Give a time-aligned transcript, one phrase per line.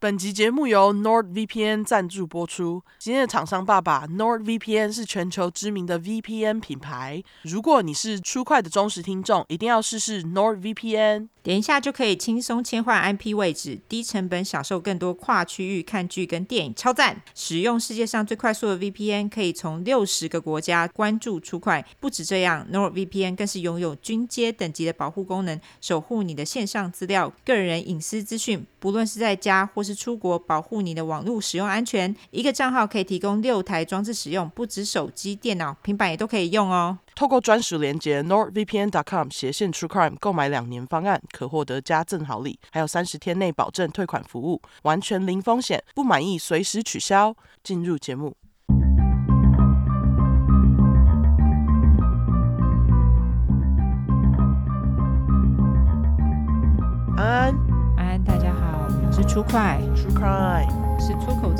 [0.00, 2.80] 本集节目由 NordVPN 赞助播出。
[3.00, 7.20] 今天的厂商爸爸 NordVPN 是全球知名的 VPN 品牌。
[7.42, 11.26] 如果你是初快的忠实听众，一定要试试 NordVPN。
[11.48, 17.22] 连一下就可以轻松切换 IP 位置，低成本享受更多跨区域看剧跟电影，超赞！
[17.34, 21.82] 使用世界上最快速的 VPN，可以从六十个国家关注出快。
[21.98, 28.66] 不止这样，NordVPN 更是拥有军阶等级的保护功能，守护你的线上资料、个人隐私资讯。
[28.78, 32.14] 不论是在家或是出国，保护你的网络使用安全。
[32.30, 36.98] 一个账号可以提供六台装置使用，不止手机、电脑、平板也都可以用哦。
[37.18, 47.34] 透过专属连接 nordvpn.com 斜线 truecrime 购买两年方案，可获得加赠好礼，还有三十天内保证退款服务，完全零风险，不满意随时取消。
[47.64, 48.36] 进入节目。
[57.16, 57.52] 安
[57.96, 61.00] 安，大家好，我是出快 True Crime。
[61.00, 61.52] 是出口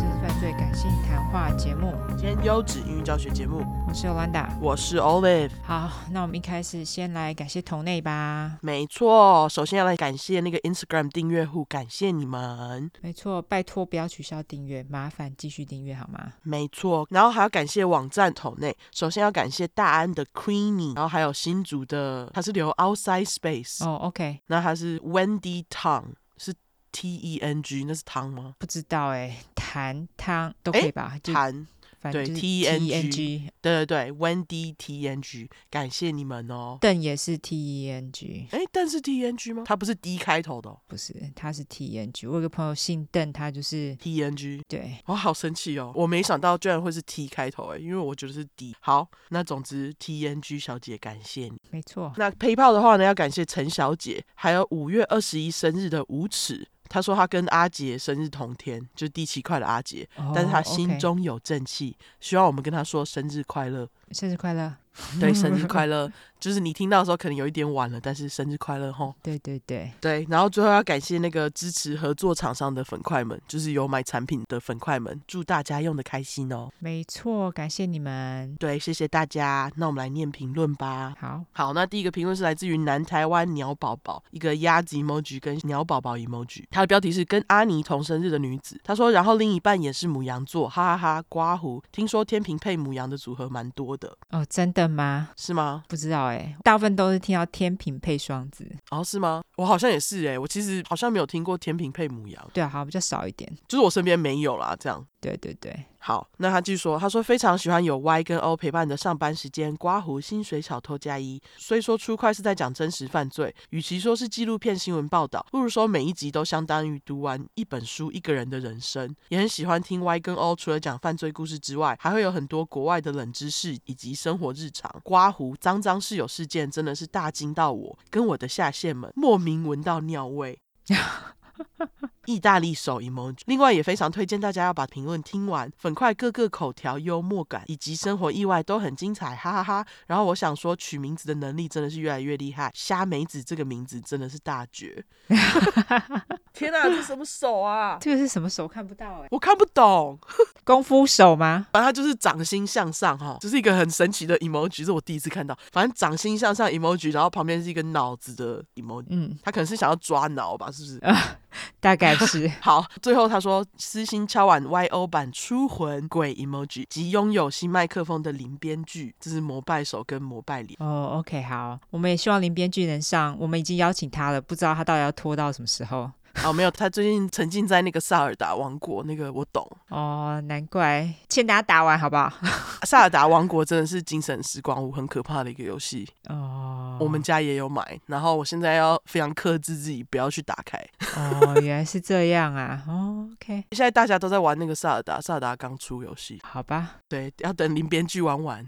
[1.31, 3.63] 话节目，兼优质英语教学节目。
[3.87, 5.51] 我是 Olanda，我是 Olive。
[5.63, 8.57] 好，那我们一开始先来感谢同内吧。
[8.63, 12.91] 没错，首先要来感谢那个 Instagram 订阅户，感谢你们。
[13.03, 16.33] 没错，拜托不要取消订阅，麻烦继续订阅好吗？
[16.43, 23.85] 没错，然后还要感谢网站同内，首先要感谢大安的 Queenie，然后还有新竹的，他是留 Outside Space。
[23.85, 26.05] 哦，OK，那他是 Wendy Tang，
[26.39, 26.55] 是。
[26.91, 28.55] T E N G 那是汤吗？
[28.59, 29.37] 不知道哎、欸，
[29.69, 31.15] 谭汤都可以吧？
[31.23, 31.67] 谭
[32.13, 36.79] 对 T E N G，对对对，Wendy T E N G，感谢你们哦。
[36.81, 39.65] 邓也是 T E N G，哎，邓是 T E N G 吗？
[39.67, 42.27] 他不是 D 开头的、哦，不是，他是 T E N G。
[42.29, 44.63] 我有个朋友姓邓，他就是 T E N G。
[44.69, 48.75] 对，我好生气哦，我没想到居然会是 T 开头哎，因为我觉得是 D。
[48.81, 52.13] 好，那总之 T E N G 小姐感谢你，没错。
[52.17, 56.69] 那 PayPal 的话呢，要感谢陈小姐，还有五月二十一生日的无耻。
[56.89, 64.75] 他说他跟阿杰生日同天，就是第七块的阿杰，oh, 但是他心中有正气.希望我们跟他说生日快乐，生日快乐，
[65.21, 66.11] 对，生日快乐。
[66.41, 69.13] 就是你听到的时候可能有一点晚了，但是生日快乐吼！
[69.21, 76.71] 对对对对，然后最后要感谢那个支持合作厂商的粉块们，就是有买产品的粉块们，祝大家用的开心哦！
[76.79, 78.55] 没错，感谢你们。
[78.55, 79.69] 对，谢谢大家。
[79.75, 81.13] 那我们来念评论吧。
[81.19, 88.81] 好，好，那第一个评论是来自于南台湾鸟宝宝，一个鸭子 emoji 跟鸟宝宝 emoji，他的标题是跟阿尼同生日的女子。
[88.85, 91.83] 他说，然后另一半也是母羊座，哈哈哈，刮胡。
[91.91, 95.31] 听说天平配母羊的组合蛮多的哦，真的吗？
[95.37, 95.85] 是吗？
[95.89, 96.27] 不知道。
[96.27, 99.43] 哎，大部分都是听到天平配双子哦，是吗？
[99.57, 105.05] 我好像也是哎，我其实好像没有听过天平配母羊，对啊，好像比较少一点，就是我身边没有啦，这样。
[105.21, 111.39] 对对对，好，那他继续说，他说非常喜欢有 Y 跟 O 陪伴的上班时间，刮胡薪水小偷加一。
[111.59, 119.15] 虽说出快是在讲真实犯罪，与其说是纪录片新闻报道，不如说每一集都相当于读完一本书，一个人的人生。
[119.29, 124.91] 也很喜欢听 Y 跟 O，除了讲犯罪故事之外，还会有很多国外的冷知识以及生活日常。
[125.05, 130.59] 刮胡脏脏室友事件真的是大惊到我，跟我的下线们莫名闻到尿味。
[132.27, 139.87] 意大利手 emoji，另外也非常推荐大家要把评论听完，粉块各个口条幽默感以及生活意外都很精彩，哈哈哈，哈。
[140.07, 145.03] 然后我想说，取名字的能力真的是越来越厉害，虾梅子这个名字真的是大绝。
[146.53, 147.97] 天哪，这是什么手啊？
[147.99, 148.69] 这个是什么手？
[148.69, 150.19] 看不到哎、欸，我看不懂。
[150.65, 151.67] 功夫手吗？
[151.73, 155.59] 反正它就是掌心向上哈，这、就是一个很神奇的 emoji，是我第一次看到。
[155.73, 161.01] 反正掌心向上 emoji，然后旁边是一个脑子的 emoji，嗯，他可能是想要抓脑吧，是不是？
[161.81, 171.11] 大概是 好，最后他说私心敲完 YO 版出魂鬼 emoji 及拥有新麦克风的林编剧，这是膜拜手跟膜拜脸哦。
[171.13, 176.11] Oh, OK，好，我们也希望林编剧能上，我们已经邀请他了，不知道他到底要拖到什么时候。
[176.45, 179.69] 哦，没有，他最近沉浸在那个萨尔达王国，那个我懂。
[179.89, 182.33] 哦，难怪，先打打完好不好？
[182.87, 186.09] 萨尔达王国真的是精神时光屋，很可怕的一个游戏。
[186.29, 190.79] 哦，我们家也有买，然后我现在要非常克制自己，不要去打开。
[191.17, 192.83] 哦，原来是这样啊。
[192.87, 193.65] 哦，OK。
[193.73, 196.41] 现在大家都在玩那个萨尔达，萨尔达刚出游戏。
[196.45, 196.97] 好吧。
[197.09, 198.65] 对，要等林编剧玩完。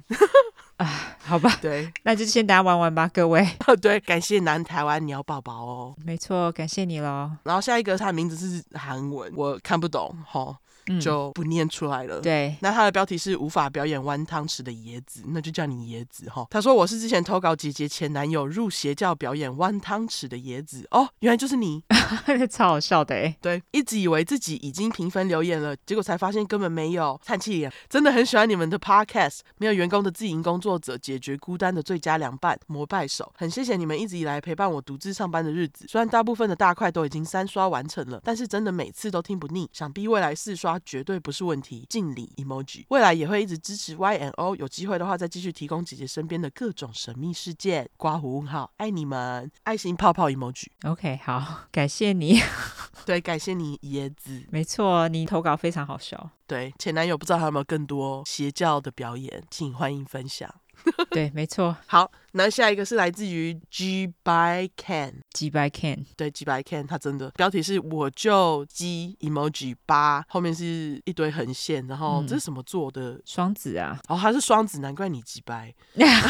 [0.80, 0.88] 啊，
[1.26, 3.46] 好吧， 对，那就先大家玩玩吧，各位。
[3.82, 7.30] 对，感谢南台湾鸟宝宝哦，没错，感谢你喽。
[7.44, 10.56] 然后下一个，他的名字是韩文，我看不懂，齁。
[10.98, 12.20] 就不念出来了。
[12.20, 16.46] 嗯、对，那他的标题是无法表演弯汤匙的椰子，那就叫你椰子哈。
[16.50, 21.82] 他说我是之前投稿姐姐前男友入邪教表演弯汤匙的椰子哦，原来就是你，
[22.50, 23.36] 超好笑的哎。
[23.40, 27.20] 对，一直以为自己已经评分留言了，结果才发现根本没有。
[27.24, 33.30] 叹气脸，真的很喜欢你们的 podcast，没有员工的自营工作者解决孤单的最佳良伴，膜拜手。
[33.36, 39.68] 很谢谢你们一直以来陪伴我独自上班的日子，虽然大部分的大块都已经三刷完成了，但是真的每次都听不腻。
[39.72, 41.86] 想必未来四刷绝对不是问题。
[41.88, 47.88] 敬礼 emoji，未来也会一直支持 Y N O，有机会的话再继续提供姐姐身边的各种神秘事件。
[47.96, 50.66] 刮胡问号，爱你们，爱心泡泡 emoji。
[50.84, 52.40] OK，好，感谢你。
[53.06, 54.44] 对，感谢你椰子。
[54.50, 56.30] 没错，你投稿非常好笑。
[56.46, 60.52] 对，前男友不知道还有没有更多邪教的表演，请欢迎分享。
[61.10, 61.76] 对，没错。
[61.86, 62.10] 好。
[62.32, 67.30] 那下一个是来自于 G by Can，G by Can，对，G by Can，他真的。
[67.30, 73.20] 标题是我就 G emoji 八，后面是一堆横线，然后这是什么做的？
[73.24, 75.74] 双子啊，哦，他是双子，难怪你鸡掰，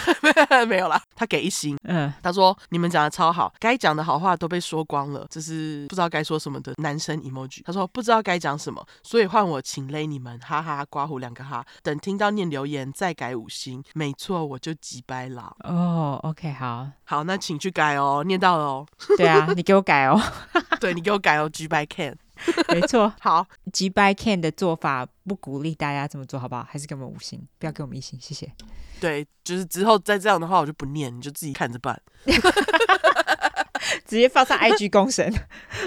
[0.67, 15.89] 没有啦，他给一星，嗯，他说你们讲的超好，该讲的好话都被说光了，这是不知道该说什么的男生 emoji，他说不知道该讲什么，所以换我请勒你们，哈哈，刮胡两个哈，等听到念留言再改五星，没错，我就鸡掰了，哦。
[15.90, 18.87] 哦，OK，好，好，那请去改哦，念到了哦。
[19.19, 20.20] 对啊，你给我改哦。
[20.81, 22.16] 对，你给我改哦，G by Can，
[22.72, 23.12] 没错。
[23.20, 26.64] 好，G by Can 的做法不鼓励大家这么做，好不好？
[26.70, 28.50] 还是给我们五星，不要给我们一星，谢谢。
[29.00, 32.00] 对，就是之后再这样的话，我就不念，你就自己看着办。
[34.06, 35.32] 直接放上 IG 公审，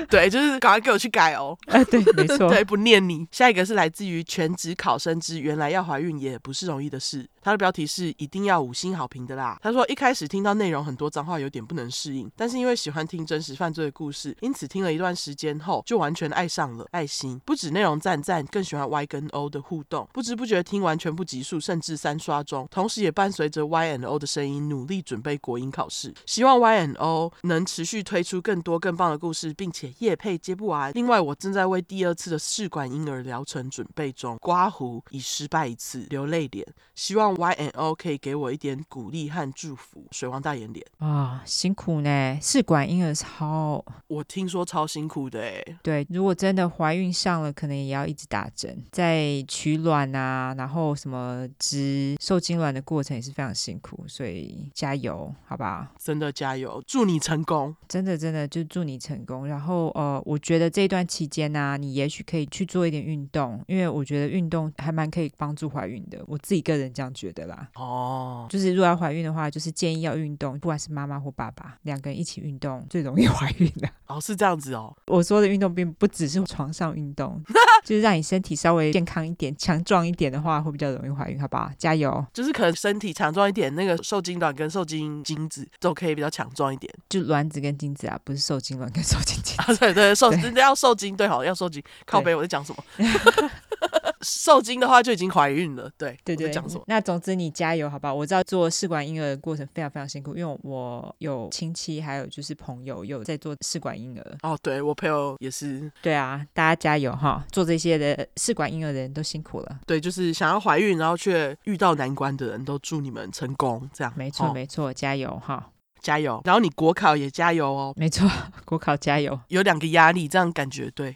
[0.09, 1.57] 对，就是赶快给我去改哦。
[1.67, 3.27] 啊，对，没错，对，不念你。
[3.31, 7.29] 下一个是来自于全职考生之原来要怀孕也不是容易的事。
[7.43, 9.59] 他的标题是一定要五星好评的啦。
[9.61, 16.85] 他说一开始听到内容很多脏话，有点不能适应，但是因为喜欢听真实犯罪的故事，因此听了一段时间后就完全爱上了。
[16.91, 20.07] 爱心不止内容赞赞，更喜欢 Y 跟 O 的互动。
[20.13, 26.13] 不知不觉听完全部集数，甚至三刷中，同时也伴随着 Y and O 的声音，努力准备国音考试。
[26.25, 30.91] 希望 Y and O 能持续推出更多更棒的故事，并且夜配接不完。
[30.93, 36.65] 另外，我正在为第二次的试管婴儿疗程准备中，刮胡已失败一次，流泪脸。
[36.95, 40.05] 希望 Y and O 可以给我一点鼓励和祝福。
[40.11, 42.37] 水王大眼脸啊、哦，辛苦呢！
[42.41, 45.63] 试管婴儿超，我听说超辛苦的哎。
[45.81, 55.87] 对，如果真的怀孕上了，可能也要一直打针，在取卵啊，然后什么植受精卵的过程也是非常辛苦，所以加油，好不好？
[55.99, 57.75] 真的加油，祝你成功！
[57.87, 59.47] 真的真的就祝你成功。
[59.47, 66.23] 然后呃，我觉得这段期间呢、啊，你也许可以去做一点运动，因为我觉得运动还蛮可以帮助怀孕的。
[66.27, 67.67] 我自己个人这样觉得啦。
[67.75, 73.89] 哦，就是如果要怀孕的话，就是建议要运动，不管是妈妈或爸爸两个人一起运动，最容易 怀孕的。
[74.07, 74.93] 哦，是这样子哦。
[75.07, 77.41] 我说的运动并不只是床上运动，
[77.85, 81.71] 就是让你身体稍微健康一点、强壮一点的话，会比较容易怀孕，好不好？
[81.77, 82.25] 加油！
[82.33, 86.93] 就是可能身体强壮一点，那个受精卵跟受精精子都可以比较强壮一点。
[87.09, 89.61] 就卵子跟精子啊，不是受精卵跟受精精子。
[89.61, 91.81] 啊，对对，受精要受精，对，好要受精。
[92.05, 92.83] 靠背，我在讲什么？
[94.23, 96.49] 受精的话就已经怀孕了，对对对。
[96.49, 96.83] 讲什么？
[96.87, 98.13] 那总之你加油，好不好？
[98.13, 104.37] 我知道做试管婴儿的过程非常非常辛苦，因为我有亲戚，还有就是朋友有在做试管婴儿。
[104.43, 105.91] 哦，对我朋友也是。
[106.01, 107.43] 对啊，大家加油哈！
[107.51, 109.79] 做这些的试管婴儿的人都辛苦了。
[109.85, 114.13] 对，就是想要怀孕然后却遇到难关的人都祝你们成功，这样。
[114.15, 115.69] 没错、哦、没错，加油哈！
[116.03, 116.39] 加油！
[116.45, 117.93] 然后你国考也加油哦。
[117.95, 118.29] 没错，
[118.65, 119.39] 国考加油。
[119.47, 121.15] 有两个压力，这样感觉对。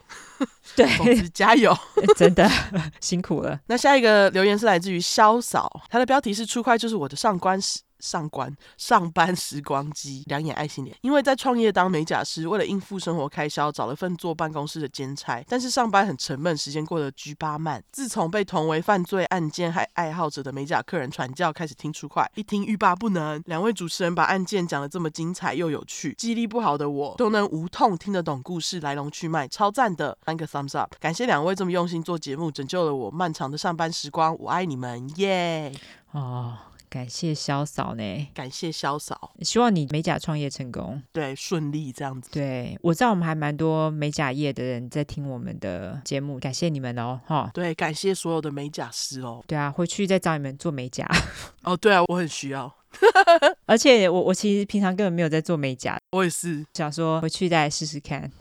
[0.76, 0.88] 对，
[1.30, 1.76] 加油！
[2.18, 2.50] 真的
[3.02, 3.60] 辛苦了。
[3.68, 7.82] 那下一个留言是来自于潇扫，他的标题是“出快就是我的上官时”。
[8.00, 10.96] 上官上班时光机，两眼爱心脸。
[11.02, 15.44] 因为在创业当美甲师，为了应付生活开销，找了份坐办公室的兼差。
[15.48, 17.84] 但是上班很沉闷，时间过得巨巴慢。
[17.92, 23.42] 自从被同为犯罪案件还爱好者的美甲客人传教，开始听出快，一听欲罢不能。
[23.46, 30.18] 两位主持人把案件讲得这么精彩又有趣，记忆力不好的我都能无痛听得懂故事来龙去脉，超赞的！
[30.26, 35.72] 三个 thumbs up，感谢两位这么用心做节目，拯救了我漫长的上班时光，我爱你们，耶、
[36.12, 36.72] 啊。
[36.90, 42.30] 感谢潇扫呢，感谢潇扫，希望你美甲创业成功，对，顺利这样子。
[42.32, 47.52] 对，我知道我们还蛮多美甲业的人在听我们的节目，感谢你们哦，哈。
[47.54, 49.44] 对，感谢所有的美甲师哦。
[49.46, 51.06] 对啊，回去再找你们做美甲。
[51.64, 52.74] 哦，对啊，我很需要。
[53.68, 58.32] 而且我我其实平常根本没有在做美甲，我也是想说回去再试试看。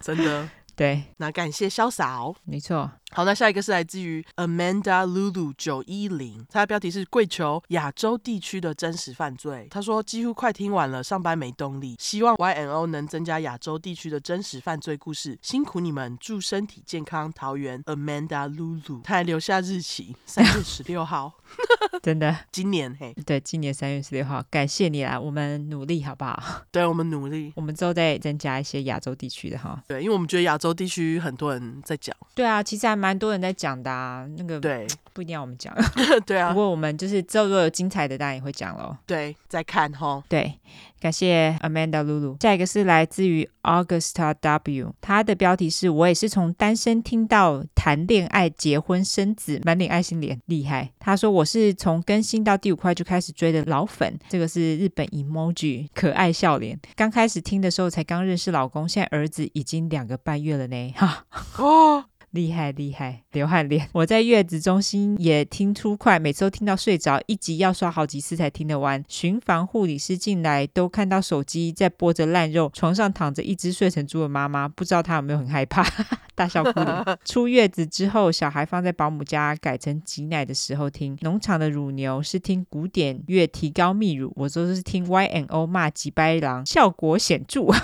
[0.00, 0.48] 真的。
[0.76, 2.90] 对，那感谢潇洒，没错。
[3.12, 9.66] 好，那下一个是来自于 Amanda Lulu 九一零，它的标题是跪求亚洲地区的真实犯罪。
[9.70, 17.30] 他说几乎快听完了，上班没动力，希望 YNO 能增加亚洲地区的真实犯罪故事，辛苦你们，祝身体健康。
[17.32, 21.32] 桃园 Amanda Lulu，他还留下日期三月十六号，
[22.02, 26.42] 真的，今年嘿，对，今年三月十六号，感谢你啦，我们努力好不好？
[26.70, 29.82] 对，我们努力，我们之后再增加一些亚洲地区的哈。
[29.88, 32.14] 对，因为我们觉得亚洲地区很多人在讲。
[32.34, 34.26] 对啊，其实还蛮多人在讲的啊。
[34.36, 35.74] 那个对， 不一定要我们讲。
[36.26, 36.50] 对啊。
[36.50, 38.96] 不过我们就是之后如果有精彩的，当然也会讲喽。
[39.06, 40.22] 对，再看哈。
[40.28, 40.60] 对，
[41.00, 42.40] 感谢 Amanda Lulu。
[42.42, 50.92] 下一个是来自于 Augusta W，他的标题是我也是从单身听到谈恋爱、结婚、生子，满脸爱心脸，厉害。
[50.98, 56.78] 他说我是从更新到第五块就开始追的老粉，这个是日本 emoji 可爱笑脸。
[56.94, 61.24] 刚开始听的时候才刚认识老公，现在儿子已经两个半月了呢，哈
[61.58, 62.04] 哦。
[62.30, 63.88] 厉害厉害，流汗脸。
[63.92, 69.02] 我在月子中心也听出快，每次都听到睡着，一集要刷好几次才听得完。
[69.08, 75.86] 巡房护理师进来都看到手机在播着烂肉，床上躺着一只睡成猪的妈妈，不知道她有没有很害怕，
[76.34, 77.04] 大笑哭脸。
[77.24, 81.16] 出月子之后，小孩放在保姆家，改成挤奶的时候听。
[81.20, 87.66] 农场的乳牛是听古典乐提高泌乳，我说是听 Y N O 骂几白狼，效果显著。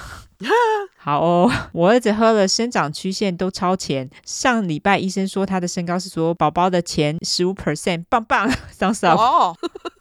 [0.96, 4.10] 好哦，我儿子喝了生长曲线都超前。
[4.24, 9.08] 上礼拜医生说他的身高是所有宝宝的前十五 percent，棒棒， 上手。
[9.08, 9.56] 哦，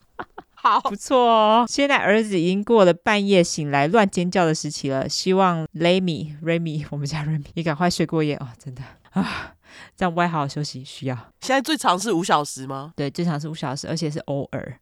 [0.53, 1.65] 好，不错哦。
[1.67, 9.53] 现在儿子已经过了半夜醒来乱尖叫的时期了，希望 Remy Remy 我们家 Remy 你赶快睡过夜哦，真的啊，
[9.95, 11.15] 这样不会好好休息需要。
[11.41, 12.93] 现在最长是五小时吗？
[12.95, 14.79] 对，最长是五小时，而且是偶尔。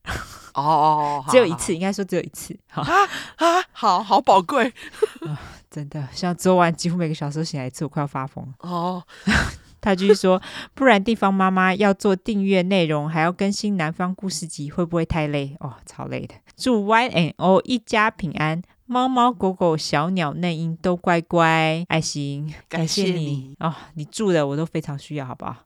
[0.54, 2.56] 哦哦，只有一次，应该说只有一次。
[2.70, 2.92] 好啊
[3.38, 4.72] 啊，好好宝贵。
[5.70, 8.54] 真的，像昨晚几乎每个小时都醒来一次，我快要发疯。
[8.60, 9.04] 哦，
[9.84, 10.42] 他继续说，
[10.74, 15.56] 不然地方妈妈要做订阅内容，还要更新南方故事集，会不会太累？
[15.60, 16.34] 哦，超累的。
[16.56, 25.58] 祝 Y N O 一家平安，猫猫狗狗、小鸟、嫩鹰都乖乖，爱心，感谢你，谢你哦，你住的我都非常需要，好不好？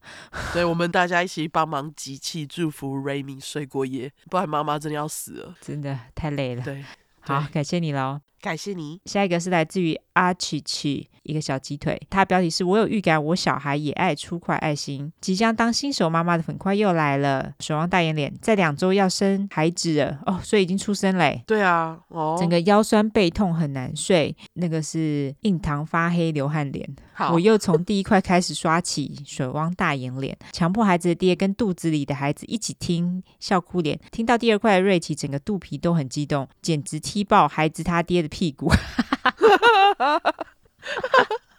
[0.51, 6.63] 对，我们大家一起帮忙集气，祝福 Remy 睡过夜，不然妈妈真的要死了，真的太累了。
[6.63, 6.83] 对，
[7.19, 8.21] 好，感谢你喽。
[8.47, 8.97] 感谢你。
[9.03, 12.01] 下一个是来自于阿奇奇，一个小鸡腿。
[12.09, 15.11] 他的标题是我有预感，我小孩也爱出块爱心。
[15.19, 21.43] 即将当新手妈妈的粉块又来了，水汪大眼脸，在两周要生孩子了 哦，所以已经出生嘞。
[21.45, 26.89] 对啊，哦，整个腰酸背痛很难睡，那个是印堂发黑流汗脸。
[27.13, 33.99] 好，我又从第一块开始刷起，水汪大眼脸，强迫孩子的爹跟肚子里的孩子一起听，笑哭脸。
[34.09, 38.69] 听到第二块的瑞奇，整个肚皮都很激动，简直踢爆孩子他爹的屁股，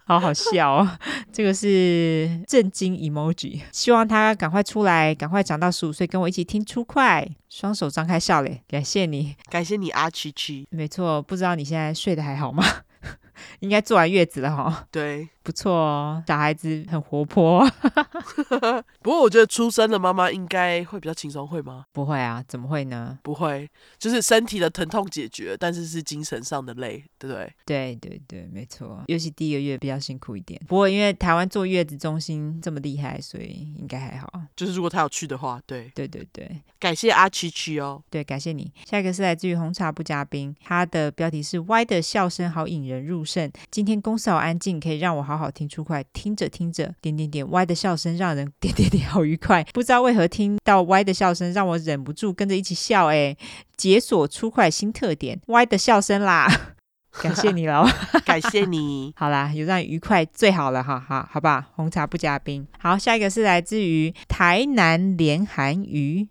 [0.07, 0.89] 好好笑哦！
[1.33, 12.63] 这个是震惊 emoji，希望他赶快出来，赶快长到十五岁，跟我一起听出快，双手张开笑脸，感谢你，感谢你阿七七，没错，不知道你现在睡得还好吗？
[13.59, 17.67] 应该坐完月子了哈，对，不错哦，小孩子很活泼。
[19.01, 21.87] 不过我觉得出生的妈妈应该会比较轻松，会吗？
[21.91, 23.19] 不会啊，怎么会呢？
[23.23, 23.67] 不会，
[23.99, 27.51] 就是身体的疼痛解决，但是是精神上的累，对不对？
[27.65, 29.03] 对对对，没错。
[29.07, 30.61] 尤其第一个月比较辛苦一点。
[30.69, 34.31] 不过因为台湾坐月子中心这么厉害，所以应该还好。
[34.55, 38.03] 就是如果他有去的话，对对对对，感谢阿七七哦。
[38.11, 38.71] 对，感谢你。
[38.85, 43.51] 下一个是来自于红茶不加冰，他的标题是歪的笑声好引人入胜。
[43.71, 46.05] 今天公司好安静，可以让我好好听出快。
[46.13, 49.63] 听着听着，点点点歪的笑声让人点点点好愉快。
[49.73, 53.07] 不知道为何听到歪的笑声，让我忍不住跟着一起笑。
[53.07, 53.37] 哎，
[53.77, 56.47] 解锁出快新特点歪的笑声啦！
[57.23, 57.85] 感谢你喽，
[58.25, 59.13] 感谢你。
[59.17, 61.69] 好啦，有让你愉快最好了哈，哈，好吧。
[61.75, 62.67] 红茶不加冰。
[62.79, 66.29] 好，下一个是来自于台南连韩瑜。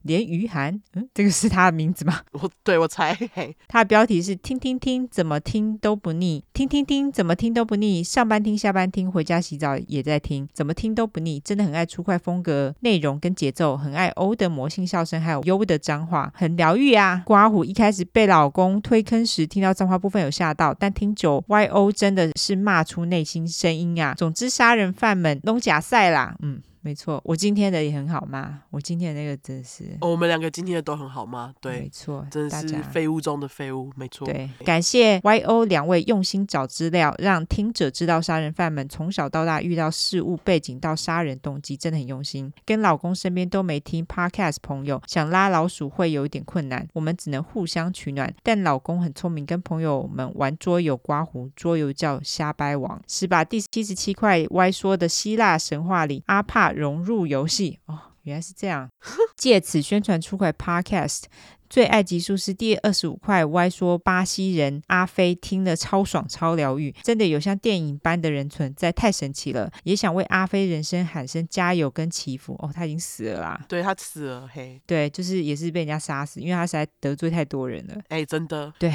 [0.00, 2.20] 哦连于涵，嗯，这个是他的名字吗？
[2.32, 17.22] 我对我猜，嘿，他的标题是听听听，怎么听都不腻，听听听，怎么听都不腻，上班听，下班听，回家洗澡也在听，怎么听都不腻，真的很爱出块风格、内容跟节奏，很爱欧的魔性笑声，还有优的脏话，很疗愈啊。
[17.26, 24.14] 刮胡一开始被老公推坑时，听到脏话部分有吓到，但听久，YO 真的是骂出内心声音啊。
[24.14, 26.62] 总之，杀人犯们弄假赛啦，嗯。
[26.82, 28.62] 没错，我今天的也很好吗？
[28.70, 31.52] 我今天的那个真是，哦、我们两个今天的都很好吗？
[31.60, 34.24] 对，没错，真的是废物中的废物，没错。
[34.26, 42.50] 对，感谢 YO 两位用心找资料，让听者知道杀人犯们从小到大遇到事物背景到杀人动机，真的很用心。
[42.64, 48.32] 跟老公身边都没听 Podcast 朋友想拉老鼠会有一点困难，我们只能互相取暖。
[48.42, 56.69] 但老公很聪明，跟朋友们玩桌游刮胡，桌游叫瞎掰王，是把第七十七块 Y 说的希腊神话里阿帕。
[56.72, 58.88] 融入游戏哦，原来是这样。
[59.36, 61.22] 借此宣传出块 Podcast，
[61.68, 63.44] 最爱集数是第二十五块。
[63.46, 69.70] 歪说巴西人阿飞听了超爽超疗愈，真的有像电影般的人存在，太神奇了。
[69.84, 73.64] 也想为阿飞人生喊声加油跟祈福哦，他已经死了啦。
[73.68, 77.94] 对，他死了，嘿，对，就是也是被人家杀死，因为他实在得罪太多人了。
[78.08, 78.92] 哎，真的，对。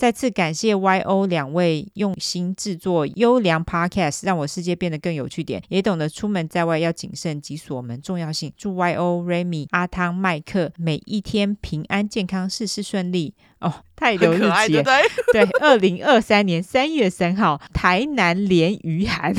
[0.00, 8.50] 再次感谢 YO 两位用心制作优良 Podcast，让我世界变得更有趣点，也懂得出门在外要谨慎及锁门重要性。
[8.56, 13.34] 祝 YO、Remy、阿汤、麦克每一天平安健康，事事顺利。
[13.58, 15.02] 哦，太留日期了，对，
[15.44, 19.34] 对，二零二三年三月三号，台南连雨涵，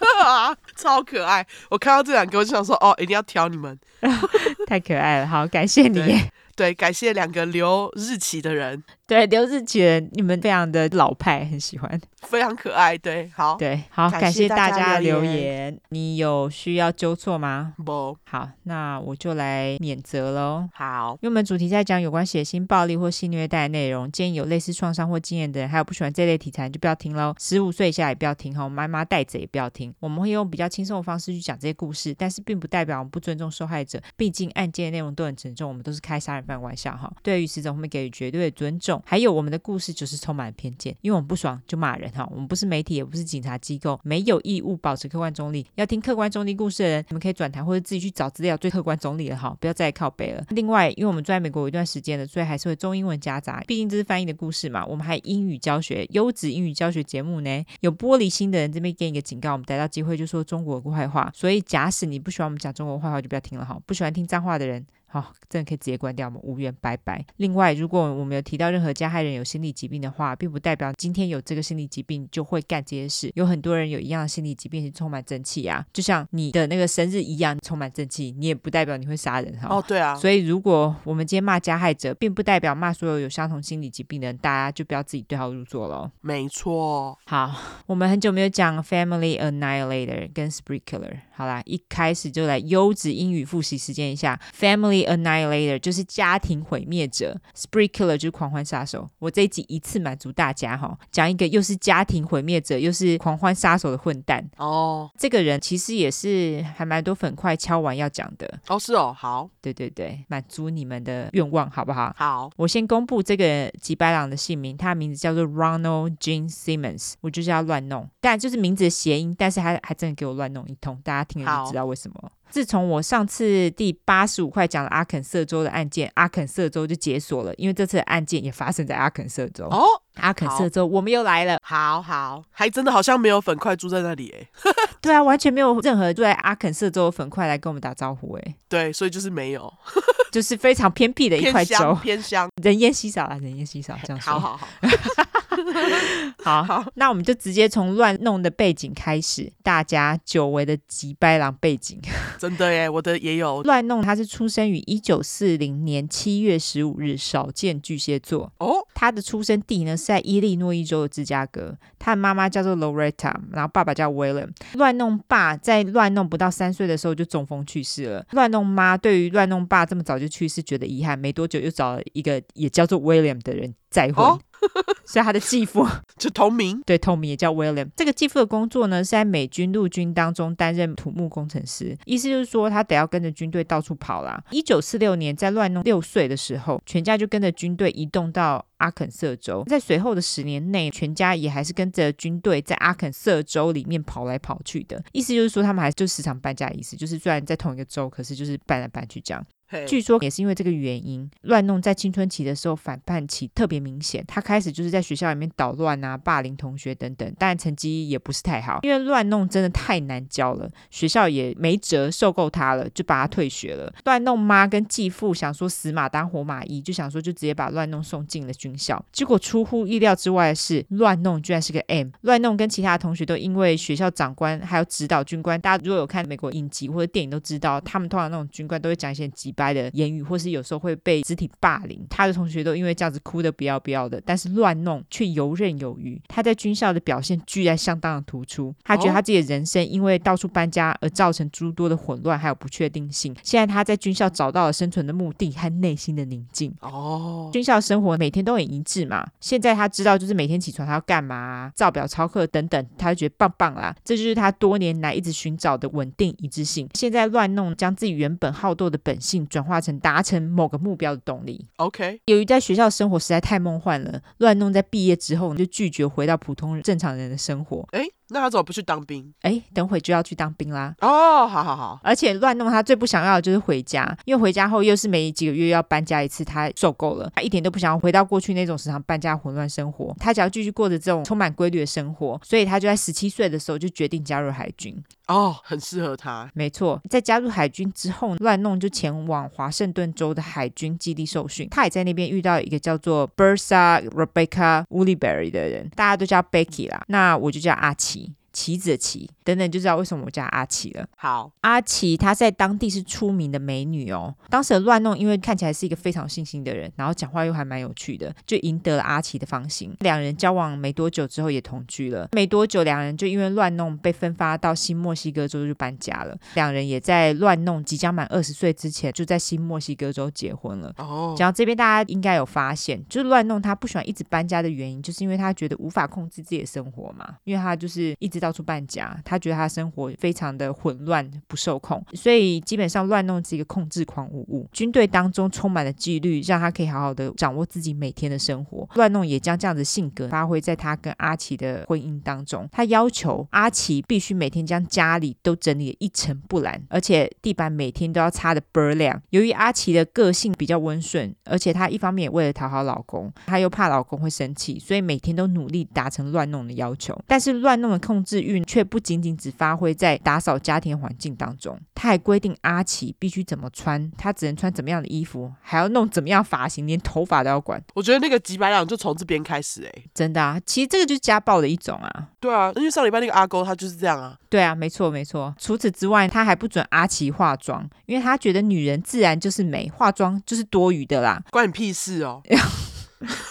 [0.76, 1.46] 超可爱。
[1.70, 3.78] 我看到这两个，我就想说，哦，一定要挑你们，
[4.68, 5.26] 太可爱了。
[5.26, 5.94] 好，感谢你。
[5.94, 8.84] 对，对，感谢两个留日期的人。
[9.06, 12.00] 对，刘志杰，你们非常的老派，很喜欢。
[12.22, 15.78] 非常可爱，对，好，对，好，感谢大家留言。
[15.90, 17.74] 你有需要纠错吗？
[17.84, 20.66] 不，好，那我就来免责喽。
[20.72, 27.34] 好，因为我们主题在讲有关血腥暴力或性虐待的内容，建议有类似创伤或经验的人，还有不喜欢这类题材，就不要听喽。
[27.38, 29.94] 十五岁以下也不要听哈，妈妈带着也不要听。
[30.00, 37.12] 我们会用比较轻松的方式去讲这些故事，但是并不代表我们不尊重受害者，毕竟案件的内容都很沉重，我们都是开杀人犯玩笑哈。
[37.22, 38.93] 对于死者，我们给予绝对的尊重。
[39.04, 42.28] 还有我们的故事就是充满偏见，因为我们不爽就骂人哈。
[42.30, 45.66] 我们不是媒体，也不是警察机构，没有义务保持客观中立。
[45.74, 50.44] 要听客观中立故事的人，你们可以转台或者自己去找资料，最客观中立了哈，不要再靠北了。
[50.50, 54.84] 另外，因为我们住在美国有一段时间了，所以还是会中英文夹杂，毕竟这是翻译的故事嘛。
[54.86, 57.64] 我们还英语教学，优质英语教学节目呢。
[57.80, 61.30] 有玻璃心的人这边给你一个警告，我们逮到机会就说中国坏话。
[61.34, 63.78] 所以，假使你不喜欢我们讲中国坏话，就不要听了哈。
[63.86, 64.84] 不喜欢听脏话的人。
[65.14, 66.40] 好、哦，真的可以直接关掉吗？
[66.42, 67.24] 无缘拜拜。
[67.36, 73.30] 另外，如果我们有提到任何加害人有心理疾病的话，并不代表今天有这个心理疾病就会干这些事。
[73.36, 79.68] 有很多人有一样的心理疾病是充满正气啊，就像你的那个生日一样充满正气，你也不代表你会杀人哈。
[79.70, 80.16] 哦，对啊。
[80.16, 86.10] 所以，如果我们今天骂加害者，并不代表骂所有有相同心理疾病的人，大家就不要自己对号入座喽。
[86.22, 87.16] 没错。
[87.26, 87.54] 好，
[87.86, 91.20] 我们很久没有讲 Family Annihilator 跟 Sprinkler。
[91.36, 99.08] 好啦，一开始就来优质英语复习时间一下，Family Annihilator 就是家庭毁灭者，Sprinkler 就是狂欢杀手。
[99.18, 105.10] 我这一集一次满足大家哈，讲一个又是家庭毁灭者又是狂欢杀手的混蛋哦。
[105.18, 112.14] 这个人其实也是还蛮多粉块敲完要讲的哦，是哦，好，对对对，满足你们的愿望好不好？
[112.16, 121.24] 好，我先公布这个吉白朗的姓名，他的名字叫做 Ronald Gene Simmons，我就是要乱弄，但就是名字的谐音，但是他还真的给我乱弄一通，大家。
[121.24, 122.30] 听了就知道为什么。
[122.54, 129.64] 自从我上次第八十五块讲了阿肯色州的案件，阿肯色州就解锁了，因为这次的案件也发生在阿肯色州。
[129.64, 129.84] 哦，
[130.20, 131.58] 阿肯色州，我们又来了。
[131.64, 134.48] 好好，还真的好像没有粉块住在那里哎。
[135.02, 138.54] 对啊，完全没有任何住在阿肯色州的粉块来跟我们打招呼哎。
[138.68, 139.74] 对，所以就是没有，
[140.30, 144.32] 就是非常偏僻的一块州，偏乡，人烟稀少啊，人烟稀少，这样说。
[144.32, 144.68] 好好好。
[146.42, 152.00] 好好，那我们就直接从乱弄的背景开始，大家久违的吉白狼背景。
[152.38, 154.02] 真的耶，我的也有乱弄。
[154.02, 158.52] 他是出生于一九四零年七月十五日，少见巨蟹座。
[158.58, 161.76] 哦，他的出生地呢是在伊利诺伊州的芝加哥。
[161.98, 164.50] 他的妈妈叫做 Loretta，然后爸爸叫 William。
[164.74, 168.26] 乱弄爸在乱弄不到三岁的时候就中风去世了。
[168.32, 174.24] 乱弄妈对于乱弄爸这么早就去世觉得遗憾，没多久又找了一个也叫做 William 的人再婚。
[174.24, 174.38] 哦
[175.04, 177.88] 所以他的继父就同名，对，同名也叫 William。
[177.96, 184.42] 这个继父的工作呢是在美军陆军当中担任土木工程师，意思就是说他得要跟着军队到处跑啦。
[184.50, 189.62] 一九四六年，在乱弄六岁的时候，全家就跟着军队移动到阿肯色州。
[189.66, 195.02] 在随后的十年内，全家也还是跟着军队在阿肯色州里面跑来跑去的。
[195.12, 199.44] 意思就是说，他们还是就时常搬家，意思就是虽然在同一个州，可是就是搬来搬去这样。
[199.86, 204.24] 据说也是因为这个原因，乱弄在青春期的时候反叛期特别明显。
[204.26, 208.80] 他开始就是在学校里面捣乱啊，霸凌同学等等，但成绩也不是太好。
[208.82, 213.92] 因为乱弄真的太难教了，学校也没辙，受够他了，就把他退学了。
[214.04, 219.04] 乱弄妈跟继父想说死马当活马医，就想说就直接把乱弄送进了军校。
[219.12, 222.10] 结果出乎意料之外的是，乱弄居然是个 M。
[222.20, 232.06] 乱弄跟其他同学都因为学校长官还有指导军官，大家如果有看美国影集或者电影都知道，他们通常那种军官都会讲一些极掰的言语，或是有时候会被肢体霸凌。
[232.10, 236.20] 他的同学都因为这样子哭得不要不要的，但是乱弄却游刃有余。
[236.28, 238.74] 他在军校的表现居然相当的突出。
[238.84, 243.34] 他觉得他自己的人生因为到处搬家而造成诸多的混乱还有不确定性。
[243.42, 246.74] 现在他在军校找到了生存的目的和内心的宁静。
[246.80, 249.26] 哦，军校生活每天都很一致嘛。
[249.40, 253.94] 现在他知道就是每天起床他要干嘛，照表操课等等，他就觉得棒棒啦。
[254.04, 256.88] 这就是他多年来一直寻找的稳定一致性。
[256.94, 259.94] 现在乱弄将自己原本好斗的本性转化成。
[260.04, 261.66] 达成某个目标的动力。
[261.76, 267.86] OK，由于在学校生活实在太梦幻了，乱弄在毕业之后就拒绝回到普通人正常人的生活。
[267.92, 269.32] 诶那他怎么不去当兵？
[269.42, 270.94] 哎，等会就要去当兵啦。
[271.00, 272.00] 哦，好好好。
[272.02, 280.14] 而且乱弄他最不想要的就是回家，因为回家后又是每几个月要搬家一次，他受够了，他一点都不想要回到过去那种时常搬家混乱生活。
[280.18, 285.02] 他只要继续过着这种充满规律的生活，所以他就在十七岁的时候就决定加入海军。
[285.26, 286.50] 哦，很适合他。
[286.54, 291.68] 没错，在加入海军之后，乱弄就前往华盛顿州的海军基地受训。
[291.70, 297.02] 他也在那边遇到一个叫做 Bersa Rebecca Woollyberry 的人，大家都叫 Becky 啦。
[297.08, 298.34] 那我就叫阿奇。
[298.54, 301.04] 棋子的棋等等，就知道为什么我叫阿奇了。
[301.16, 304.32] 好，阿奇她在当地是出名的美女哦。
[304.48, 309.92] 当时的乱弄，因为看起来是一个非常有信心的人，然后讲话又还蛮有趣的，就赢得了阿奇的芳心。
[310.00, 312.28] 两人交往没多久之后也同居了。
[312.32, 316.38] 没多久，两人就因为乱弄被分发到新墨西哥州就搬家了。
[316.54, 320.94] 两人也在乱弄即将满二十岁之前，就在新墨西哥州结婚了。
[320.98, 328.43] 哦，讲到这边，大家应该有发现，就是乱弄他不喜欢一直搬家的原因，就是因为他觉得无法控制自己的生活嘛，因为他就是一直。
[328.44, 334.68] 到处搬家，他觉得他生活非常的混乱，不受控，所以基本上乱弄是一个控制狂无误。
[334.70, 338.86] 军队当中充满了纪律，让他可以好好的掌握自己每天的生活。
[338.96, 342.68] 乱弄也将这样的性格发挥在他跟阿奇的婚姻当中。
[342.70, 349.18] 他要求阿奇必须每天将家里都整理得一尘不染，而且地板每天都要擦得倍儿亮。
[349.30, 357.18] 由于阿奇的个性比较温顺，而且他一方面也为了讨好老公，他又怕老公会生气，所以每天都努力达成乱弄的要求。
[357.26, 358.33] 但是乱弄的控制。
[358.34, 367.80] 治愈却不仅仅只发挥在打扫家庭环境当中，他还规定阿奇必须怎么穿，他只能穿怎么样的衣服，还要弄怎么样发型，连头发都要管。
[367.94, 372.28] 我觉得那个几百两就从这边开始，哎，真的啊，其实这个就是家暴的一种啊。
[372.40, 374.36] 对啊，因为上礼拜那个阿勾他就是这样啊。
[374.48, 375.54] 对啊，没错没错。
[375.56, 381.40] 除此之外，他还不准阿奇化妆，因为他觉得女人自然就是美，化妆就是多余的啦。
[381.52, 382.42] 关你屁事哦。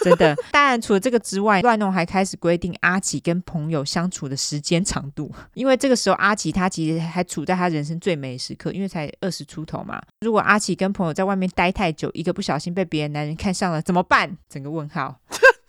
[0.02, 10.02] 真的， 当然除了这个之外，乱弄还开始规定阿奇跟朋友相处的时间长度，因为这个时候阿奇他其实还处在他人生最美的时刻，因为才二十出头嘛。
[10.20, 14.36] 如果阿奇跟朋友在外面待太久，一个不小心被别的男人看上了，怎么办？
[14.48, 15.18] 整个问号。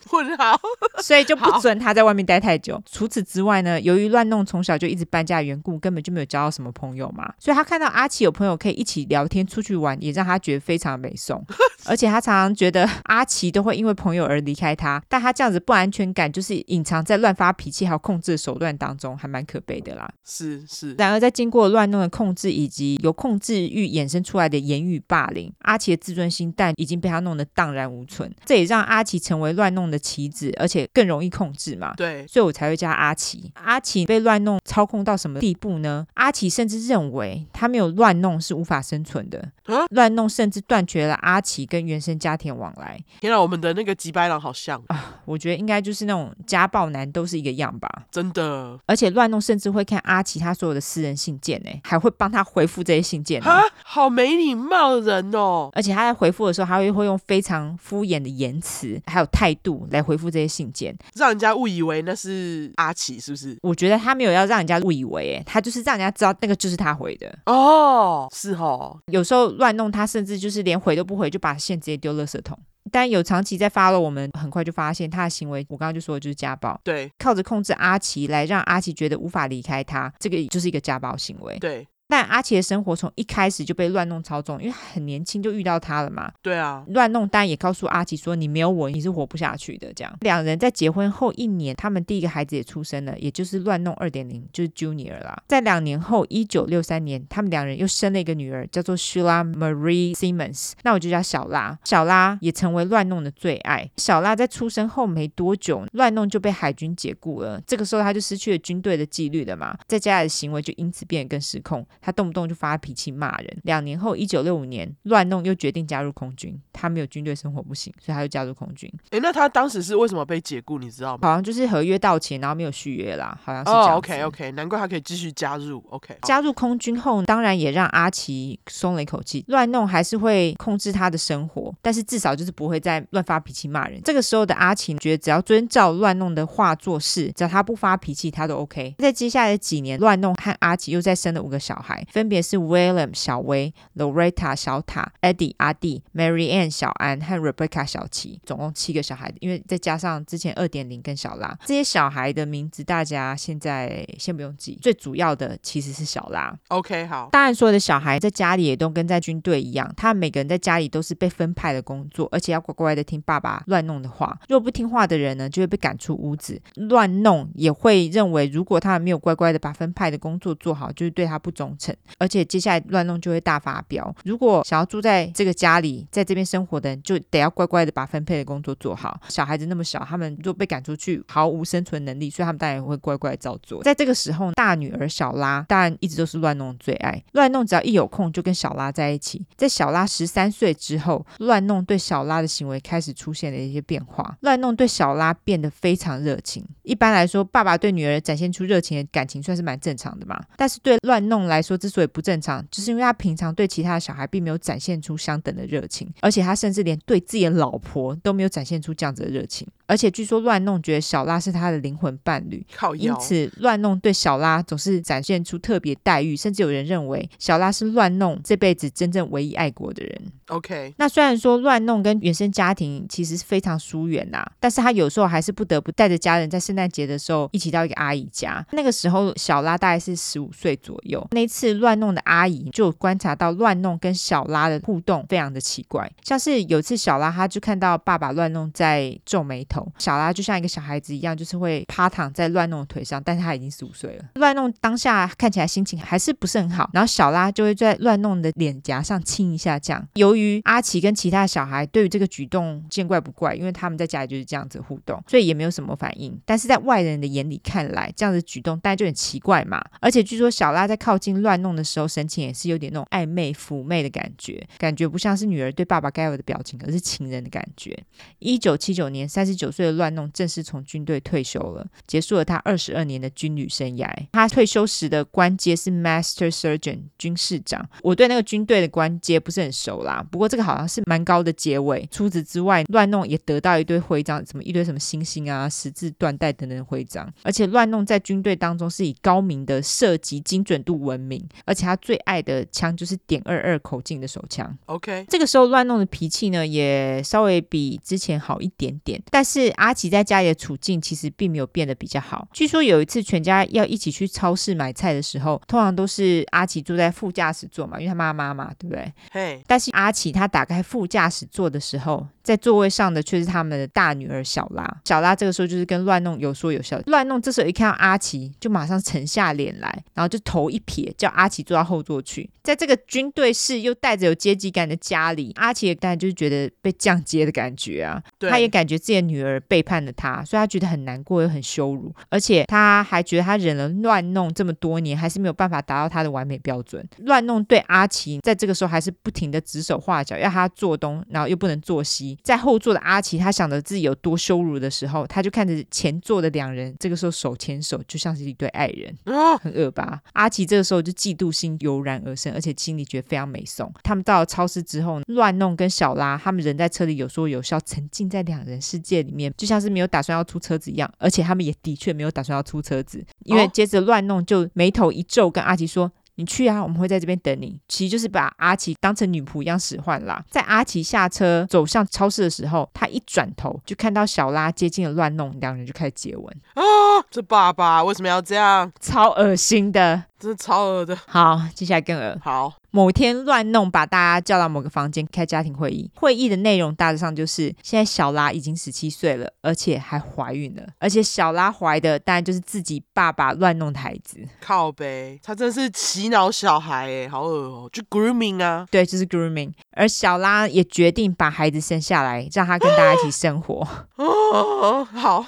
[0.10, 0.60] 混 好，
[1.02, 2.82] 所以就不准他在外面待太久。
[2.90, 7.34] 除此之外呢，由于乱弄从小就一直搬家的缘故，根本就没有交到什么朋友嘛。
[7.40, 11.44] 所以他看到阿奇有朋友可以一起聊天、出去玩，也让他觉得非常美送。
[11.88, 20.10] 而且他常常觉得阿奇都会因为朋友而离开他，但他这样子不安全感就是隐藏在乱发脾气还有控制的手段当中，还蛮可悲的啦。
[20.24, 20.96] 是是。
[20.98, 28.34] 然而在经过乱弄的控制以及由控制欲衍生出来的言语霸凌，阿奇的自尊心但已经被他弄得荡然无存。
[28.46, 31.94] 这也让阿奇成为乱弄的棋子，而且更容易控制嘛。
[31.96, 33.52] 对，所以我才会加阿奇。
[33.56, 36.06] 阿奇被乱弄操控到什么地步呢？
[36.16, 39.40] 阿奇甚至认为他没有乱弄是无法生存的。
[39.66, 39.86] 啊？
[39.90, 43.00] 乱弄甚至断绝了阿奇跟原生家庭往来。
[43.20, 45.22] 天啊，我们的那个吉白狼好像啊！
[45.26, 47.90] 我觉得应该就是那种家暴男都是一个样吧。
[48.12, 48.80] 真的。
[48.86, 53.42] 而且乱弄甚至会看阿奇他所有的私人信件呢，还会帮他回复这些信件。
[53.42, 55.70] 啊，好没礼貌的人哦！
[55.74, 60.26] 而且他在回复的时候，他会会用非常敷衍的言辞还有态度来回复。
[60.36, 63.58] 这些信件，让人家误以为那是阿奇，是不是？
[63.62, 67.34] 我觉得他没有要让人家误以为，哎，他就是让人家知道那个就是他回的。
[67.46, 69.00] 哦，是哦。
[69.12, 72.58] 有时候乱弄，他甚至就是连回都不回，就把线直接丢垃圾桶。
[72.92, 76.78] 但有长期在 follow 我们，很快就发现他的行为，我刚刚就说的就是家暴。
[76.84, 81.58] 对，靠着控制阿奇来让阿奇觉得无法离开他，这个就是一个家暴行为。
[81.60, 81.88] 对。
[82.08, 86.32] 但阿奇的生活从一开始就被乱弄操纵，因为很年轻就遇到他了嘛。
[86.42, 95.36] 对啊，乱弄当然也告诉阿奇说：“你没有我，你是活不下去的。”这样，两人在结婚后一年，他们第一个孩子也出生了，也就是乱弄二点零，就是 Junior 啦。
[95.48, 101.78] 在两年后，一九六三年，他们两人又生了一个女儿，叫做 Sheila Marie Simmons，那我就叫小拉。
[101.84, 103.90] 小拉也成为乱弄的最爱。
[103.98, 107.60] 小拉在出生后没多久，乱弄就被海军解雇了。
[107.66, 111.86] 这个时候，他就失去了军队的纪律了嘛，在家里的行为就因此变得更失控。
[112.02, 113.58] 他动不动就发脾气骂人。
[113.64, 116.60] 两年后，一九六五年，乱弄又决定加入空军。
[116.74, 118.92] 他没有军队生活不行，所以他就加入空军。
[119.12, 120.78] 诶，那他当时是为什么被解雇？
[120.78, 121.20] 你知道吗？
[121.22, 123.94] 好像就是合约到期，然后没有续约啦，好像是这样。
[123.94, 125.84] 哦，OK OK，难怪他可以继续加入。
[125.90, 129.44] OK，加入空军后，当然也让阿奇松了一口气。
[129.48, 134.02] 乱弄还是会控制他的生活，但是至少就是不会再乱发脾气骂人。
[134.04, 138.96] 这个时候的阿奇觉得，只要遵照乱弄的话做事，只要他不发脾气，他都 OK。
[138.98, 141.85] 在接下来的几年，乱弄和阿奇又再生了五个小孩。
[141.86, 149.32] 孩，分别是 William 小威、Loretta 小塔、Eddie 阿弟、Mary Ann 小安和 Rebecca 小琪，总共七个小孩。
[149.40, 154.80] 因为再加上之前二点零跟小拉这些小孩的名字，大家现在先不用记。
[154.82, 156.58] 最主要的其实是小拉。
[156.70, 157.30] OK，好。
[157.32, 164.38] 当然，所有的小孩在家里也都跟在军队一样，他们每个人在家里都是被分派的工作，而且要乖乖的听爸爸乱弄的话。
[164.48, 166.62] 如果不听话的人呢，就会被赶出屋子。
[166.76, 171.75] 乱弄也会认为，如果他们没有乖乖的把分派的工作做好，就是对他不忠
[172.18, 174.14] 而且接下来乱弄就会大发飙。
[174.24, 179.20] 如果想要住在这个家里，在这边生活的人，就得要乖乖的把分配的工作做好。
[179.30, 183.84] 小孩子那么小，他们如果被赶出去，毫无生存能力，所以他们当然会乖乖照做。
[183.84, 187.22] 在这个时候，大女儿小拉当然一直都是乱弄最爱。
[187.34, 189.46] 乱弄只要一有空就跟小拉在一起。
[189.56, 194.38] 在小拉十三岁之后，乱弄对小拉的行为开始出现了一些变化。
[194.42, 196.66] 乱弄对小拉变得非常热情。
[196.84, 200.42] 一般来说，爸爸对女儿展现出热情的感情算是蛮正常的嘛。
[200.56, 209.68] 但是对乱弄来说，之所以不正常，就是因为他平常对其他的小孩并没有展现出相等的热情，而且他甚至连对自己的老婆都没有展现出这样子的热情。
[209.88, 212.66] 而且据说乱弄觉得小拉是他的灵魂伴侣，
[212.98, 220.22] 因此乱弄对小拉总是展现出特别待遇，甚至有人认为小拉是乱弄这辈子真正唯一爱过的人。
[220.48, 228.66] OK，那虽然说乱弄跟原生家庭其实是非常疏远呐，但是他有时候还是不得不带着家人在圣诞节的时候一起到一个阿姨家。
[228.72, 239.75] 那个时候小拉大概是十五岁左右，那一次乱弄的阿姨就观察到乱弄跟小拉的互动非常的奇怪，像是有次小拉他就看到爸爸乱弄在皱眉头。
[239.98, 244.26] 小拉就像一个小孩子一样，就是会趴躺在乱弄的腿上，但是他已经十五岁了。
[244.36, 250.08] 乱弄当下看起来心情还是不是很好，然后小拉就会在乱弄的脸颊上亲一下，这样。
[250.16, 256.40] 由于阿奇跟其他小孩对于这个举动见怪不怪，因为他们在家里就是这样子互动，所以也没有什么反应。
[256.46, 259.84] 但是在外人的眼里看来，这样的举动当然就很奇怪嘛。
[260.00, 267.98] 而且据说小拉在靠近乱弄的时候，神情也是有点那种暧昧妩媚的感觉，感觉不像是女儿对爸爸该有的表情，而是情人的感觉。
[268.40, 269.65] 一九七九年，三十九。
[269.72, 274.10] 岁的乱弄正式从军队退休了，结束了他二十二年的军旅生涯。
[274.32, 277.88] 他退休时的官阶是 Master Sergeant 军士长。
[278.02, 282.08] 我对那个军队的官阶不是很熟啦，不过这个好像是蛮高的结尾。
[282.12, 287.32] 除此之外，乱弄也得到一堆徽章，什么一堆什么星星啊、十字缎带等等的徽章。
[287.44, 294.78] 而且乱弄在军队当中是以高明的射击精准度闻名，而且他最爱的枪就是点二二口径的手枪。
[294.86, 299.55] OK，这个时候乱弄的脾气呢也稍微比之前好一点点，但是。
[299.76, 302.48] 阿奇在家里的处境其实并没有变得比较好。
[302.54, 309.14] 据说有一次全家要一起去超市买菜的时候，通常都是阿奇坐在副驾驶座嘛，因为他妈妈嘛，对不对？
[309.32, 309.62] 嘿。
[309.68, 314.86] 但是阿奇他打开副驾驶座的时候，在座位上的却是他们的大女儿小拉。
[315.06, 317.00] 小拉这个时候就是跟乱弄有说有笑。
[317.08, 322.50] 乱弄这时候一看到阿奇，就马上沉下脸来，然后就头一撇，叫阿奇坐到后座去。
[322.64, 328.22] 在这个军队式又带着有阶级感的家里，阿奇当然就是觉得被降阶的感觉啊。
[328.40, 328.50] 对。
[328.50, 329.56] 他也感觉自己的女儿。
[329.68, 337.04] 背叛了他，所以他觉得很难过又很羞辱，而且他还觉得他忍了乱弄这么多年，还是没有办法达到他的完美标准。
[337.20, 342.38] 乱弄对阿奇在这个时候还是不停的指手画脚，要他做东，然后又不能做西。
[342.44, 349.16] 在后座的阿奇，他想着自己有多羞辱的时候，他就看着前座的两人，这个时候手牵手，就像是一对爱人，
[349.60, 350.22] 很恶吧？
[350.34, 353.92] 阿奇这个时候就嫉妒心油然而生，而且心里觉得非常美颂。
[354.04, 359.54] 他们到了超市之后，乱弄跟小拉他们人在车里有说有笑，沉浸在两人世界里面。
[359.58, 370.44] 就像是没有打算要出车子一样，而且他们也的确没有打算要出车子，因为接着乱弄就眉头一皱，跟阿奇说：“你去啊，我们会在这边等你。”其实就是把阿奇当成女仆一样使唤啦。
[370.50, 376.84] 在阿奇下车走向超市的时候，他一转头就看到小拉接近了乱弄，两人就开始接吻啊！
[377.32, 378.92] 这爸爸为什么要这样？
[379.00, 380.24] 超恶心的。
[380.38, 381.18] 真的超恶的。
[381.28, 382.38] 好，接下来更恶。
[382.42, 386.10] 好，某天乱弄把大家叫到某个房间开家庭会议。
[386.16, 394.40] 会议的内容大致上就是：现在小拉已经十七岁了，而且还怀孕了，而且小拉怀的当然就是自己爸爸乱弄的孩子。
[394.62, 398.88] 靠呗，他真是洗脑小孩哎，好恶哦，就 grooming 啊。
[398.90, 399.74] 对， 就是 grooming。
[399.92, 403.86] 而小拉也决定把孩子生下来，让他跟大家一起生活。
[404.16, 405.46] 哦，好。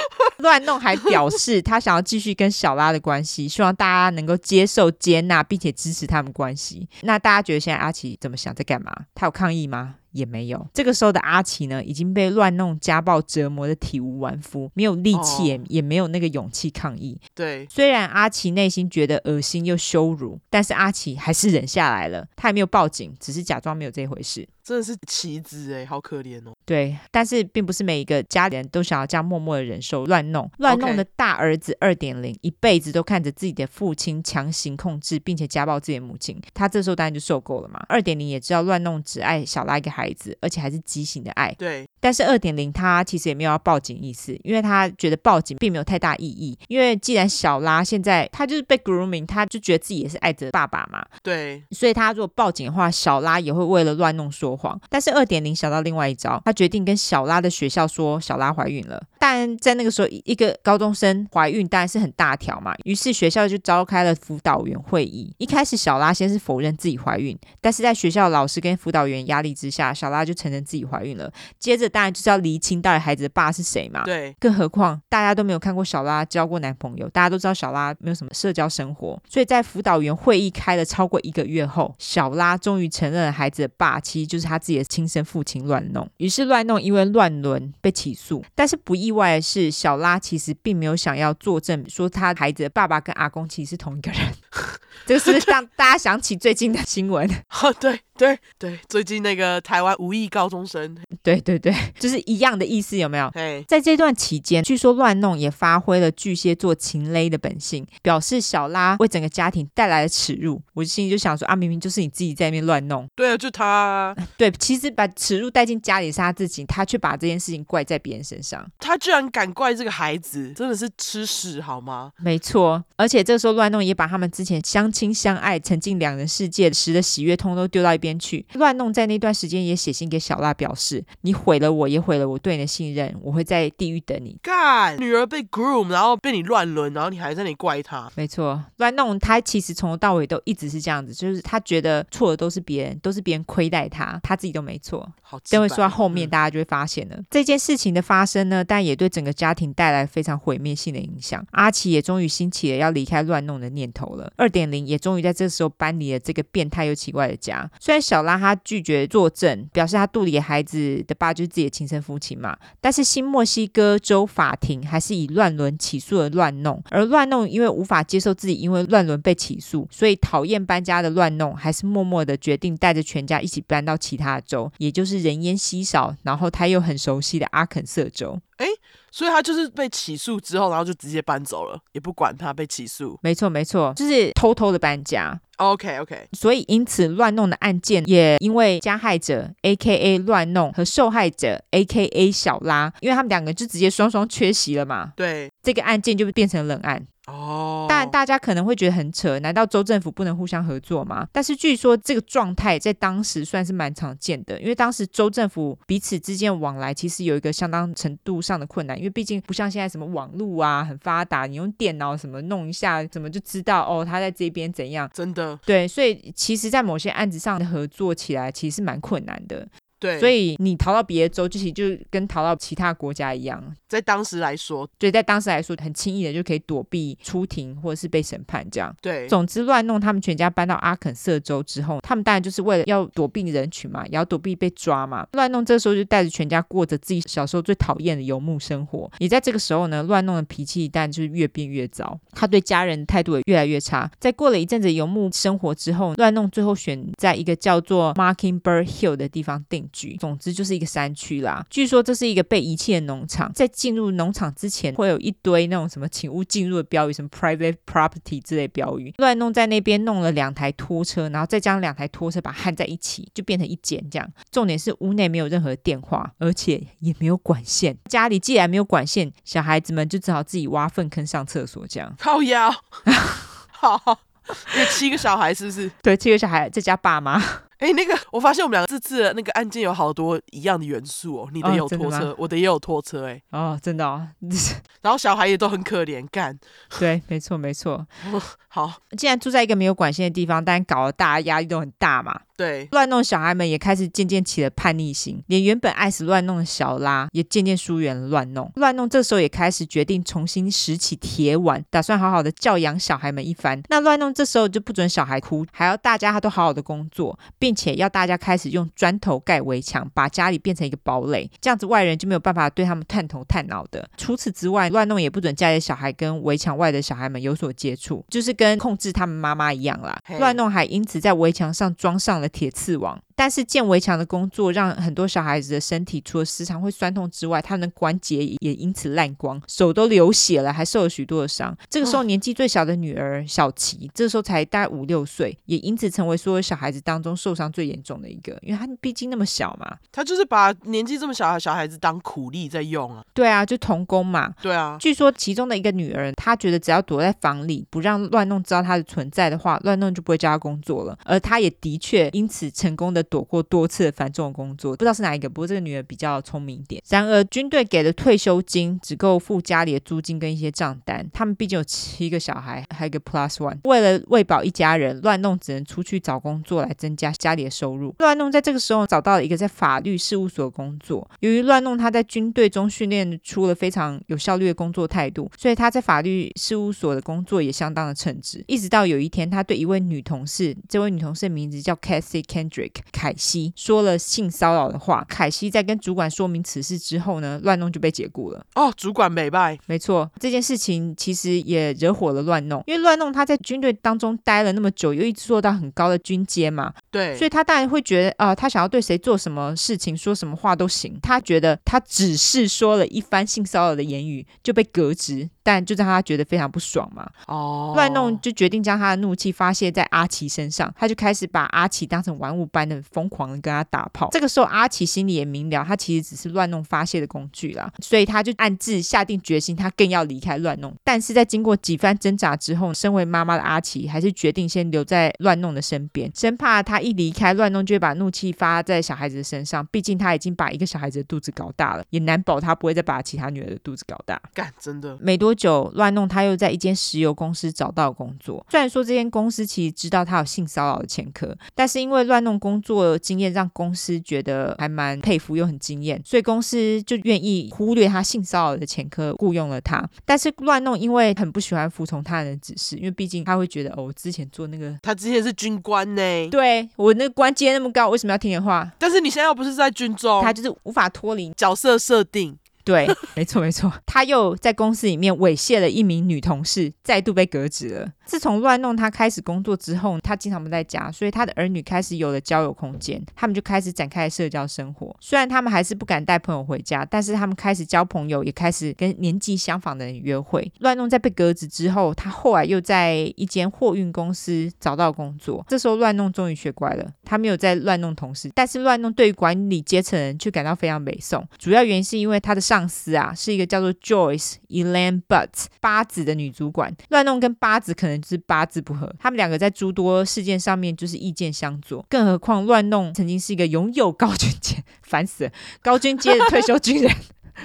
[0.38, 6.88] 乱弄还表示他想要继续跟小拉的关系，希望大家能够接受、接纳，并且支持他们关系。
[7.02, 8.92] 那大家觉得现在阿奇怎么想，在干嘛？
[9.14, 9.96] 他有抗议吗？
[10.12, 10.66] 也没有。
[10.72, 17.20] 这个时候的阿奇呢，已经被乱弄、家暴、折磨的体无完肤，没有力气，也、哦、也没有那个勇气抗议。
[17.34, 22.26] 对，虽然阿奇内心觉得恶心又羞辱，但是阿奇还是忍下来了。
[22.36, 24.48] 他也没有报警，只是假装没有这回事。
[24.62, 26.52] 真的是棋子哎，好可怜哦。
[26.64, 30.48] 对，但是并不是每一个家里人都想要这样默默的忍受乱弄。
[30.58, 36.40] 乱弄的大儿子二点零，一辈子都看着自己的父亲强行控制，并且家暴自己的母亲。
[36.54, 37.84] 他这时候当然就受够了嘛。
[37.88, 41.52] 二点零也知道乱弄只爱小拉一个孩孩子，而且还是畸形的爱。
[41.58, 41.86] 对。
[42.00, 46.58] 但是二点零他其实也没有要报警意思，因为他觉得报警并没有太大意义。
[46.68, 51.04] 因为既然小拉现在他就是被 grooming，他就觉得自己也是爱着爸爸嘛。
[51.22, 51.62] 对。
[51.70, 54.80] 所以他如果报警的话，小拉也会为了乱弄说谎。
[54.88, 59.02] 但是二点零想到另外一招，他决定跟小拉的学校说小拉怀孕了。
[59.18, 62.74] 但在那个时候，一个高中生怀孕当然是很大条嘛。
[62.84, 65.30] 于是学校就召开了辅导员会议。
[65.36, 71.30] 一开始小拉先是否认自己怀孕，但是在学校老师跟辅导员压力之下，小拉就承认自己怀孕了。
[71.58, 74.04] 接着当然就是要厘清到底孩子的爸是谁嘛。
[74.04, 74.34] 对。
[74.40, 79.20] 更何况大家都没有看过小拉交过男朋友，大家都知道小拉没有什么社交生活。
[79.28, 86.08] 所以在辅导员会议开了超过一个月后，小拉终于承认了孩子的爸其实就是他自己的亲生父亲乱弄。
[86.18, 94.20] 于是乱弄因为乱伦被起诉，但是不意外的是，小拉其实并没有想要作证说他孩子的爸爸跟阿公其实是同一个人。
[95.06, 97.28] 这个是让大家想起最近的新闻？
[97.62, 103.30] 哦，对对对，最近那个台湾无意高中生，对对对，就是一样的意思，有没有？
[103.34, 110.60] 嘿，在这段期间，据说乱弄也发挥了巨蟹座情勒的本性，表示小拉为整个家庭带来了耻辱。
[110.74, 113.08] 我心里就想说啊，明明就是你自己在那边乱弄。
[113.16, 114.14] 对啊，就他。
[114.36, 118.64] 对，其实把耻辱带进家里是他自己，他却把这件事情怪在别人身上。
[118.78, 122.12] 他居然敢怪这个孩子，真的是吃屎好吗？
[122.18, 128.42] 没错，而且这个时候乱弄也把他们之前相亲相爱、沉浸两人世界时的喜悦，通都丢到一边去。
[128.54, 134.34] 乱弄在那段时间也写信给小辣，表示你毁了我，也毁了我对你的信任，我会在地狱等你。
[134.42, 138.10] 干，女儿被 groom，然后被你乱伦，然后你还在那里怪他。
[138.14, 145.06] 没错，乱弄他其实从头到尾都一直是这样子，就是他觉得错的都是别人，都是别人亏待他，他自己都没错。
[145.20, 151.46] 好，等会说到后面，大家就会发现了、嗯、这件事情的发生呢，但也对整个家庭带来非常毁灭性的影响。
[151.50, 154.29] 阿奇也终于兴起了要离开乱弄的念头了。
[154.36, 157.70] 二点零也终于在这时候搬离了这个变态又奇怪的家。
[157.78, 166.82] 虽然小拉他拒绝作证，表示他肚里的孩子的爸就是自己的亲生父亲嘛，但是新墨西哥州法庭还是以乱伦起诉了乱弄。
[166.90, 178.40] 而乱弄因为无法接受自己因为乱伦被起诉，所以讨厌搬家的乱弄还是默默的决定带着全家一起搬到其他州，也就是人烟稀少，然后他又很熟悉的阿肯色州。
[178.58, 178.66] 诶，
[179.10, 183.18] 所以他就是被起诉之后，然后就直接搬走了，也不管他被起诉。
[183.22, 185.38] 没错，没错，就是偷偷的搬家。
[185.56, 186.28] OK，OK。
[186.32, 195.12] 所以因此乱弄的案件也因为加害者 A.K.A 乱弄和受害者 A.K.A 小拉，因为他们两个就直接双双缺席了嘛。
[195.16, 197.04] 对，这个案件就变成冷案。
[197.26, 201.28] 哦，但大家可能会觉得很扯，难道州政府不能互相合作吗？
[201.30, 215.08] 但是据说这个状态在当时算是蛮常见的，因为当时州政府彼此之间往来其实有一个相当程度上的困难，因为毕竟不像现在什么网络啊很发达，你用电脑什么弄一下，怎么就知道哦他在这边怎样？
[215.12, 219.68] 真的，对，所以其实，在某些案子上的合作起来其实是蛮困难的。
[220.00, 223.62] 对，所以你逃到别的州，就其实就跟逃到其他国家一样。
[223.86, 228.94] 在当时来说，对，在当时来说，很轻易的就可以躲避出庭或者是被审判这样。
[229.02, 235.26] 对，总之乱弄他们全家搬到阿肯色州之后，他们当然就是为了要躲避人群嘛，也要躲避被抓嘛。
[235.32, 239.10] 乱弄这时候就带着全家过着自己小时候最讨厌的游牧生活。
[239.18, 244.10] 也在这个时候呢，乱弄的脾气但就是越变越糟，他对家人态度也越来越差。
[244.18, 249.89] 在过了一阵子游牧生活之后，乱弄最后选在一个叫做 Marking Bird Hill 的地方定。
[250.18, 251.64] 总之就是一个山区啦。
[251.70, 259.12] 据说这是一个被遗弃的农场，在进入农场之前会有一堆那种什么“请勿进入”的标语，什么 “private property” 之类标语。
[259.18, 264.28] 乱弄在那边弄了两台拖车，然后再将两台拖车把它焊在一起，就变成一间这样。
[264.50, 267.96] 重点是屋内没有任何电话，而且也没有管线。
[268.08, 272.14] 家里既然没有管线，小孩子们就只好自己挖粪坑上厕所这样。
[272.18, 272.70] 靠腰，
[273.70, 274.00] 好，
[274.78, 275.90] 有七个小孩是不是？
[276.02, 277.42] 对，七个小孩再加爸妈。
[277.80, 281.48] 哎，那个，我发现我们两个这次的那个案件有好多一样的元素哦。
[281.52, 283.42] 你的有拖车，哦、我的也有拖车，哎。
[283.50, 284.28] 哦，真的哦。
[285.00, 286.58] 然后小孩也都很可怜，干。
[286.98, 288.06] 对，没错，没错。
[288.72, 292.42] 好，既然住在一个没有管线的地方，但搞得大家压力都很大嘛。
[292.56, 298.70] 对，乱弄小孩们也开始渐渐起了叛逆心，连原本爱死乱弄的小拉也渐渐疏远了乱弄。
[298.76, 303.82] 乱弄这时候也开始决定重新拾起铁碗，打算好好的教养小孩们一番。
[303.88, 314.08] 那乱弄这时候就不准小孩哭，还要大家他都好好的工作，并且要大家开始用砖头盖围墙，把家里变成一个堡垒，这样子外人就没有办法对他们探头探脑的。
[314.16, 320.20] 除此之外，乱弄也不准家里的小孩跟围墙外的小孩们有所接触，就是跟控制他们妈妈一样啦。
[320.38, 323.18] 乱弄还因此在围墙上装上了铁刺网。
[323.40, 331.74] 但是建围墙的工作让很多小孩子的身体除了时常会酸痛之外，他们的关节也因此烂光，手都流血了，还受了许多的伤。
[331.88, 339.96] 这个时候年纪最小的女儿小琪，这个时候才大概五六岁，也因此成为所有小孩子当中受伤最严重的一个，因为他毕竟那么小嘛。
[340.12, 343.24] 他就是把年纪这么小的小孩子当苦力在用啊。
[343.32, 344.52] 对啊，就童工嘛。
[344.60, 344.98] 对啊。
[345.00, 351.18] 据说其中的一个女儿，她觉得只要躲在房里，不让乱弄知道她的存在的话，乱弄就不会叫她工作了。
[351.24, 354.10] 而她也的确因此成功的躲过多次。
[354.10, 355.48] 繁重的工作，不知道是哪一个。
[355.48, 357.02] 不过这个女儿比较聪明一点。
[357.08, 361.24] 然而，军队给的退休金只够付家里的租金跟一些账单。
[361.32, 363.78] 他们毕竟有七个小孩，还有一个 plus one。
[363.84, 368.14] 为了喂饱一家人，乱弄只能出去找工作来增加家里的收入。
[368.18, 371.30] 乱弄在这个时候找到了一个在法律事务所工作。
[371.40, 378.64] 由于乱弄他在军队中训练出了非常有效率的工作态度，所以他在法律事务所的工作也相当的称职。
[378.66, 384.00] 一直到有一天，他对一位女同事，这位女同事的名字叫 Cassie Kendrick 凯西，说。
[384.00, 388.64] 了性骚扰的话，凯西在跟主管说明此事之后呢，乱弄就被解雇了。
[388.74, 401.18] 哦，主管美败，没错，这件事情其实也惹火了乱弄，因为乱弄他在军队当中待了那么久，又一直做到很高的军阶嘛，对，所以他当然会觉得啊、呃，他想要对谁做什么事情，说什么话都行。
[401.22, 405.50] 他觉得他只是说了一番性骚扰的言语就被革职。
[405.62, 414.28] 但就让他觉得非常不爽嘛，哦，乱弄就决定将他的怒气发泄在阿奇身上，他就开始把阿奇当成玩物般的疯狂的跟他打炮。
[414.32, 420.94] 这个时候，阿奇心里也明了，他其实只是乱弄发泄的工具啦，所以他就暗自下定决心，他更要离开乱弄。
[421.04, 429.86] 但是在经过几番挣扎之后，身为妈妈的阿奇还是决定先留在乱弄的身边，生怕他一离开乱弄就会把怒气发在小孩子的身上。
[429.88, 434.40] 毕竟他已经把一个小孩子的肚子搞大了，也难保他不会再把其他女儿的肚子搞大。
[434.54, 435.50] 干，真的没多。
[435.50, 438.64] 多久乱弄，他又在一间石油公司找到工作。
[438.70, 450.02] 虽然说这间公司其实知道他有性骚扰的前科，但是因为乱弄工作经验让公司觉得还蛮佩服又很惊艳，所以公司就愿意忽略他性骚扰的前科，雇佣了他。
[450.24, 458.90] 但是乱弄因为很不喜欢服从他人的指示，因为毕竟他会觉得哦，我之前做那个，他之前是军官呢，对我那个官阶那么高，为什么要听你的话？
[458.98, 462.56] 但是你现在又不是在军中，他就是无法脱离角色设定。
[462.90, 468.12] 对， 没错没错，他又在公司里面猥亵了一名女同事，再度被革职了。
[468.24, 475.14] 自从乱弄他开始工作之后，他经常不在家，所以他的儿女开始有了交友空间，他们就开始展开社交生活。
[475.20, 480.72] 虽然他们还是不敢带朋友回家，但是他们开始交朋友，也开始跟年纪相仿的人约会。
[480.80, 485.64] 乱弄在被革职之后，他后来又在一间货运公司找到工作。
[485.68, 491.44] 这时候乱弄终于学乖了，他没有再乱弄同事，但是乱弄对于管理阶层人却感到非常美颂。
[491.58, 496.94] 主要原因是因为他的上上司啊是一个叫做 Joyce Elaine Butt 八子的女主管。
[497.10, 502.04] 乱弄跟八子可能就是八字不合，他们两个在诸多事件上面就是意见相左。
[502.08, 505.52] 更何况乱弄曾经是一个拥有高军阶， 烦死了，
[505.82, 507.14] 高军阶的退休军人。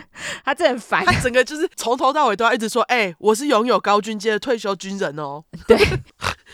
[0.44, 5.44] 他真的很烦，他整个就是从头到尾都要一直说：“哎、欸，我是拥有高军阶的退休军人哦。
[5.68, 5.78] ”对，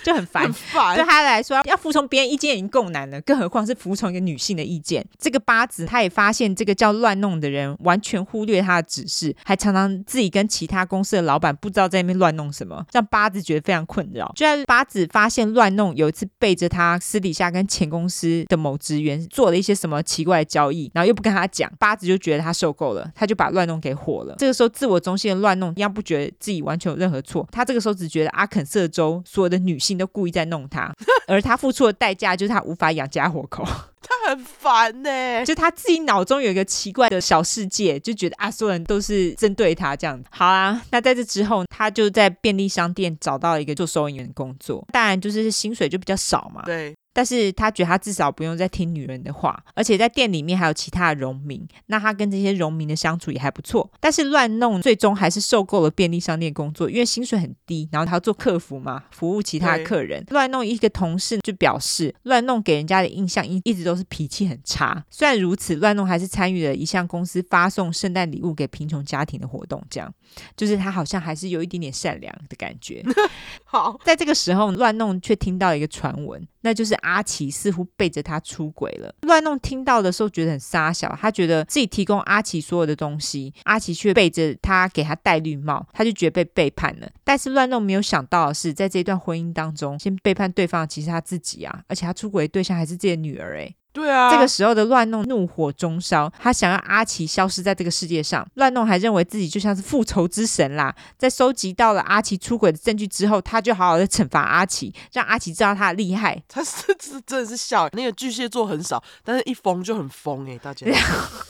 [0.03, 0.43] 就很烦。
[0.43, 0.95] 很烦。
[0.95, 5.05] 对他来说，要服从别人意见已经够难了，更何况是服从一个女性的意见。
[5.19, 14.31] 这个八子他也发现，这个叫乱弄的人完全忽略他的指示，还常常自己跟其他公司的老板不知道在那边乱弄什么，让八子觉得非常困扰。
[14.35, 23.30] 就在八子发现乱弄有一次背着他私底下跟前公司的某职员做了一些什么奇怪的交易，然后又不跟他讲，八子就觉得他受够了，他就。
[23.31, 24.35] 就把乱弄给火了。
[24.37, 27.47] 这个时候，自我中心的乱弄一样不觉得自己完全有任何错。
[27.49, 30.93] 他这个时候只觉得阿肯色州所有的女性都故意在弄他，
[31.27, 33.63] 而他付出的代价就是他无法养家活口。
[34.03, 40.27] 他很烦呢、欸，就他自己脑中有一个奇怪的小世界，就觉得啊，所有人都是针对他这样子。
[40.31, 46.63] 好啊，那在这之后，他就在便利商店找到了一个做收银员的工作，当然就是薪水就比较少嘛。
[46.65, 46.93] 对。
[47.13, 53.91] 但是他觉得他至少不用再听女人的话，而且在店里面还有其他的农民，那他跟这些农民的相处也还不错。
[53.99, 60.23] 但是乱弄最终还是受够了便利商店工作，因为薪水很低，然后他要做客服嘛，服务其他的客人。
[60.29, 65.03] 乱弄一个同事就表示，乱弄给人家的印象一一直都是脾气很差。
[65.09, 70.13] 虽然如此，乱弄还是参与了一项公司发送圣诞礼物给贫穷家庭的活动，这样
[70.55, 73.03] 就是他好像还是有一点点善良的感觉。
[73.65, 76.47] 好，在这个时候，乱弄却听到一个传闻。
[76.61, 79.13] 那就是阿奇似乎背着他出轨了。
[79.21, 87.09] 乱弄听到的时候觉得很傻小，他觉得自己提供阿奇所有的东西，阿奇却背着他给他戴绿帽，他就觉得被背叛了。
[87.23, 93.75] 但是乱弄没有想到的是，在这段婚姻当中，先背叛对方其实他自己啊，而且他出轨的对象还是自己的女儿诶。
[93.93, 98.47] 对啊，这个时候的乱弄怒火中烧，他想要阿奇消失在这个世界上。
[98.53, 106.41] 乱弄还认为自己就像是复仇之神啦， 在收集到了阿奇出轨的证据之后，他就好好的惩罚阿奇，让阿奇知道他的厉害。
[106.47, 110.87] 他是是真的是笑，那个巨蟹座很少，但是一疯就很疯哎，大家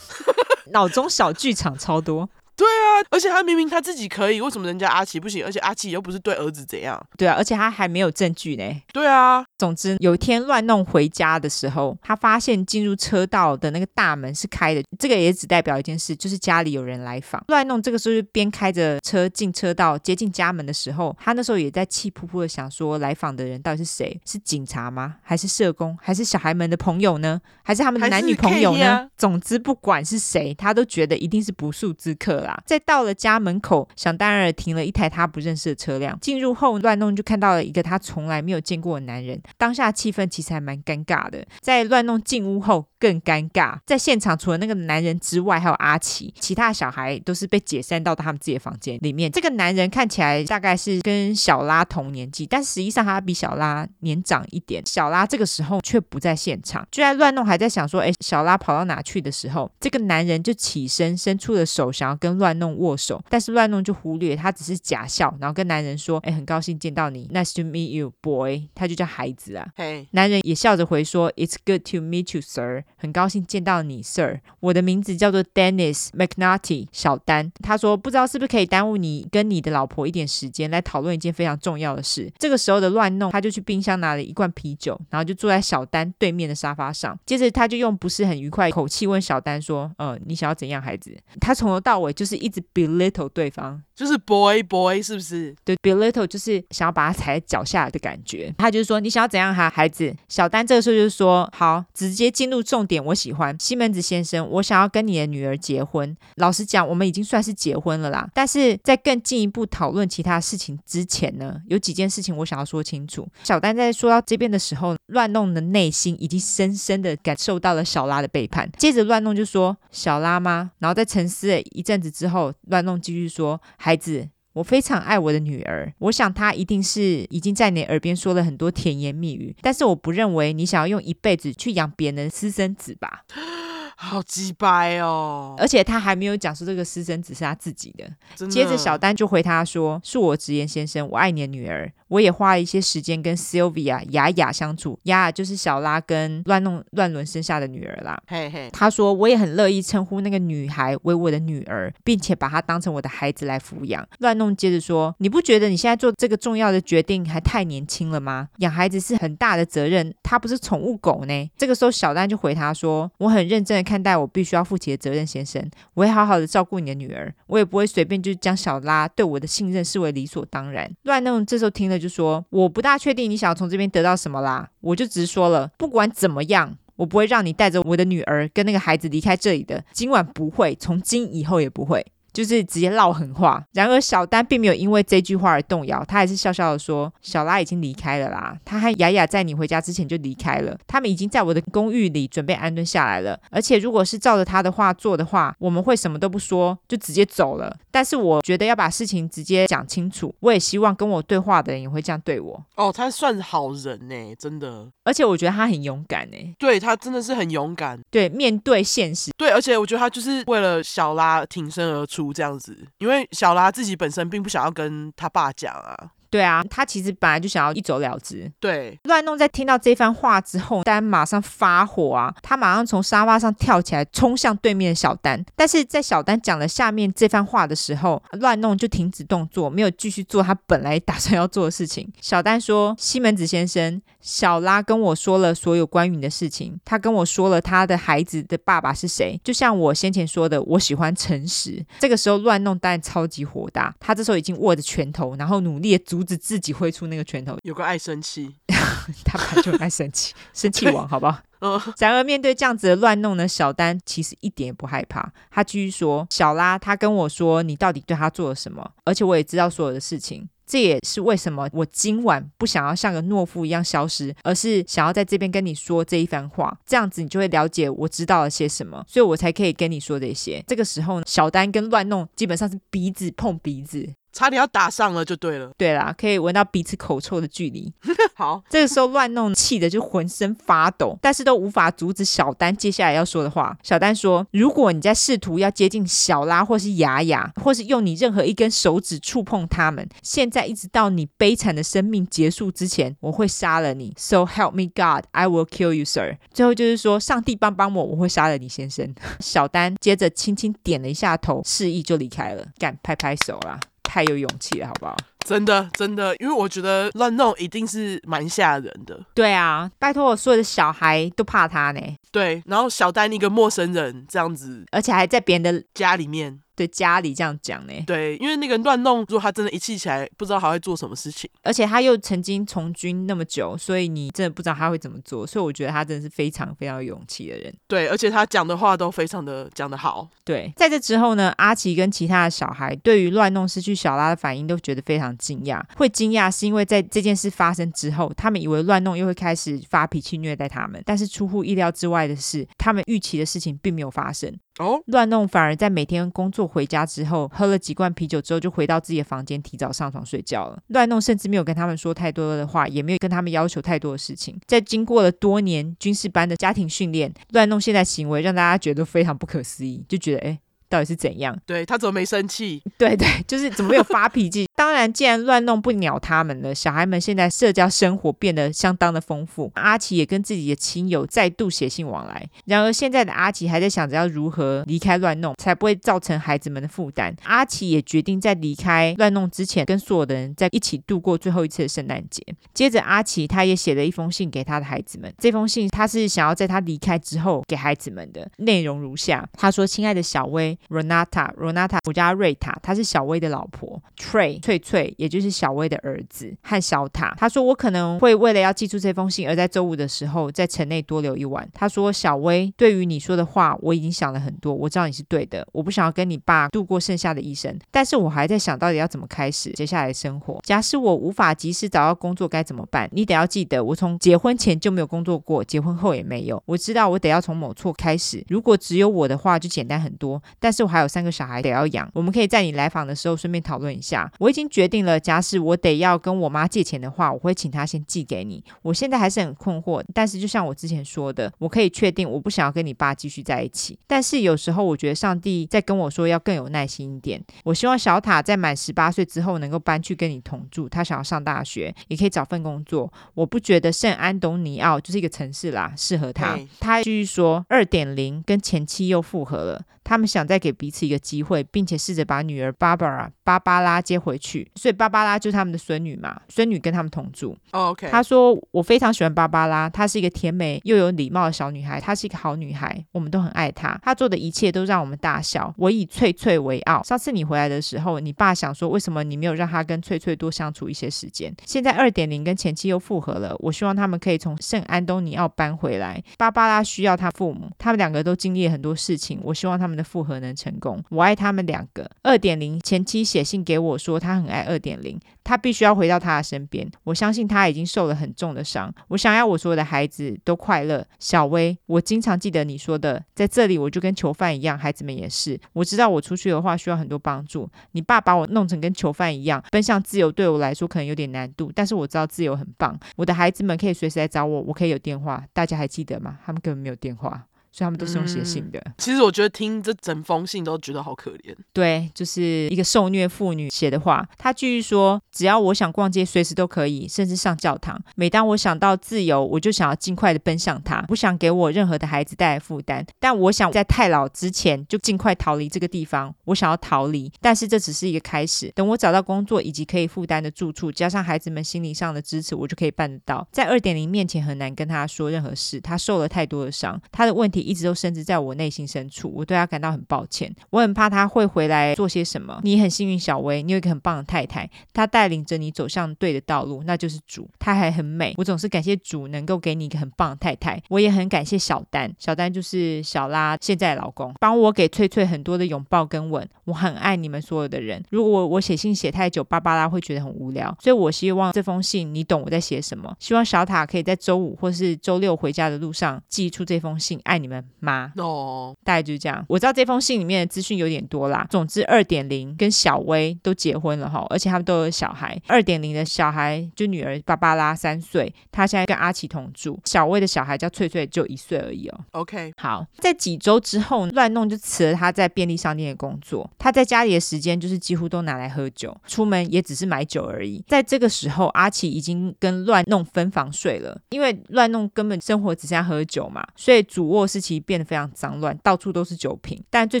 [0.72, 2.28] 脑中小剧场超多。
[2.62, 5.44] 对啊，而且他明明他自己可以，为什么人家阿奇不行？
[5.44, 7.00] 而且阿奇又不是对儿子怎样？
[7.18, 8.82] 对啊，而且他还没有证据呢。
[8.92, 17.42] 对啊，总之有一天乱弄回家的时候，他发现进入车道的那个大门是开的，这个也只代表一件事，就是家里有人来访。
[17.48, 24.20] 乱弄这个时候就边开着车进车道，接近家门的时候，他那时候也在气扑扑的想说，来访的人到底是谁？
[24.24, 25.16] 是警察吗？
[25.22, 25.98] 还是社工？
[26.00, 27.40] 还是小孩们的朋友呢？
[27.64, 28.86] 还是他们的男女朋友呢？
[28.86, 32.51] 啊、 总之不管是谁，他都觉得一定是不速之客啦。
[32.66, 36.18] 在到了家门口，想当然停了一台他不认识的车辆。
[36.20, 39.40] 进入后，乱弄就看到了一个他从来没有见过的男人。
[39.56, 41.44] 当下气氛其实还蛮尴尬的。
[41.60, 43.78] 在乱弄进屋后，更尴尬。
[43.86, 49.30] 在现场除了那个男人之外，还有阿奇，其他小孩都是被解散到他们自己的房间里面。
[49.30, 54.82] 这个男人看起来大概是跟小拉同年纪，但实际上他比小拉年长一点。
[54.86, 56.86] 小拉这个时候却不在现场。
[56.90, 69.68] 就在乱弄还在想说，哎，小拉跑到哪去的时候，这个男人就起身伸出了手，想要跟乱弄握手，但是乱弄就忽略，他只是假笑，然后跟男人说：“哎，很高兴见到你，Nice to meet you, boy。”他就叫孩子啊。
[70.12, 74.40] 男人也笑着回说：“It's good to meet you, sir。”很高兴见到你，Sir。
[74.60, 77.52] 我的名字叫做 Dennis McNulty，小丹。
[77.62, 87.18] 他说：“不知道是不是可以耽误你跟你的老婆一点时间，来讨论一件非常重要的事。”这个时候的乱弄，他就去冰箱拿了一罐啤酒，然后就坐在小丹对面的沙发上。
[87.26, 95.54] 接着他就用不是很愉快口气问小丹说：“呃，你想要怎样，孩子？”他从头到尾就就是一直 belittle 对方，就是 boy boy 是不是？
[95.64, 98.52] 对，belittle 就是想要把他踩在脚下的感觉。
[98.58, 106.16] 他就是说：“你想要怎样哈，孩子？”小丹这个时候就是说：“好，直接进入重点，我喜欢西门子先生，我想要跟你的女儿结婚。
[106.36, 108.28] 老实讲，我们已经算是结婚了啦。
[108.34, 118.70] 但是在更进一步讨论其他事情之前呢，有几件事情我想要说清楚。”小丹在说到这边的时候，乱弄的内心已经深深的感受到了小拉的背叛。
[118.78, 123.60] 接着乱弄就说：“小拉吗？”然后在沉思了一阵子之后，乱弄继续说
[123.92, 133.24] ：“孩子。”我非常爱我的女儿，我想她一定是已经在你耳边说了很多甜言蜜语，但是我不认为你想要用一辈子去养别人的私生子吧。
[133.96, 135.54] 好鸡掰哦！
[135.56, 138.04] 而且他还没有讲说这个私生子是他自己的。
[138.36, 138.46] 的。
[138.48, 141.90] 接着小丹就回他说：“恕我直言，先生，我爱你的女儿。
[142.12, 144.98] 我也花了一些时间跟 Sylvia 雅雅相处。
[145.04, 148.20] 雅雅就是小拉跟乱弄乱伦生下的女儿啦。
[148.26, 148.68] 嘿嘿。
[148.72, 154.06] 他说我也很乐意称呼那个女孩为我的女儿，并且把她当成我的孩子来抚养。
[154.18, 158.48] 乱弄接着说：你不觉得你现在做这个重要的决定还太年轻了吗？
[158.58, 161.50] 养孩子是很大的责任，他不是宠物狗呢。
[161.56, 163.92] 这个时候小丹就回他说：我很认真的看。
[163.92, 170.90] 看待我必须要负起的责任，先生，我会好好的照顾你的女儿，我也不会随便就将小拉对我的信任视为理所当然。
[171.02, 193.38] 乱弄这时候听了就说：“我不大确定你想要从这边得到什么啦，我就直说了，不管怎么样，我不会让你带着我的女儿跟那个孩子离开这里的，今晚不会，从今以后也不会。”就是直接唠狠话，然而小丹并没有因为这句话而动摇，他还是笑笑的说：“小拉已经离开了啦，他和雅雅在你回家之前就离开了，他们已经在我的公寓里准备安顿下来了。
[193.50, 197.76] 而且如果是照着他的话做的话，我们会什么都不说就直接走了。
[197.90, 202.64] 但是我觉得要把事情直接讲清楚，我也希望跟我对话的人也会这样对我。
[202.76, 204.88] 哦，他算好人呢，真的。
[205.04, 212.21] 而且我觉得他很勇敢呢，对，他真的是很勇敢，对，面对现实，对，而且我觉得他就是为了小拉挺身而出。
[212.30, 216.10] 这样子，因为小拉自己本身并不想要跟他爸讲啊。
[216.32, 218.50] 对啊，他其实本来就想要一走了之。
[218.58, 225.44] 对，乱弄在听到这番话之后，丹马上发火啊，他马上从沙发上跳起来，冲向对面的小丹。
[225.54, 232.10] 但是在小丹讲了下面这番话的时候，乱弄就停止动作，没有继续做他本来打算要做的事情。
[232.22, 246.21] 小丹说：“西门子先生，小拉跟我说了所有关于你的事情，他跟我说了他的孩子的爸爸是谁，就像我先前说的，我喜欢诚实。”这个时候，乱弄当然超级火大，他这时候已经握着拳头，然后努力的阻。
[246.22, 248.54] 阻止自己挥出那个拳头，有个爱生气，
[249.24, 251.36] 他本来就很爱生气， 生气王，好不好？
[251.60, 251.80] 嗯。
[251.98, 255.32] 然而面对这样子的乱弄呢，小丹其实一点也不害怕。
[255.50, 266.78] 他继续说：“小拉，他跟我说你到底对他做了什么，而且我也知道所有的事情。”这也是为什么我今晚不想要像个懦夫一样消失，而是想要在这边跟你说这一番话。
[266.86, 270.62] 这样子你就会了解我知道了些什么，所以我才可以跟你说这些。
[270.66, 274.08] 这个时候，小丹跟乱弄基本上是鼻子碰鼻子。
[274.32, 275.70] 差点要打上了，就对了。
[275.76, 277.92] 对啦，可以闻到彼此口臭的距离。
[278.34, 283.76] 好，这个时候乱弄气的就浑身发抖，但是都无法阻止小丹接下来要说的话。
[283.82, 294.14] 小丹说：“如果你在试图要接近小拉或是雅雅，或是用你任何一根手指触碰他们，现在一直到你悲惨的生命结束之前，我会杀了你。
[294.16, 299.14] So help me God, I will kill you, sir。”最后就是说，上帝帮帮我，我会杀了你，先生。
[299.40, 302.66] 小丹接着轻轻点了一下头，示意就离开了。
[302.78, 303.78] 干，拍拍手啦。
[304.12, 305.16] 太有勇气了，好不好？
[305.44, 309.20] 真的，真的，因为我觉得乱弄一定是蛮吓人的。
[309.34, 312.00] 对啊，拜托，我所有的小孩都怕他呢。
[312.30, 316.60] 对，然后小丹一个陌生人这样子，而且还在别人的家里面。
[316.74, 317.92] 对家里这样讲呢？
[318.06, 321.48] 对，因为那个乱弄，如果他真的一气起来，不知道他会做什么事情。
[321.62, 325.46] 而且他又曾经从军那么久，所以你真的不知道他会怎么做。
[325.46, 327.72] 所以我觉得他真的是非常非常有勇气的人。
[327.86, 330.26] 对，而且他讲的话都非常的讲得好。
[330.46, 335.82] 对，在这之后呢，阿奇跟其他的小孩对于乱弄失去小拉的反应都觉得非常惊讶。
[335.96, 344.52] 会惊讶是因为在这件事发生之后，他们以为乱弄又会开始发脾气虐待他们，但是出乎意料之外的是，他们预期的事情并没有发生。
[344.78, 350.82] 哦，乱弄反而在每天工作回家之后，喝了几罐啤酒之后，就回到自己的房间，提早上床睡觉了。
[350.88, 354.58] 乱弄甚至没有跟他们说太多的话，也没有跟他们要求太多的事情。
[354.66, 360.58] 在经过了多年军事班的家庭训练，乱弄现在行为让大家觉得非常不可思议，就觉得诶。
[360.92, 361.58] 到底是怎样？
[361.64, 362.82] 对，他怎么没生气？
[362.98, 364.68] 对对，就是怎么没有发脾气？
[364.76, 369.72] 当然，既然乱弄不鸟他们了，小孩们现在社交生活变得相当的丰富。
[369.76, 372.46] 阿奇也跟自己的亲友再度写信往来。
[372.66, 377.34] 然而，现在的阿奇还在想着要如何离开乱弄，才不会造成孩子们的负担。
[377.44, 382.44] 阿奇也决定在离开乱弄之前，跟所有的人在一起度过最后一次的圣诞节。
[382.74, 385.32] 接着，阿奇他也写了一封信给他的孩子们。
[385.38, 394.00] 这封信他是想要在他离开之后给孩子们的，内容如下：他说：“亲爱的小薇。” Renata，Renata，我叫瑞塔，她是小薇的老婆。
[394.16, 397.34] Trey，翠翠，也就是小薇的儿子和小塔。
[397.38, 401.68] 他说我可能会为了要寄出这封信，而在周五的时候在城内多留一晚。
[401.72, 405.66] 他说小薇，对于你说的话，我已经想了很多，我知道你是对的。
[405.72, 410.60] 我不想要跟你爸度过剩下的一生，但是我还在想到底要怎么开始接下来的生活。
[410.62, 413.08] 假使我无法及时找到工作，该怎么办？
[413.12, 416.62] 你得要记得，我从结婚前就没有工作过，结婚后也没有。
[416.66, 418.44] 我知道我得要从某处开始。
[418.48, 420.42] 如果只有我的话，就简单很多。
[420.58, 424.30] 但是我还有三个小孩得要养，我们可以在你来访的时候顺便讨论一下。
[424.38, 428.64] 我已经决定了，假使我得要跟我妈借钱的话，我会请她先寄给你。
[428.82, 433.98] 我现在还是很困惑，但是就像我之前说的，我可以确定我不想要跟你爸继续在一起。
[434.06, 437.42] 但是有时候我觉得上帝在跟我说要更有耐心一点。
[437.64, 443.12] 我希望小塔在满十八岁之后能够搬去跟你同住，他想要上大学，也可以找份工作。
[443.34, 446.58] 我不觉得圣安东尼奥就是一个城市啦，适合他。
[446.80, 457.56] 他继续说，二点零跟前妻又复合了，他们想再给彼此一个机会，并且试着把女儿 Barbara 芭芭拉接回去，所以芭芭拉就是他们的孙女嘛，孙女跟他们同住。
[457.70, 463.98] Oh, OK，他说我非常喜欢芭芭拉，她是一个甜美又有礼貌的小女孩，她是一个好女孩，我们都很爱她。
[464.02, 465.72] 她做的一切都让我们大笑。
[465.78, 467.02] 我以翠翠为傲。
[467.02, 471.54] 上次你回来的时候，你爸想说为什么你没有让她跟翠翠多相处一些时间？
[471.66, 476.22] 现在二点零跟前妻又复合了，我希望他们可以从圣安东尼奥搬回来。
[476.36, 481.02] 芭芭拉需要她父母，他们两个都经历了很多事情，我希望他们们的复合能成功。
[481.10, 482.10] 我爱他们两个。
[482.22, 486.90] 二点零前妻写信给我说，他很爱二点零，他必须要回到他的身边。
[487.04, 488.92] 我相信他已经受了很重的伤。
[489.08, 491.06] 我想要我所有的孩子都快乐。
[491.18, 495.60] 小薇，我经常记得你说的，在这里我就跟囚犯一样，孩子们也是。
[495.74, 497.68] 我知道我出去的话需要很多帮助。
[497.92, 502.98] 你爸把我弄成跟囚犯一样，奔向自由对我来说可能有点难度，但是我知道自由很棒。
[503.16, 505.44] 我的孩子们可以随时来找我，我可以有电话。
[505.52, 506.38] 大家还记得吗？
[506.44, 507.46] 他们根本没有电话。
[507.72, 508.78] 所以他们都是用写信的。
[508.84, 508.92] 嗯。
[508.98, 511.56] 其实我觉得听这整封信都觉得好可怜。
[511.72, 514.28] 对，就是一个受虐妇女写的话。
[514.38, 518.00] 她继续说：“只要我想逛街，随时都可以，甚至上教堂。
[518.14, 523.04] 每当我想到自由，我就想要尽快的奔向它，不想给我任何的孩子带来负担。
[523.18, 526.34] 但我想在太老之前就尽快逃离这个地方。
[526.44, 528.70] 我想要逃离，但是这只是一个开始。
[528.74, 533.46] 等我找到工作以及可以负担的住处，加上孩子们心理上的支持，我就可以办得到。
[533.50, 535.80] 在二点零面前很难跟他说任何事。
[535.80, 540.54] 他受了太多的伤，他的问题。”一直都深植在我内心深处，我对他感到很抱歉。
[540.70, 542.60] 我很怕他会回来做些什么。
[542.62, 547.48] 你很幸运，小薇，你有一个很棒的太太，她带领着你走向对的道路，那就是主。
[547.58, 550.82] 她还很美，我总是感谢主能够给你一个很棒的太太。
[550.88, 556.48] 我也很感谢小丹，小丹就是小拉现在老公，帮我给翠翠很多的拥抱跟吻。
[556.64, 558.02] 我很爱你们所有的人。
[558.10, 563.14] 如果我写信写太久，芭芭拉会觉得很无聊，所以我希望这封信你懂我在写什么。
[563.18, 567.20] 希望小塔可以在周五或是周六回家的路上寄出这封信。
[567.24, 568.12] 爱你们，妈。
[568.16, 569.44] 哦，大概就是这样。
[569.48, 571.46] 我知道这封信里面的资讯有点多啦。
[571.50, 575.40] 总之，二点零跟小薇都结婚了哈，而且他们都有小孩。
[575.48, 579.78] 二点零的小孩就女儿芭芭拉三岁，她现在跟阿奇同住。
[579.84, 582.00] 小薇的小孩叫翠翠，就一岁而已哦。
[582.12, 586.48] OK，好，在几周之后，乱弄就辞了他在便利商店的工作。
[586.58, 590.62] 他在家里的时间就是几乎都拿来喝酒，出门也只是买酒而已。
[590.68, 599.60] 在这个时候，阿奇已经跟乱弄分房睡了，因为乱弄根本生活只剩下喝酒嘛，所以主卧室其变得非常脏乱，到处都是酒瓶。
[599.68, 600.00] 但最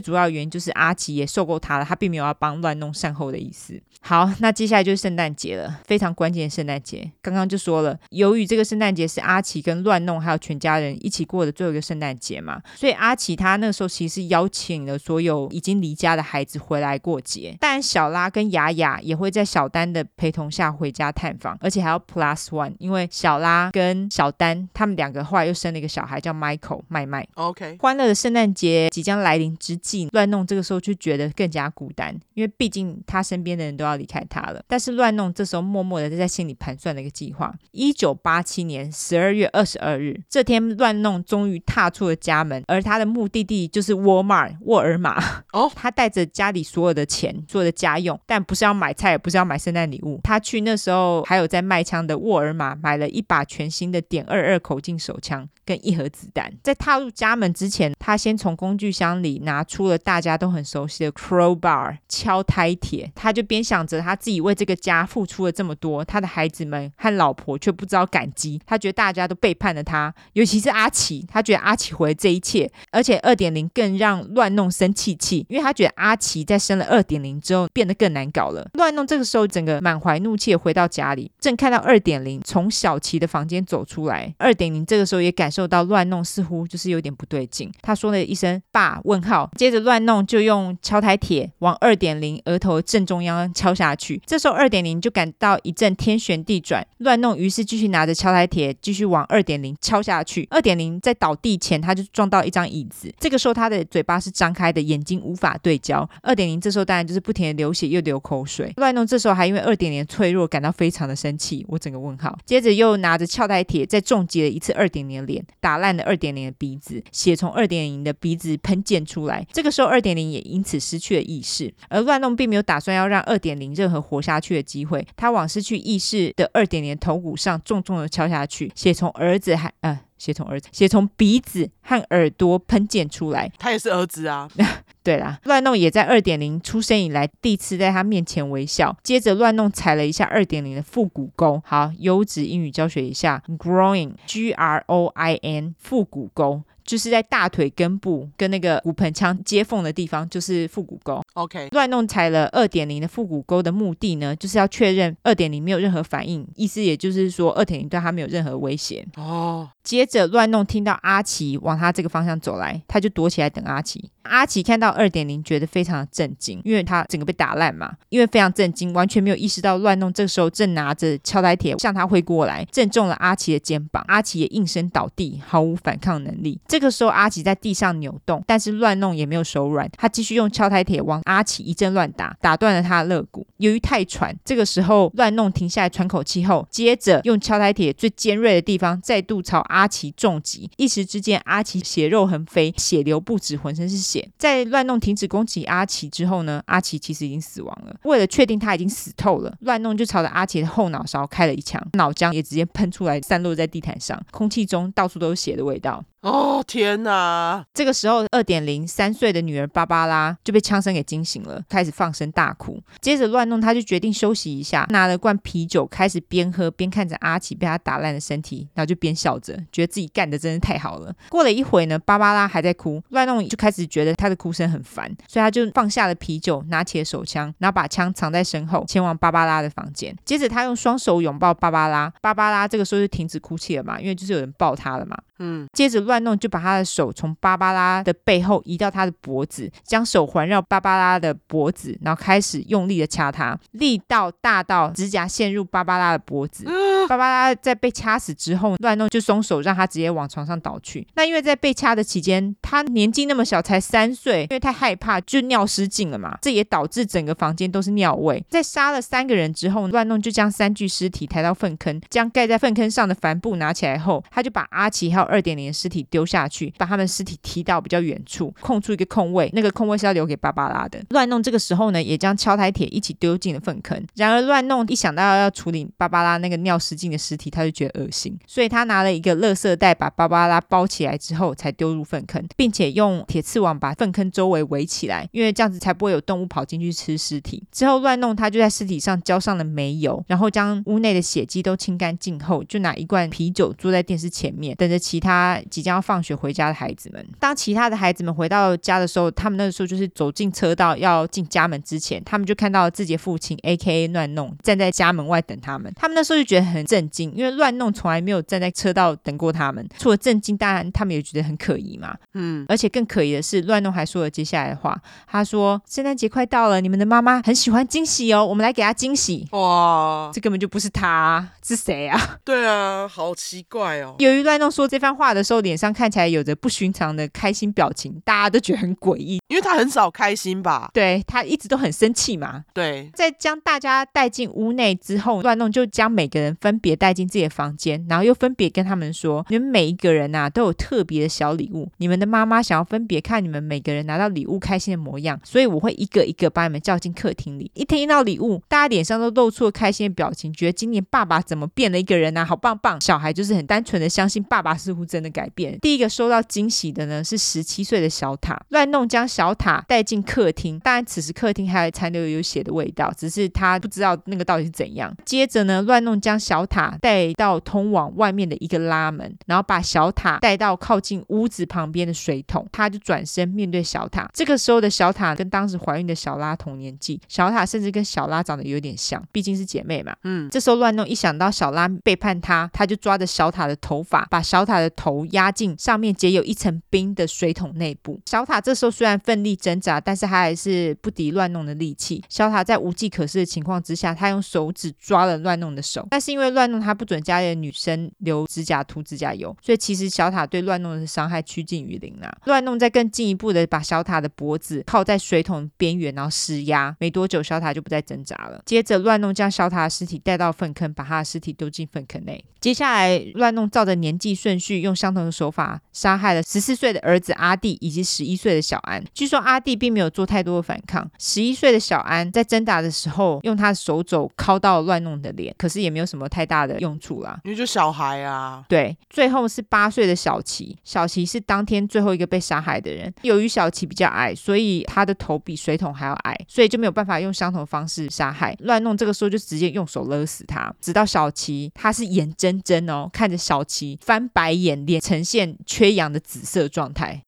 [0.00, 3.82] 主要的原因就是阿奇也受够他了，他并没有要帮乱弄善后的意思。
[4.00, 7.10] 好，那接下来就是圣诞节了，非常关键的圣诞节。
[7.20, 17.56] 刚刚就说了，由于这个圣诞节是阿奇跟乱弄还有全家人一起过的最后一个圣诞节嘛，所以阿奇他那时候其实是邀请了所有已经离家的孩子回来过节。
[17.60, 27.26] 但小拉跟雅雅也会在小丹的陪同下回家探访，而且还要 plus one，因为小拉跟小丹他们两个后来又生了一个小孩叫 Michael 麦麦。
[27.34, 34.62] OK，欢乐的圣诞节即将来临之际，乱弄这个时候就觉得更加孤单，因为毕竟他身边的人都要离开他了。
[34.68, 37.54] 但是乱弄这时候默默的在心里盘算了一个计划。
[37.70, 45.42] 一九八七年十二月二十二日这天，乱弄终于踏出了家门，而他的目的地就是 Walmart 沃尔玛。
[45.52, 50.20] 哦， 他带着家里所有的钱，所有的家用，但不是要买菜，也不是要买圣诞礼物。
[50.22, 56.52] 他去那时候还有在卖枪的沃尔玛买了一把全新的点二二口径手枪跟一盒子弹。
[56.62, 63.10] 在踏入家门之前，他先从工具箱里拿出了大家都很熟悉的 crowbar 敲胎铁。
[63.14, 68.60] 他就边想着他自己为这个家付出了这么多，他的孩子们和老婆却不知道感激。
[68.66, 71.24] 他觉得大家都背叛了他，尤其是阿奇。
[71.28, 78.68] 他觉得阿奇毁了这一切，而且二点零更让乱弄生气气，因为他觉得阿奇在生了二点零之后变得更难搞了。
[78.74, 84.34] 乱弄这个时候整个满怀怒气回到家里，正看到二点零从小奇的房间走出来。
[84.38, 94.20] 二点零这个时候也感受到乱弄似乎就是有点不对劲，他说了一声“爸”问号，接着乱弄就用敲台铁往二点零额头正中央敲下去。
[94.24, 100.48] 这时候二点零就感到一阵天旋地转，乱弄于是继续拿着敲台铁继续往二点零敲下去。
[100.50, 106.08] 二点零在倒地前他就撞到一张椅子，这个时候他的嘴巴是张开的，眼睛无法对焦。
[106.22, 108.72] 二点零这时候当然就是不停的流血又流口水。
[108.76, 112.38] 乱弄这时候还因为二点零脆弱感到非常的生气，我整个问号。
[112.46, 119.46] 接着又拿着撬台铁再重击了一次二点零的脸打烂了二点零的鼻子，血从二点零的鼻子喷溅出来。
[119.52, 130.00] 这个时候二点零也因此失去了意识，而乱弄并没有打算要让二点零任何活下去的机会，他往失去意识的二点零头骨上重重的敲下去，血从儿子还呃。
[130.22, 133.50] 血从儿子，血从鼻子和耳朵喷溅出来。
[133.58, 134.48] 他也是儿子啊。
[135.02, 138.96] 对啦，乱弄也在二点零出生以来第一次在他面前微笑。
[139.02, 141.60] 接着乱弄踩了一下二点零的腹股沟。
[141.66, 146.62] 好，优质英语教学一下，groin，G R O I N，腹股沟。
[146.84, 151.22] 就是在大腿根部跟那个骨盆腔接缝的地方，就是腹股沟。
[151.34, 159.06] OK，乱弄踩了二点零的腹股沟的目的呢，就是要确认二点零没有任何反应，意思也就是说二点零对他没有任何威胁。
[159.16, 164.10] 哦，接着乱弄听到阿奇往他这个方向走来，他就躲起来等阿奇。
[164.22, 176.60] 阿奇看到二点零，觉得非常的震惊，因为他整个被打烂嘛，因为非常震惊，完全没有意识到乱弄这个时候正拿着敲台铁向他挥过来，正中了阿奇的肩膀，阿奇也应声倒地，毫无反抗能力。
[176.66, 183.46] 这个时候阿奇在地上扭动，但是乱弄也没有手软，他继续用敲台铁往阿奇一阵乱打，打断了他的肋骨。
[183.58, 193.96] 由于太喘，这个时候乱弄停下来喘口气后，接着用敲台铁最尖锐的地方再度朝阿奇重击，一时之间阿奇血肉横飞，血流不止，浑身是
[194.36, 197.94] 在乱弄停止攻击阿奇之后呢，阿奇其实已经死亡了。
[198.04, 206.04] 为了确定他已经死透了，乱弄就朝着阿奇的后脑勺开了一枪，脑浆也直接喷出来，散落在地毯上，空气中到处都是血的味道。
[206.22, 207.64] 哦天哪！
[207.74, 212.80] 这个时候，二点零三岁的女儿芭芭拉就被枪声给惊醒了，开始放声大哭。
[213.00, 221.12] 接着乱弄，他就决定休息一下，拿了罐啤酒，开始边喝边看着阿奇被他打烂的身体，然后就边笑着，觉得自己干的真是太好了。
[221.28, 230.16] 过了一会呢，芭芭拉还在哭，乱弄就开始觉得他的哭声很烦，所以他就放下了啤酒，拿起了手枪，然后把枪藏在身后，前往芭芭拉的房间。
[230.24, 235.18] 接着他用双手拥抱芭芭拉，芭芭拉这个时候就停止哭泣了嘛，因为就是有人抱他了嘛。
[235.42, 236.22] 嗯，接着乱。
[236.22, 246.64] 弄就把他的手从芭芭拉的背后移到他的脖子，将手环绕芭芭拉的脖子，然后开始用力的掐他，力道大到指甲陷入芭芭拉的脖子。
[247.08, 251.04] 芭芭拉在被掐死之后，乱弄就松手，让他直接往床上倒去。
[251.14, 256.38] 那因为在被掐的期间，他年纪那么小，才三岁，因为太害怕，就尿失禁了嘛。
[256.40, 258.44] 这也导致整个房间都是尿味。
[258.48, 271.02] 在杀了三个人之后，乱弄就将三具尸体抬到粪坑，将盖在粪坑上的帆布拿起来后，他就把阿奇还有二点零的尸体丢下去，把他们尸体踢到比较远处，空出一个空位，那个空位是要留给芭芭拉的。
[271.08, 274.04] 乱弄这个时候呢，也将敲台铁一起丢进了粪坑。
[274.14, 287.62] 然而乱弄一想到要处理芭芭拉那个尿失禁的尸体，他就觉得恶心，所以他拿了一个垃圾袋把芭芭拉包起来之后，才丢入粪坑，并且用铁刺网把粪坑周围围起来，因为这样子才不会有动物跑进去吃尸体。
[287.72, 297.22] 之后乱弄，他就在尸体上浇上了煤油，然后将屋内的血迹都清干净后，就拿一罐啤酒坐在电视前面，等着其他即将要放学回家的孩子们。
[297.38, 304.08] 当其他的孩子们回到家的时候，他们那个时候就是走进车道要进家门之前，他们就看到自己的父亲 A.K.A.
[304.08, 305.92] 乱弄站在家门外等他们。
[305.96, 309.86] 他们那时候就觉得很震惊，因为乱弄从来没有站在车道等过他们。
[309.98, 312.16] 除了震惊，当然他们也觉得很可疑嘛。
[312.32, 314.98] 嗯，而且更可疑的是，乱弄还说了接下来的话。
[315.26, 322.38] 他说：“圣诞节快到了，你们的妈妈很喜欢惊喜哦，我们来给她惊喜。”哇，这根本就不是他，是谁啊？
[322.42, 324.14] 对啊，好奇怪哦。
[324.18, 330.88] 由于乱弄说这番话的时候，脸上看起来有着不寻常的开心表情，大家都觉得很诡异，因为他很少开心吧？
[330.94, 332.64] 对，他一直都很生气嘛。
[332.72, 341.90] 对，在将大家带进屋内之后，乱弄就将每个人分别带进自己的房间，然后又分别跟他们说：“你们每一个人呐、都有特别的小礼物。
[341.96, 347.68] 你们的妈妈想要分别看你们每个人拿到礼物开心的模样，所以我会一个一个把你们叫进客厅里。
[347.74, 353.00] 一听到礼物，大家脸上都露出了开心的表情，觉得今年爸爸怎么变了一个人呐、好棒棒！
[353.00, 355.78] 小孩就是很单纯的相信爸爸是似乎真的改变。
[355.80, 365.14] 第一个收到惊喜的呢是十七岁的小塔，乱弄将小塔带进客厅，当然此时客厅还残留有血的味道，只是他不知道那个到底是怎样。
[365.24, 374.28] 接着呢，乱弄将小塔带到通往外面的一个拉门，然后把小塔带到靠近屋子旁边的水桶，他就转身面对小塔。
[374.34, 380.14] 这个时候的小塔跟当时怀孕的小拉同年纪，小塔甚至跟小拉长得有点像，毕竟是姐妹嘛。
[380.24, 388.20] 嗯，这时候乱弄一想到小拉背叛他，他就抓着小塔的头发，把小塔的头压进上面结有一层冰的水桶内部。
[388.26, 392.22] 小塔这时候虽然奋力挣扎，但是他还是不敌乱弄的力气。
[392.28, 402.32] 小塔在无计可施的情况之下，他用手指抓了乱弄的手，但是因为乱弄他不准家里的女生留指甲涂指甲油，所以其实小塔对乱弄的伤害趋近于零啊。
[402.44, 406.94] 乱弄再更进一步的把小塔的脖子靠在水桶边缘，然后施压。
[406.98, 408.62] 没多久，小塔就不再挣扎了。
[408.64, 412.44] 接着，乱弄将小塔的尸体带到粪坑，把他的尸体丢进粪坑内。
[412.60, 419.02] 接下来，乱弄照着年纪顺序，用相同的手法杀害了十四岁的儿子阿弟以及十一岁的小安。
[419.14, 421.08] 据说阿弟并没有做太多的反抗。
[421.18, 427.38] 十一岁的小安在挣扎的时候，用他的手肘敲到乱弄的脸，可是也没有什么太大的用处啦。
[427.44, 428.64] 因为就小孩啊。
[428.68, 433.12] 对，最后是八岁的小琪，小琪是当天最后一个被杀害的人。
[433.22, 438.56] 由于小琪比较矮，所以他的头比水桶还要矮，所以就没有办法用相同的方式杀害。
[438.60, 447.22] 乱弄这个时候就直接用手勒死他，直到小琪他是眼睁睁哦看着小琪翻白眼，脸呈现缺氧的紫色状态。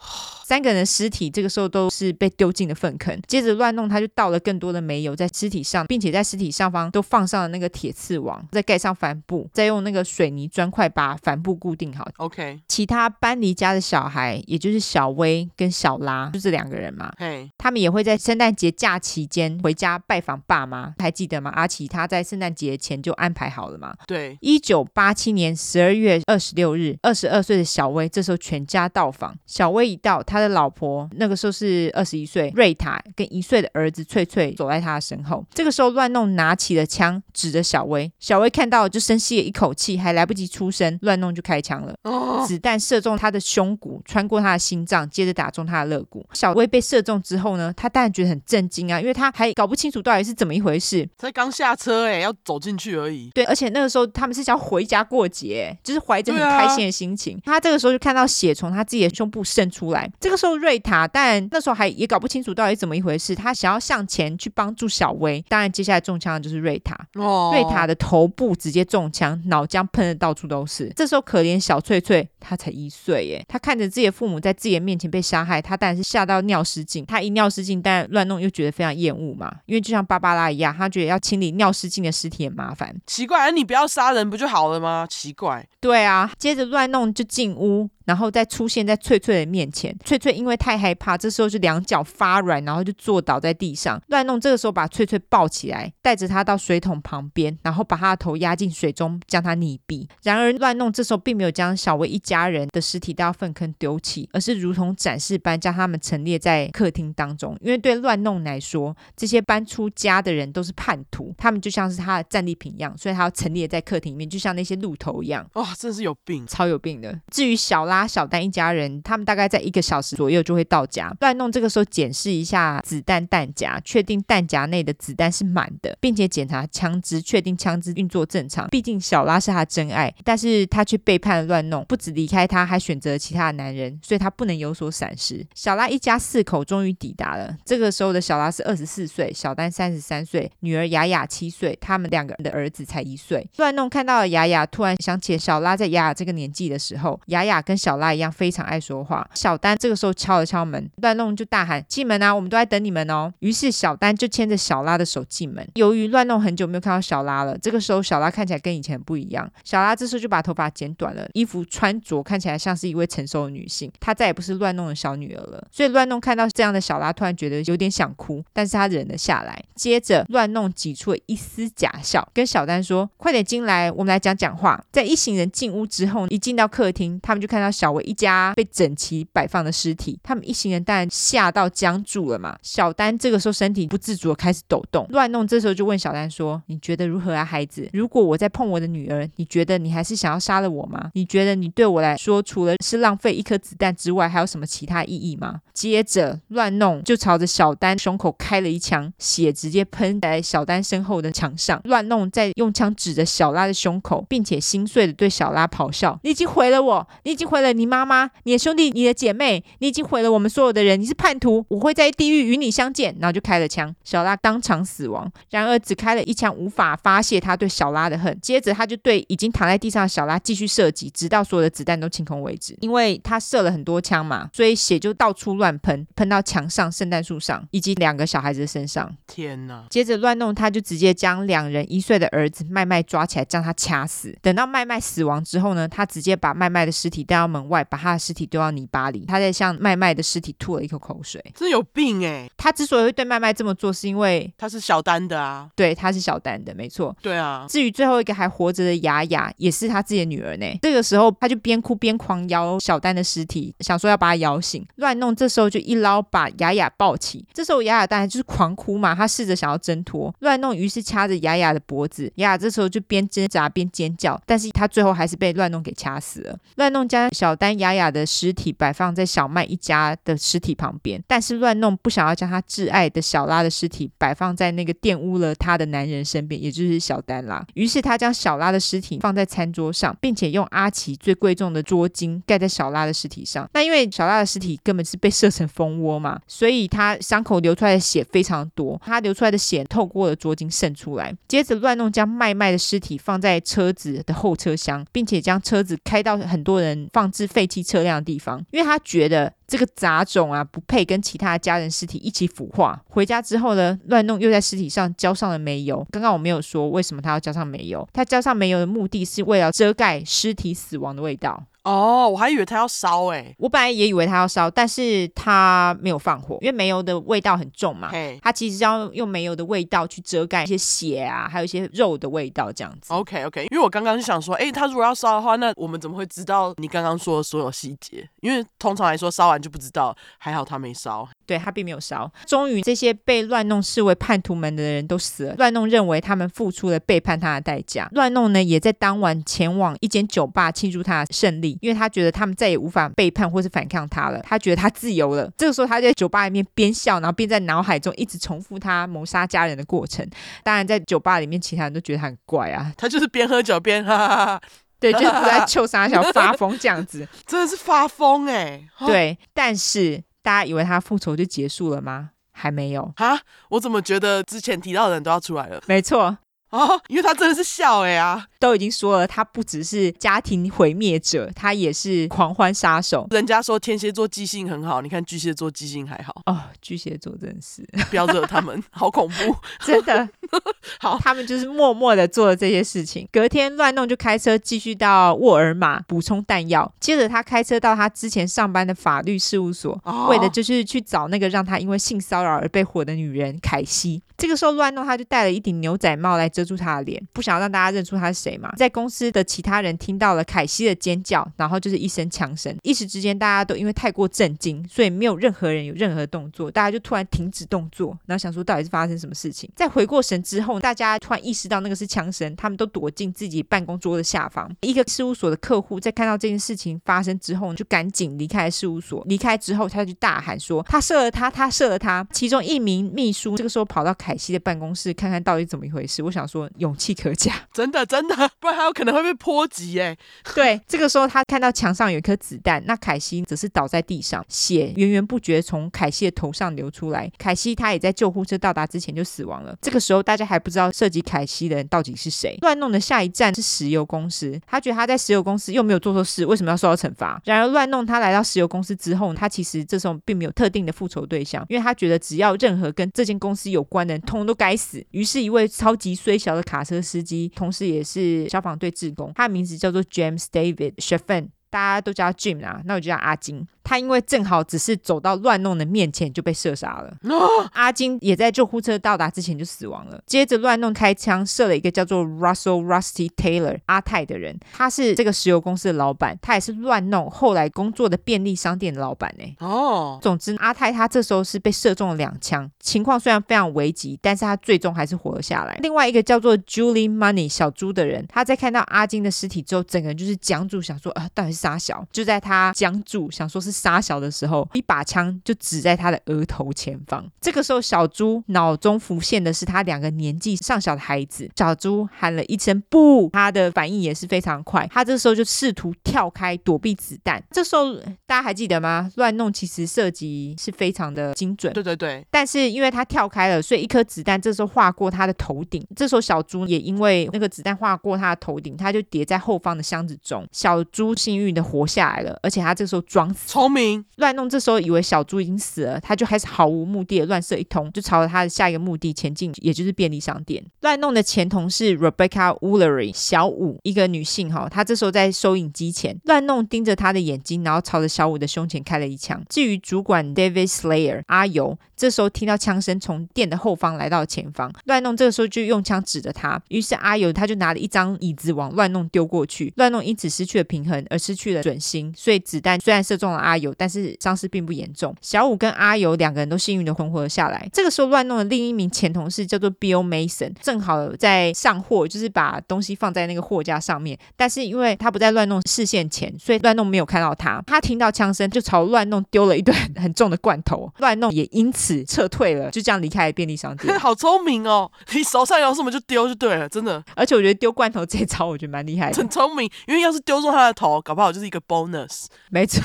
[0.46, 3.18] 三个人的尸体这个时候都是被丢进了粪坑。
[3.26, 12.06] 接着乱弄，他就倒了更多的煤油在尸体上，并且在尸体上方都放上了那个铁刺网，再盖上帆布，再用那个水泥砖块把帆布固定好。
[12.18, 12.60] OK。
[12.68, 17.10] 其他搬离家的小孩，也就是小薇跟小拉，就这两个人嘛。
[17.16, 21.50] 嘿，他们也会在圣诞节假期间回家拜访爸妈，还记得吗？
[21.54, 23.94] 阿奇他在圣诞节前就安排好了嘛。
[24.06, 24.36] 对。
[24.42, 29.34] 一九八七年十二月二十六日，二十二岁的小薇这时候全家到访。
[29.46, 35.44] 小薇一到，他的老婆那个时候是二十一岁，瑞塔跟一岁的儿子翠翠走在他的身后。
[35.52, 38.10] 这个时候，乱弄拿起了枪，指着小薇。
[38.18, 41.94] 小薇看到就深吸了一口气，还来不及出声，乱弄就开枪了。
[42.04, 46.26] 哦，子弹射中他的胸骨，穿过他的心脏，接着打中他的肋骨。
[46.32, 51.08] 小薇被射中之后呢，他当然觉得很震惊啊，因为他还搞不清楚到底是怎么一回事。
[51.18, 53.30] 才刚下车哎，要走进去而已。
[53.34, 57.36] 对，而且那个时候他们是想回家过节，就是怀着很开心的心情。
[57.38, 60.10] 啊、他这个时候就看到血从他自己的胸部渗出来。
[60.18, 60.54] 这个时候。
[60.54, 63.34] 瑞塔，但那时候还也搞不清楚到底怎么一回事。
[63.34, 66.96] 他想要向前去帮助小薇，当然接下来中枪的就是瑞塔。
[67.14, 70.90] 哦，瑞塔的头部直接中枪，脑浆喷的到处都是。
[70.94, 77.04] 这时候可怜小翠翠，她才一岁耶，她看着自己的父母在自己的面前被杀害，她当然是吓到尿失禁。
[77.04, 82.94] 她一尿失禁，但乱弄又觉得非常厌恶嘛，因为就像芭芭拉一样，她觉得要清理尿失禁的尸体很麻烦。
[83.06, 85.06] 奇怪，而你不要杀人不就好了吗？
[85.10, 85.66] 奇怪。
[85.80, 87.90] 对啊，接着乱弄就进屋。
[88.04, 89.96] 然后再出现在翠翠的面前。
[90.04, 94.00] 翠翠因为太害怕，这时候就两脚发软，然后就坐倒在地上。
[94.08, 100.06] 乱弄这个时候把翠翠抱起来，带着她到水桶旁边，然后把她的头压进水中，将她溺毙。
[100.22, 107.56] 然而乱弄这时候并没有将小薇一家人的尸体带到粪坑丢弃，而是如同展示般将他们陈列在客厅当中。
[107.60, 115.48] 因为对乱弄来说，这些搬出家的人都是叛徒，他们就像是他的战利品一样，所以他要陈列在客厅里面，就像那些鹿头一样。
[115.54, 117.20] 哇，真的是有病，超有病的。
[117.30, 121.14] 至于小拉、拉小丹一家人，他们大概在一个小时左右就会到家。
[121.20, 128.68] 乱弄这个时候检视一下子弹弹夹，确定弹夹内的子弹是满的，并且检查枪支，确定枪支运作正常。
[128.68, 135.46] 毕竟小拉是他真爱，但是他却背叛了乱弄，不止离开他，还选择了其他的男人，所以他不能有所闪失。
[135.54, 137.56] 小拉一家四口终于抵达了。
[137.64, 143.48] 这个时候的小拉是二十四岁，小丹三十三岁，女儿雅雅七岁，他们两个人的儿子才一岁。
[143.56, 149.28] 乱弄看到了雅雅，突然想起小拉在雅雅这个年纪的时候，雅雅跟小拉一样非常爱说话。
[149.34, 155.68] 小丹这个时候敲了敲门，乱弄就大喊：“进门啊，我们都在等你们哦。”于是小丹就牵着小拉的手进门。
[155.74, 159.46] 由于乱弄很久没有看到小拉了，这个时候小拉看起来跟以前不一样。
[159.64, 163.92] 小拉这时候就把头发剪短了，衣服穿着看起来像是一位成熟的女性。
[164.00, 165.62] 她再也不是乱弄的小女儿了。
[165.70, 169.62] 所以乱弄看到这样的小拉，突然觉得有点想哭，但是他忍了下来。
[169.74, 180.18] 接着乱弄挤出了一丝假笑，跟小丹说：“快点进来，我们来讲讲话。”在一行人进屋之后，一进到客厅，他们就看到小薇一家被整齐摆放的尸体。
[180.22, 182.56] 他们一行人当然吓到僵住了嘛。
[182.62, 185.06] 小丹这个时候身体不自主的开始抖动。
[185.10, 187.88] 乱弄这时候就问小丹说：“你觉得如何啊，孩子？
[187.92, 191.10] 如果我再碰我的女儿，你觉得你还是想要杀了我吗？
[191.14, 201.80] 你觉得你对我来说，除了是浪费一颗子弹之外，还有什么其他意义吗？”接着乱弄就朝着小丹胸口开了一枪，血直接喷在小丹身后的墙上。
[201.84, 215.30] 乱弄再用枪指着小拉的胸口，并且心碎的对小拉咆哮：“你已经毁了我，你已经毁了你妈妈、你的兄弟、你的姐妹，你已经毁了我们所有的人，你是叛徒，我会在地狱与你相见。”然后就开了枪，小拉当场死亡。
[215.50, 218.38] 然而只开了一枪，无法发泄他对小拉的恨。
[218.40, 222.76] 接着他就对已经躺在地上的小拉继续射击，直到所有的子弹都清空为止。
[222.80, 229.10] 因为他射了很多枪嘛，所以血就到处乱喷，喷到墙上、圣诞树上以及两个小孩子的身上。
[229.26, 229.86] 天哪！
[229.88, 234.36] 接着乱弄，他就直接将两人一岁的儿子麦麦抓起来，将他掐死。
[234.42, 239.24] 等到麦麦死亡之后呢，他直接把麦麦的尸体带到门外，把他的尸体丢到泥巴里。
[239.26, 241.42] 他在向麦麦的尸体吐了一口口水。
[241.54, 242.48] 真有病哎！
[242.56, 245.68] 他之所以会对麦麦这么做，是因为他是小丹的啊。
[245.76, 247.16] 对，他是小丹的，没错。
[247.22, 247.66] 对啊。
[247.68, 250.66] 至于最后一个还活着的雅雅，也是他自己的女儿呢。
[250.82, 254.84] 这个时候，他就边哭边狂摇小丹的尸体，想说要把他摇醒。
[254.96, 257.46] 乱弄这时候就一捞把雅雅抱起。
[257.52, 260.34] 这时候雅雅当然就是狂哭嘛，他试着想要挣脱。
[260.40, 266.58] 乱弄于是掐着雅雅的脖子，雅雅这时候就边挣扎边尖叫，但是他最后还是被乱弄给掐死了。
[266.76, 277.62] 乱弄将小丹、雅雅的尸体摆放在小麦一家的尸体旁边，但是乱弄不想要将他挚爱的小拉的尸体摆放在那个玷污了他的男人身边，也就是小丹啦。
[277.74, 283.68] 于是他将小拉的尸体放在餐桌上，并且用阿奇最贵重的桌巾盖在小拉的尸体上。
[283.74, 291.36] 那因为小拉的尸体根本是被射成蜂窝嘛，所以他伤口流出来的血非常多，他流出来的血透过了桌巾渗出来。
[291.46, 299.52] 接着乱弄将麦麦的尸体放在车子的后车厢，并且将车子开到很多人放置废弃车辆的地方，因为他觉得。
[299.66, 303.02] 这个杂种啊，不配跟其他的家人尸体一起腐化。
[303.08, 306.06] 回家之后呢，乱弄又在尸体上浇上了煤油。
[306.10, 311.64] 刚刚我没有说为什么他要浇上煤油，他浇上煤油的目的是为了遮盖尸体死亡的味道。
[311.84, 318.08] 哦，我还以为他要烧哎、欸，我本来也以为他要烧，但是他没有放火，因为煤油的味道很重嘛。
[318.10, 323.12] 嘿，他其实要用煤油的味道去遮盖一些血啊，还有一些肉的味道这样子。
[323.12, 328.26] OK OK，因为我刚刚就想说，哎，他如果要烧的话，那我们怎么会知道你刚刚说的所有细节？
[328.40, 331.28] 因为通常来说烧完就不知道，还好他没烧。
[331.46, 332.30] 对，他并没有烧。
[332.46, 335.54] 终于，这些被乱弄视为叛徒们的人都死了。
[335.56, 338.08] 乱弄认为他们付出了背叛他的代价。
[338.12, 344.40] 乱弄呢，也在当晚前往一间酒吧庆祝他的胜利，因为他觉得他们再也无法背叛或是反抗他了。
[344.42, 345.50] 他觉得他自由了。
[345.56, 350.28] 这个时候，他在酒吧里面边笑，然后边在脑海中一直重复他谋杀家人的过程。
[350.62, 352.92] 当然，在酒吧里面，其他人都觉得他很怪啊。
[352.96, 354.60] 他就是边喝酒边哈哈哈，
[355.00, 358.82] 对，就是在臭傻小发疯这样子， 真的是发疯哎。
[359.06, 360.22] 对，但是。
[360.44, 362.28] 大家以为他复仇就结束了吗？
[362.52, 365.82] 还没有啊，我怎么觉得之前提到的人都要出来了？
[365.86, 366.36] 没错
[366.68, 368.46] 哦，因为他真的是笑哎啊。
[368.64, 373.26] 都已经说了，他不只是家庭毁灭者，他也是狂欢杀手。
[373.30, 376.58] 人家说天蝎座记性很好，你看巨蟹座记性还好哦。
[376.80, 379.54] 巨蟹座真是不要惹他们， 好恐怖，
[379.84, 380.26] 真的。
[380.98, 383.28] 好，他们就是默默的做了这些事情。
[383.30, 394.22] 隔天乱弄就开车继续到沃尔玛补充弹药，接着他开车到他之前上班的法律事务所，哦、为的就是去找那个让他因为性骚扰而被火的女人凯西。
[394.36, 398.72] 这个时候乱弄他就戴了一顶牛仔帽来遮住他的脸，不想要让大家认出他是谁嘛。
[398.76, 409.70] 在公司的其他人听到了凯西的尖叫，然后就是一声枪声，一时之间大家都因为太过震惊，所以没有任何人有任何动作，大家就突然停止动作，然后想说到底是发生什么事情。
[409.74, 414.70] 在回过神之后，大家突然意识到那个是枪声，他们都躲进自己办公桌的下方。
[414.80, 419.24] 一个事务所的客户在看到这件事情发生之后，就赶紧离开事务所。
[419.26, 426.22] 离开之后，他就大喊说：“他射了他，他射了他。”其中一名秘书这个时候跑到凯西的办公室看看到底怎么一回事。
[426.22, 430.16] 我想说，勇气可嘉，真的真的， 不然还有可能会被波及哎。
[430.54, 437.30] 对，这个时候他看到墙上有一颗子弹，那凯西则是倒在地上，血源源不绝从凯西的头上流出来。
[437.38, 439.76] 凯西他也在救护车到达之前就死亡了。
[439.80, 442.56] 这个时候大家还不知道涉及凯西的人到底是谁。
[442.62, 447.40] 乱弄的下一站是石油公司，他觉得他在石油公司又没有做错事，为什么要受到惩罚？
[447.44, 455.04] 然而乱弄他来到石油公司之后，他其实这时候并没有特定的复仇对象，因为他觉得只要任何跟这间公司有关的人，通通都该死。
[455.10, 463.66] 于是，一位超级衰小的卡车司机，同时也是消防队志工，他的名字叫做 James David s h e f f e n 大家都叫他 Jim 啊，那我就叫阿金。
[463.82, 467.14] 他因为正好只是走到乱弄的面前就被射杀了。
[467.28, 470.22] 哦、阿金也在救护车到达之前就死亡了。
[470.24, 479.44] 接着乱弄开枪射了一个叫做 Russell Rusty Taylor 阿泰的人，他是这个石油公司的老板，他也是乱弄后来工作的便利商店的老板呢。
[479.58, 485.78] 哦，总之阿泰他这时候是被射中了两枪，情况虽然非常危急，但是他最终还是活了下来。
[485.82, 492.04] 另外一个叫做 Julie Money 小猪的人，他在看到阿金的尸体之后，整个人就是僵住，想说啊，到底是杀小？
[492.10, 493.74] 就在他僵住想说是。
[493.84, 497.28] 杀小的时候，一把枪就指在他的额头前方。
[497.40, 501.50] 这个时候，小猪脑中浮现的是他两个年纪尚小的孩子。
[501.56, 504.88] 小猪喊了一声“不”，他的反应也是非常快。
[504.90, 507.42] 他这时候就试图跳开躲避子弹。
[507.50, 507.94] 这时候
[508.26, 509.10] 大家还记得吗？
[509.16, 511.72] 乱弄其实射击是非常的精准。
[511.72, 512.24] 对对对。
[512.30, 515.86] 但是因为他跳开了，所以一颗子弹这时候划过他的头顶。
[515.94, 520.46] 这时候小猪也因为那个子弹划过他的头顶，他就跌在后方的箱子中。
[520.52, 523.48] 小猪幸运的活下来了，而且他这时候装死。
[523.48, 530.62] 聪明，乱弄这时候以为小猪已经死了，他就开始毫无目的的乱射一通，就朝着他的下一个目的前进，也就是便利商店。
[530.80, 539.42] 乱弄的前同事 Rebecca Woolery 小五，一个女性哈，她这时候在收银机前，乱弄盯着她的眼睛，然后朝着小五的胸前开了一枪。
[539.48, 554.14] 至于主管 David Slayer 阿尤，这时候听到枪声从店的后方来到前方，乱弄这个时候就用枪指着他，于是阿尤他就拿了一张椅子往乱弄丢过去，乱弄因此失去了平衡而失去了准心，所以子弹虽然射中了阿尤，但是。
[554.20, 557.68] 伤势并不严重，小五跟阿尤两个人都幸运的存活了下来。
[557.74, 564.18] 这个时候乱弄的另一名前同事叫做 Bill Mason，正好在上货，就是把东西放在那个货架上面。
[564.34, 567.62] 但是因为他不在乱弄视线前，所以乱弄没有看到他。
[567.66, 573.96] 他听到枪声就朝乱弄丢了一顿很重的罐头，乱弄也因此撤退了，就这样离开了便利商店。
[573.98, 574.90] 好聪明哦！
[575.12, 577.02] 你手上有什么就丢就对了，真的。
[577.16, 579.68] 而且我觉得丢罐头这招我觉得蛮厉害的，很聪明。
[579.86, 582.26] 因为要是丢中他的头，搞不好就是一个 bonus。
[582.50, 582.82] 没错。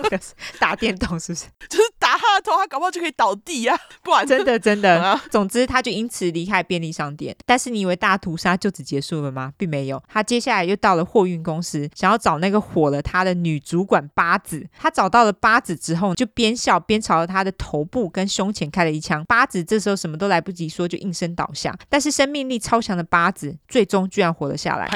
[0.58, 1.46] 打电动是不是？
[1.68, 3.80] 就是打他的头，他搞不好就可以倒地呀、啊！
[4.02, 5.02] 不然真的真的。
[5.02, 7.34] 啊总之，他就因此离开便利商店。
[7.46, 9.52] 但是，你以为大屠杀就此结束了吗？
[9.56, 10.02] 并没有。
[10.08, 14.66] 他接下来又到了货运公司，想要找那个火了他的女主管八子。
[14.78, 19.24] 他找到了八子之后，就边笑边朝着他的头部跟胸前开了一枪。
[19.26, 21.76] 八子这时候什么都来不及说，就应声倒下。
[21.88, 24.88] 但是，生命力超强的八子最终居然活了下来。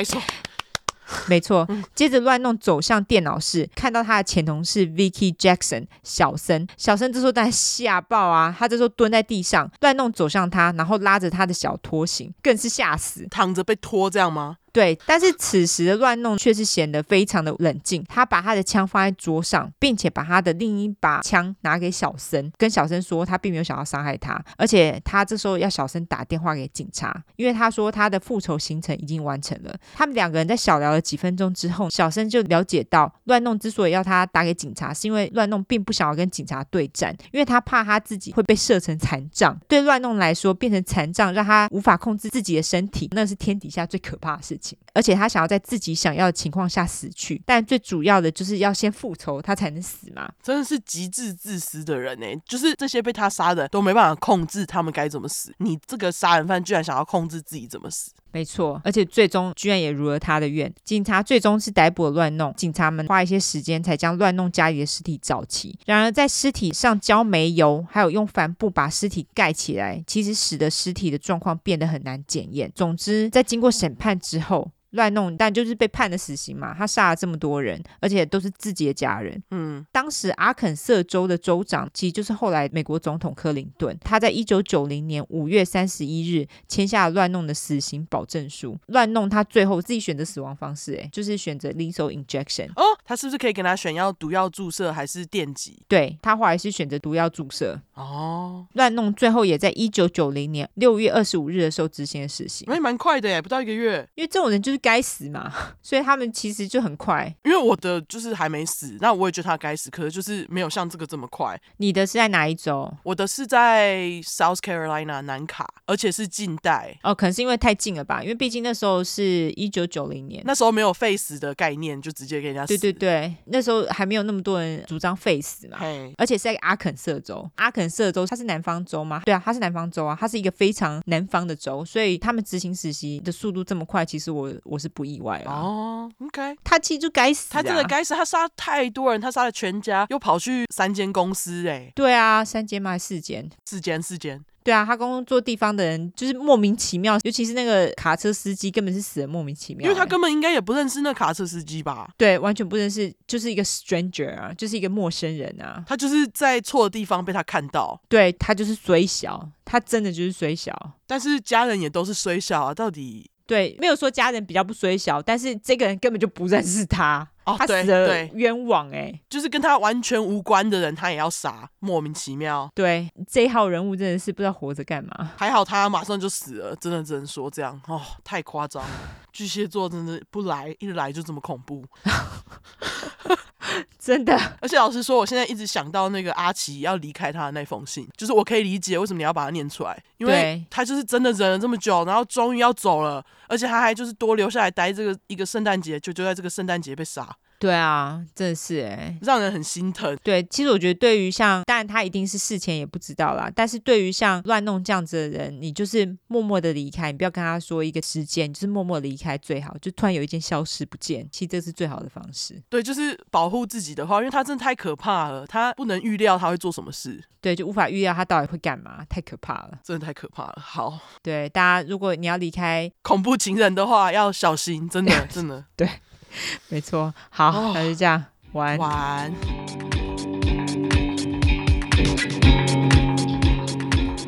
[1.27, 8.55] 没错，接着乱弄走向电脑室，看到他的前同事 Vicky Jackson 小森，小森这时候当然吓爆啊！
[8.59, 14.59] 他这时候蹲在地上，乱弄走向他，然后拉着他的小拖行，更是吓死，躺着被拖这样吗？
[14.73, 18.05] 对，但是此时的乱弄却是显得非常的冷静。
[18.09, 29.75] 他把他的枪放在桌上，并且把他的另一把枪拿给小森，跟小森说他并没有想要伤害他，而且他这时候要小森打电话给警察，因为他说他的复仇行程已经完成了。
[29.95, 39.59] 他们两个人在小聊了几分钟之后，小森就了解到乱弄之所以要他打给警察，是因为乱弄并不想要跟警察对战，因为他怕他自己会被射成残障。
[39.69, 44.58] 对乱弄来说，变成残障让他无法控制自己的身体，那是天底下最可怕的事
[44.93, 50.31] 而且他想要在自己想要的情况下死去，但最主要的就是要先复仇，他才能死嘛。
[50.43, 58.11] 真的是极致自私的人呢，就是这些被他杀的都没办法控制他们该怎么死，你这个杀人犯居然想要控制自己怎么死。
[58.31, 65.77] 没错，而且最终居然也如了他的愿，警察最终是逮捕了乱弄，警察们花一些时间才将乱弄家里的尸体找齐。
[65.87, 72.71] 然而在尸体上浇煤油，还有用帆布把尸体盖起来，其实使得尸体的状况变得很难检验。
[72.75, 74.71] 总之，在经过审判之后。
[74.91, 76.75] 乱弄，但就是被判了死刑嘛。
[76.75, 79.43] 他杀了这么多人，而且都是自己的家人。
[79.51, 83.95] 嗯，当时阿肯色州的州长，其实就是后来美国总统克林顿。
[84.03, 88.79] 他在一九九零年五月三十一日签下了乱弄的死刑保证书。
[88.87, 92.69] 乱弄他最后自己选择死亡方式，哎，就是选择 lethal injection。
[92.71, 95.83] 哦，他是不是可以给他选要毒药注射还是电击？
[95.87, 97.79] 对，他后来是选择毒药注射。
[97.93, 102.67] 哦，乱弄最后也在一九九零年六月二十五日的时候执行了死刑。
[102.73, 104.09] 哎，蛮快的耶，不到一个月。
[104.15, 104.78] 因为这种人就是。
[104.79, 105.53] 该死嘛，
[105.83, 107.33] 所以他们其实就很快。
[107.45, 111.61] 因为我的就是还没死，那我也觉得他该死，可是就是没有像这个这么快。
[111.79, 112.93] 你的是在哪一州？
[113.03, 116.99] 我的是在 South Carolina 南卡，而且是近代。
[117.03, 118.23] 哦，可能是因为太近了吧？
[118.23, 122.69] 因为毕竟那时候是一九九零年，那时候没有废死的概念，就直接给人家死。
[122.69, 125.79] 对对对，那时候还没有那么多人主张废死嘛。
[125.81, 129.23] 嘿而且是在阿肯色州，阿肯色州它是南方州吗？
[129.25, 135.53] 对啊，它是南方州啊，它是一个非常南方的州，所以他们执行死刑的速度这么快，其实我我是不意外啊。
[135.55, 142.97] 哦，OK，他其实就该死啊，他真的该死，他杀太多人，他杀了全家，又跑去三间公司，哎，对啊，三间吗？
[142.99, 143.49] 四间？
[143.65, 144.45] 四间，四间。
[144.65, 152.11] 对啊，他工作地方的人就是莫名其妙，尤其是那个卡车司机，根本是死的莫名其妙，因为他根本应该也不认识那卡车司机吧？
[152.19, 155.83] 对，完全不认识，就是一个 stranger 啊，就是一个陌生人啊。
[155.87, 160.77] 他就是在错的地方被他看到，对，他就是衰小，他真的就是衰小，
[161.07, 163.31] 但是家人也都是衰小啊，到底。
[163.49, 172.71] 对，没有说家人比较不衰小，但是这个人根本就不认识他， 哦、他死了冤枉哎、欸，就是跟他完全无关的人，他也要杀，莫名其妙。
[172.75, 175.33] 对，这一号人物真的是不知道活着干嘛。
[175.39, 178.91] 还好他马上就死了，真的只能说这样哦，太夸张了。
[179.33, 181.83] 巨蟹座真的不来，一来就这么恐怖。
[183.99, 197.29] 真的，而且老实说，我现在一直想到那个阿奇要离开他的那封信，就是我可以理解为什么你要把它念出来，因为他就是真的忍了这么久，然后终于要走了，而且他还就是多留下来待这个一个圣诞节，就就在这个圣诞节被杀。
[197.59, 200.17] 对啊，真的是哎，让人很心疼。
[200.23, 209.77] 对，其实我觉得对于像，当然他一定是事前也不知道啦，但是对于像乱弄这样子的人，你就是默默的离开，你不要跟他说一个时间，就是默默离开最好。
[209.83, 212.63] 就突然有一件消失不见，其实这是最好的方式。
[212.69, 217.21] 对，就是保护自己的话，因为他真的太可怕了，他不能预料他会做什么事。
[217.41, 220.59] 对，就无法预料他到底会干嘛，太可怕了，真的太可怕了。
[220.61, 225.89] 好，对大家，如果你要离开恐怖情人的话，要小心，真的， 真的，对。
[226.69, 228.79] 没错，好，那、哦、就这样，晚安。
[228.79, 229.35] 晚安。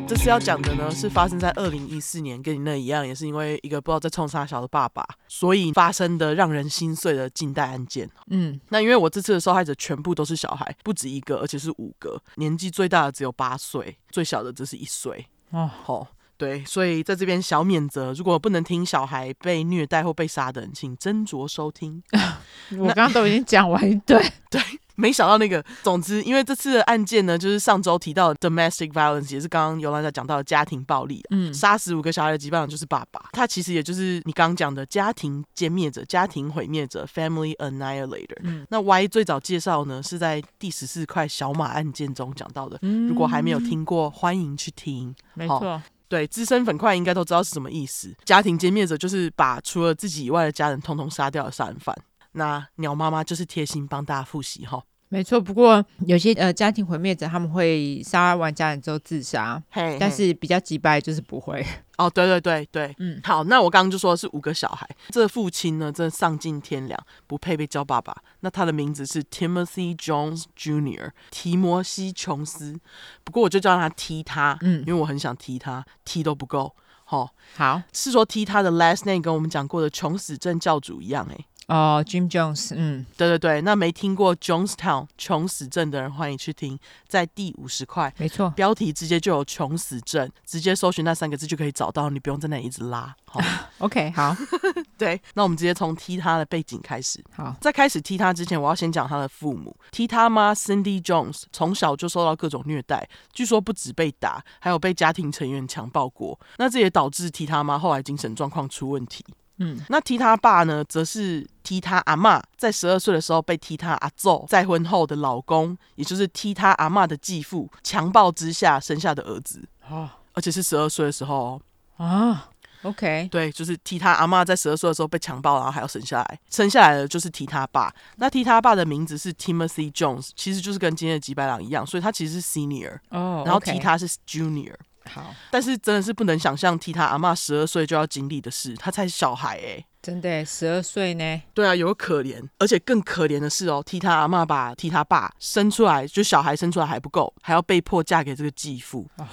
[0.07, 8.09] 这次要讲的呢，是发生在二零一四年，跟你那一样，也是因为一个不知道在冲啥小的爸爸，所以发生的让人心碎的近代案件。
[8.27, 15.25] 嗯，那因为我这次的受害者全部都是小孩，不止一个，而且是五个，年纪最大的只有八岁，最小的只是一岁。
[15.51, 16.05] 哦，好。
[16.41, 22.01] 对，所以在这边小免责，如果不能听小孩被虐待或被杀的人，请斟酌收听。
[22.79, 24.19] 我刚刚都已经讲完一段，
[24.49, 24.59] 对，
[24.95, 38.39] 没想到那个，总之，因为这次的案件呢，就是上周提到的 domestic violence，也是刚刚尤兰在讲到的家庭暴力，嗯，杀死五个小孩的羁绊就是爸爸，他其实也就是你刚刚讲的家庭歼灭者、家庭毁灭者 （family annihilator）。
[38.41, 45.13] 嗯，那 Y 最早介绍呢，是在第十四块小马案件中讲到的，嗯，如果还没有听过，欢迎去听。
[45.35, 45.79] 没错。
[46.11, 48.13] 对，资深粉块应该都知道是什么意思。
[48.25, 51.95] 家庭歼灭者就是把除了自己以外的家人通通杀掉的杀人犯。
[52.33, 54.83] 那鸟妈妈就是贴心帮大家复习哈。
[55.13, 61.65] 没错，不过有些呃家庭毁灭者他们会杀完家人之后自杀，嘿嘿，但是比较机掰就是不会。
[61.97, 66.97] 哦，对对对对，嗯，好，那我刚刚就说的是五个小孩，这父亲呢真的丧尽天良，
[67.27, 68.15] 不配被叫爸爸。
[68.39, 71.11] 那他的名字是 Timothy Jones Jr.
[71.29, 72.79] 提摩西·琼斯，
[73.25, 76.73] 不过我就叫他踢他，嗯，因为我很想踢他，踢都不够，
[77.09, 86.77] 哦，好，是说踢他的 last name 跟我们讲过的穷死症教主一样，欸，哦，Jim Jones，嗯，对对对，那没听过 Jonestown 穷死镇的人，欢迎去听，
[87.07, 93.15] 在第五十块，没错，标题直接就有穷死镇，直接搜寻那三个字就可以找到，你不用在那里一直拉。
[93.23, 93.39] 好，
[93.79, 94.35] OK，好，
[94.99, 97.23] 对，那我们直接从踢他的背景开始。
[97.33, 99.73] 好，在开始踢他之前，我要先讲他的父母。
[99.91, 106.37] 踢他妈 Cindy Jones 从小就受到各种虐待，据说不止被打，还有被家庭成员强暴过。
[106.57, 109.23] 那这也导致踢他妈后来精神状况出问题。
[109.63, 119.63] 嗯，那踢他爸呢，则是踢他阿妈，在十二岁的时候被踢他阿揍再婚后的老公，也就是踢他阿妈的继父强暴之下生下的儿子。
[119.87, 121.61] 啊，而且是十二岁的时候
[121.97, 122.49] 啊。
[122.83, 127.93] OK，对，就是踢他阿妈在十二岁的时候被强暴，然后还要生下来，生下来的就是踢他爸。
[128.15, 134.73] 那踢他爸的名字是 Timothy Jones，其实就是跟今天的吉白朗一样，所以他其实是 Senior，哦，然后踢他是 Junior。
[135.05, 141.41] 好，但是真的是不能想象替他阿妈十二岁就要经历的事，他才小孩哎、欸，真的十二岁呢？
[141.53, 149.07] 对啊，有可怜，而且更可怜的是哦，替他阿妈把替他爸生出来，就小孩生出来还不够，还要被迫嫁给这个继父。
[149.17, 149.27] 哦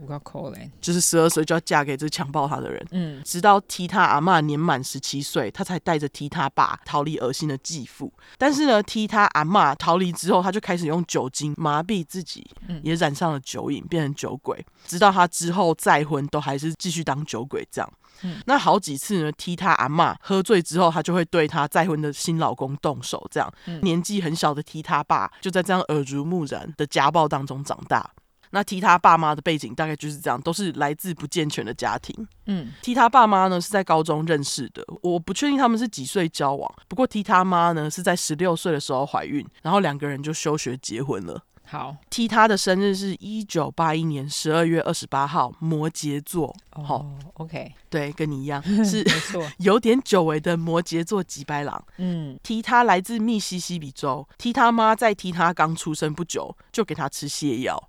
[0.00, 2.84] 我够可怜，就是十二岁就要嫁给这个强暴她的人。
[2.90, 8.12] 嗯，直到踢他阿妈年满十七岁，他才带着踢他爸逃离恶心的继父。
[8.38, 12.48] 但是呢，踢他阿妈逃离之后，他就开始用酒精麻痹自己，
[12.82, 14.64] 也染上了酒瘾，变成酒鬼。
[14.86, 17.92] 直到他之后再婚，都还是继续当酒鬼这样。
[18.22, 23.52] 嗯，那好几次呢，踢他阿妈喝醉之后，他就会对他再婚的新老公动手，这样。
[23.66, 28.10] 嗯，年纪很小的踢他爸，就在这样耳濡目染的家暴当中长大。
[28.54, 32.14] 那踢他爸妈的背景大概就是这样，都是来自不健全的家庭。
[32.46, 36.74] 嗯，踢他爸妈呢是在高中认识的，我不确定他们是几岁交往。
[36.86, 41.42] 不过踢他妈呢是在十六岁的时候怀孕，然后两个人就休学结婚了。
[41.64, 46.54] 好，踢他的生日是一九八一年十二月二十八号，摩羯座。
[46.70, 51.82] 好、哦，OK，对，跟你一样 是没错， 有点久违的摩羯座吉白狼。
[51.96, 57.88] 嗯，踢他来自密西西比州，踢他妈在踢他刚出生不久就给他吃泻药。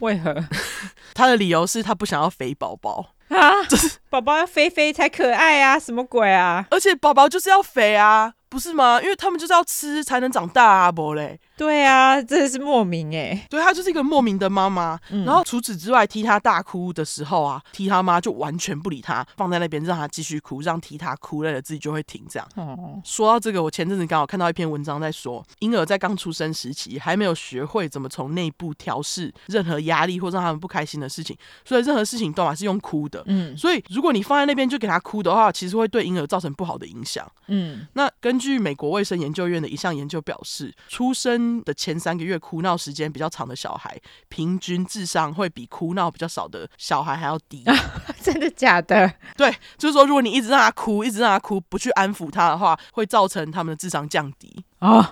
[0.00, 0.34] 为何？
[1.14, 6.66] 他的理由是他不想要肥宝宝啊，就 是宝宝要肥肥才可爱啊，什么鬼啊？
[6.70, 9.00] 而且宝宝就是要肥啊，不是吗？
[9.02, 11.38] 因为他们就是要吃才能长大啊，不嘞。
[11.56, 13.46] 对啊，真的是莫名哎。
[13.50, 14.98] 对，他就是一个莫名的妈妈。
[15.10, 22.24] 嗯、然后除此之外，踢他大哭的时候啊，踢他妈就完全不理他，放在那边让他继续哭，让踢他哭累了自己就会停。
[22.28, 22.48] 这样。
[22.54, 23.00] 哦。
[23.04, 33.22] 说到这个，我前阵子刚好看到一篇文章在说，婴儿在刚出生时期还没有学会怎么从内部调试任何压力或让他们不开心的事情，所以任何事情都还是用哭的。
[33.26, 33.56] 嗯。
[33.56, 37.28] 所以如果你放在那边就给他哭的话，其实会对婴儿造成不好的影响。
[37.48, 37.86] 嗯。
[37.94, 38.08] 那
[38.38, 47.64] 根据美国卫生研究院的一项研究表示，出生的前三个月哭闹时间比较长的小孩，平均智商会比哭闹比较少的小孩还要低。
[48.22, 49.12] 真的假的？
[49.36, 54.64] 对，就是说，如果你一直让他哭，一直让他哭，不去安抚他的话，会造成他们的智商降低。
[54.78, 55.04] 哦，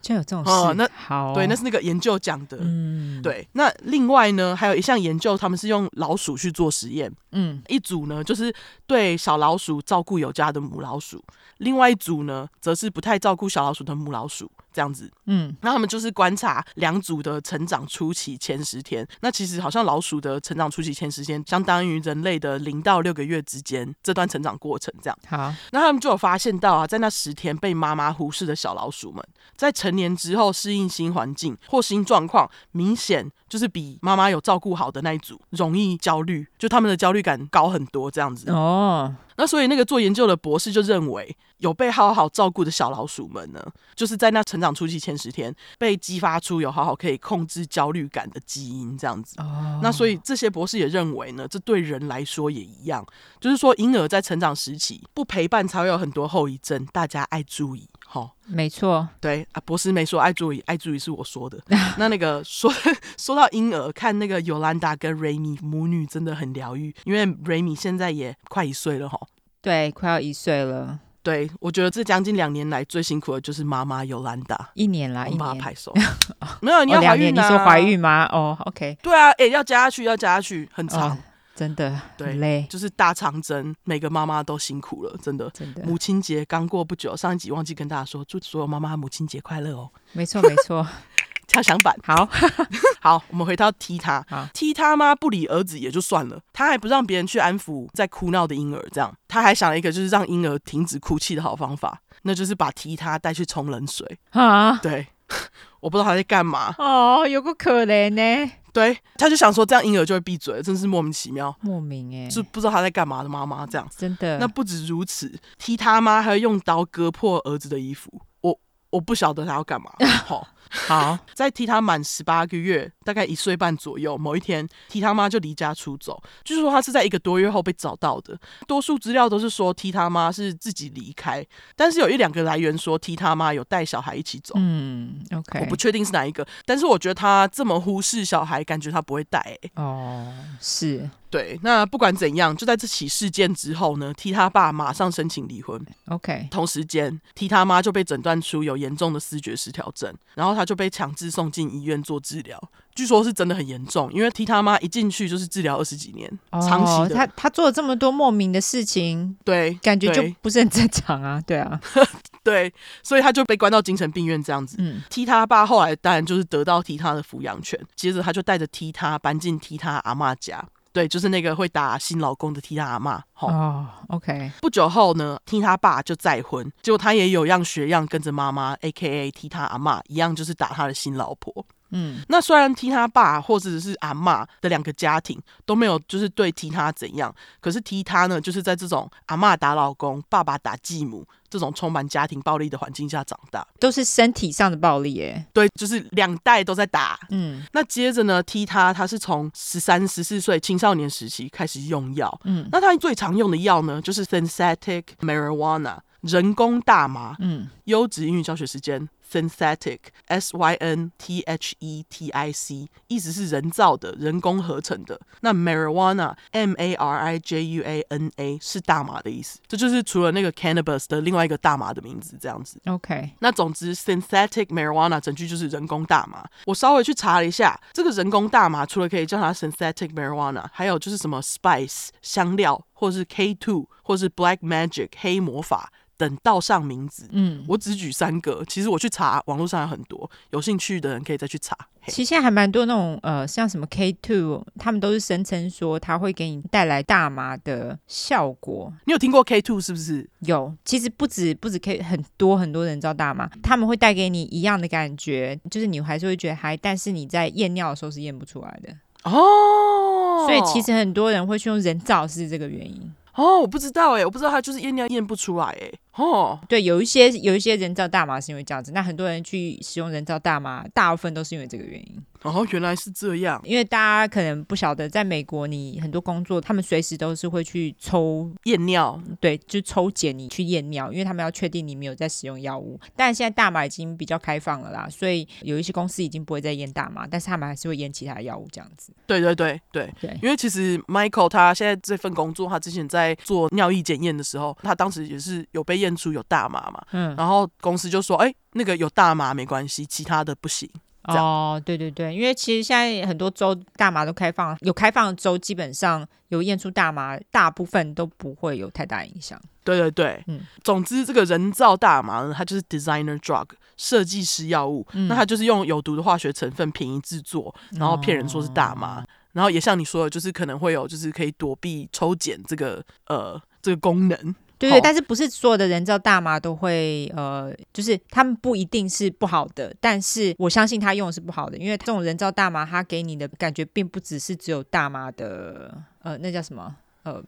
[0.00, 0.50] 就有这种事？
[0.50, 2.58] 哦、那好，对，那是那个研究讲的。
[2.60, 3.46] 嗯，对。
[3.52, 7.12] 那另外呢，还有一项研究，他们是用老鼠去做实验。
[7.30, 8.54] 嗯，一组呢就是
[8.86, 11.22] 对小老鼠照顾有加的母老鼠，
[11.58, 14.50] 另外一组呢则是不太照顾小老鼠的母老鼠。
[14.74, 19.06] 这样子，嗯，那他们就是观察两组的成长初期前十天。
[19.20, 24.90] 那其实好像老鼠的成长初期前十天，相当于人类的零到六个月之间这段成长过程。
[25.02, 29.22] 这样，好，那他们就有发现到啊，在那十天被妈妈忽视的小老鼠们，
[29.62, 38.10] 在成年之后适应新环境或新状况，明显就是比妈妈有照顾好的那一组容易焦虑，就他们的焦虑感高很多。
[38.10, 39.14] 这样子哦。
[39.36, 43.64] 那所以那个做研究的博士就认为，有被好好照顾的小老鼠们呢，
[43.94, 49.40] 就是在那成长初期前十天被激发出有好好可以控制焦虑感的基因，这样子。
[49.40, 49.78] 哦。
[49.80, 53.06] 那所以这些博士也认为呢，这对人来说也一样，
[53.40, 57.88] 就是说婴儿在成长时期不陪伴才会有很多后遗症，大家爱注意。
[58.12, 59.08] 好，没错。
[59.22, 61.58] 对啊，博士没说爱注意，爱注意是我说的。
[61.96, 62.70] 那那个说
[63.16, 69.18] 说到婴儿，看那个尤兰达跟瑞米母女真的很疗愈，因为瑞米现在也快一岁了哈。
[69.62, 71.00] 对，快要一岁了。
[71.22, 74.68] 对，我觉得这将近两年来最辛苦的就是妈妈尤兰达。
[74.74, 75.64] 一年啦，我把一年。
[75.64, 75.94] 拍手。
[76.60, 78.26] 没有，你要怀孕、啊哦、你说怀孕吗？
[78.30, 78.98] 哦，OK。
[79.02, 81.18] 对啊，哎，要加下去，要加下去，很长，哦、
[81.62, 85.48] 真的，对，很累，就是大长征，每个妈妈都辛苦了，真的。
[85.50, 85.84] 真的。
[85.84, 89.88] 母亲节刚过不久，上一集忘记跟大家说，祝所有妈妈母亲节快乐哦。
[90.12, 90.84] 没错，没错。
[91.48, 92.26] 敲响板，好
[93.00, 94.24] 好，我们回到踢他，
[94.54, 104.78] 踢他妈不理儿子也就算了，他还不让别人去安抚在哭闹的婴儿，这样他还想了一个就是让婴儿停止哭泣的好方法，那就是把踢他带去冲冷水啊。
[104.78, 105.06] 对，
[105.80, 108.52] 我不知道他在干嘛哦，有个可怜呢。
[108.72, 114.38] 对，他就想说这样婴儿就会闭嘴，真是莫名其妙，莫名哎，就不知道他在干嘛的妈妈这样，真的。
[114.38, 118.58] 那不止如此，踢他妈还要用刀割破儿子的衣服，我
[118.90, 119.92] 我不晓得他要干嘛，
[120.24, 120.48] 好。
[120.72, 126.20] 好， 在踢他满十八个月，大概一岁半左右，某一天，踢他妈就离家出走。
[126.44, 128.38] 据说他是在一个多月后被找到的。
[128.66, 131.46] 多数资料都是说踢他妈是自己离开，
[131.76, 134.54] 但是有一两个来源说踢他妈有带小孩一起走。
[134.56, 139.70] 嗯，OK，我不确定是哪一个，但是我觉得他这么忽视小孩，感觉他不会带、欸。
[139.76, 141.10] 哦，是。
[141.32, 145.82] 对，那不管怎样，就在这起事件之后呢，踢他爸马上申请离婚。
[146.08, 152.58] OK，同时间，踢他妈就被诊断出有严重的思觉失调症，然后后他就被强制送进医院做治疗。
[152.94, 157.16] 据说是真的很严重，因为踢他妈一进去就是治疗二十几年，哦、长期的。
[157.16, 161.42] 他他做了这么多莫名的事情，对，感觉就不是很正常啊。
[161.46, 161.80] 对啊，
[162.44, 162.72] 对，
[163.02, 164.76] 所以他就被关到精神病院这样子。
[164.78, 170.62] 嗯，踢他爸后来当然就是得到踢他的抚养权，接着他就带着踢他搬进踢他阿妈家。
[170.92, 173.22] 对，就是那个会打新老公的替他阿妈。
[173.38, 174.50] 哦，OK。
[174.60, 181.64] 不久后呢，替他爸就再婚，结果他也有样学样，跟着妈妈 AKA 替他阿妈一样，就是打他的新老婆。
[181.92, 195.46] 嗯，那虽然踢他爸或者是阿妈的两个家庭都没有就是对踢他怎样，可是踢他呢，就是在这种阿妈打老公、爸爸打继母这种充满家庭暴力的环境下长大，都是身体上的暴力耶。
[195.52, 197.18] 对，就是两代都在打。
[197.30, 202.40] 嗯，那接着呢，踢他，他是从十三、十四岁青少年时期开始用药。
[202.44, 207.36] 嗯，那他最常用的药呢，就是 synthetic marijuana 人工大麻。
[207.40, 209.06] 嗯，优质英语教学时间。
[209.32, 215.18] Synthetic, S Y N T H E T I C，意思是人造的、人工合成的。
[215.40, 219.58] 那 Marijuana, M A R I J U A N A，是大麻的意思。
[219.66, 222.78] 这就是除了那个 Cannabis 的另外一个大麻的名字，这样子。
[222.84, 226.46] OK，那总之 Synthetic Marijuana 整句就是人工大麻。
[226.66, 235.90] 我稍微去查了一下，这个人工大麻除了可以叫它 Synthetic Marijuana，还有就是什么 Spice 香料，或是 K Two，或是 Black Magic 黑魔法。
[236.16, 238.64] 等到上名字，嗯，我只举三个。
[238.68, 241.76] 其实我去查，网络上有很多，有兴趣的人可以再去查。
[242.08, 248.92] 其实现在还蛮多那种呃，像什么 K Two，他们都是声称说它会给你带来大麻的效果。
[249.04, 250.28] 你有听过 K Two 是不是？
[250.40, 258.92] 有，其实不止不止 K，很多很多人知道大麻，他们会带给你一样的感觉，就是你还是会觉得嗨，但是你在验尿的时候是验不出来的
[259.30, 260.46] 哦。
[260.46, 263.12] 所以其实很多人会去用人造是这个原因。
[263.34, 265.92] 哦，我不知道哎，我不知道他就是验尿验不出来哎。
[266.14, 272.22] 哦，对，有一些有一些人造大麻是因为这样子，那很多人去使用人造大麻，大部分都是因为这个原因。
[272.42, 273.60] 哦，原来是这样。
[273.64, 282.98] 因为大家可能不晓得，在美国，你很多工作，他们随时都是会去抽验尿，对，就抽检你去验尿，因为他们要确定你没有在使用药物。
[283.14, 289.12] 但现在大麻已经比较开放了啦，所以有一些公司已经不会再验大麻，但是他们还是会验其他药物这样子。
[289.24, 300.90] 对对对对对，因为其实 Michael 他现在这份工作，他之前在做尿液检验的时候，他当时也是有被验出有大麻嘛，嗯，然后公司就说，哎，那个有大麻没关系，其他的不行。
[301.24, 309.60] 哦，对对对，因为其实现在很多州大麻都开放，有开放的州基本上有验出大麻，大部分都不会有太大影响。
[309.84, 324.54] 对对对，嗯，总之这个人造大麻呢，它就是 designer drug 设计师药物，嗯、那它就是用有毒的化学成分便宜制作，然后骗人说是大麻，哦、然后也像你说的，就是可能会有就是可以躲避抽检这个呃这个功能。
[324.82, 337.42] 对对，但是不是所有的人造大麻都会呃，就是他们不一定是不好的，但是我相信他用的是不好的，因为这种人造大麻，它给你的感觉并不只是只有大麻的呃，那叫什么呃。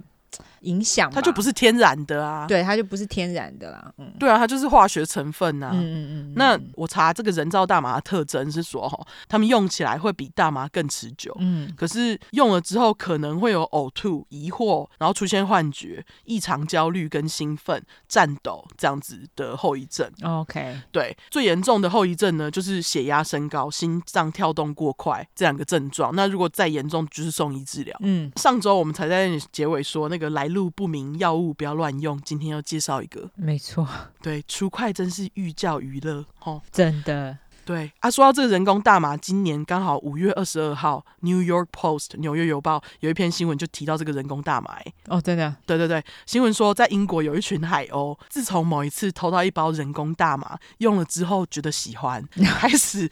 [0.60, 6.32] 影响它就不是天然的啊，对，它就不是天然的啦，嗯，对啊，它就是化学成分呐、啊，嗯嗯嗯。
[6.36, 8.98] 那我查这个人造大麻的特征是说，哈，
[9.28, 20.10] 他们用起来会比大麻更持久，嗯，可是用了之后可能会有呕吐、疑惑，然后出现幻觉、异常焦虑跟兴奋、颤抖这样子的后遗症。
[20.22, 26.14] OK，对，最严重的后遗症呢，就是血压升高、心脏跳动过快这两个症状。
[26.14, 27.96] 那如果再严重，就是送医治疗。
[28.00, 30.23] 嗯，上周我们才在结尾说那个。
[30.30, 32.20] 来路不明，药物不要乱用。
[32.22, 33.86] 今天要介绍一个，没错，
[34.22, 37.38] 对，除快真是寓教于乐，哦，真的。
[37.64, 44.76] 对啊，说到这个人工大麻，今年刚好五月二十二号，《New York Post》纽约邮报有一篇新闻就提到这个人工大麻。
[45.06, 45.56] 哦，真的？
[45.64, 52.22] 对对对，新闻说在英国有一群海鸥，自从某一次偷到一包人工大麻，用了之后觉得喜欢，
[52.58, 53.10] 开始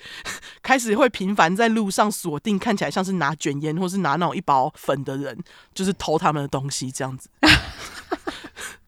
[0.63, 5.39] 开始会频繁在路上锁定看起来像是拿卷烟或是拿那种一包粉的人，
[5.73, 7.31] 就是偷他们的东西这样子。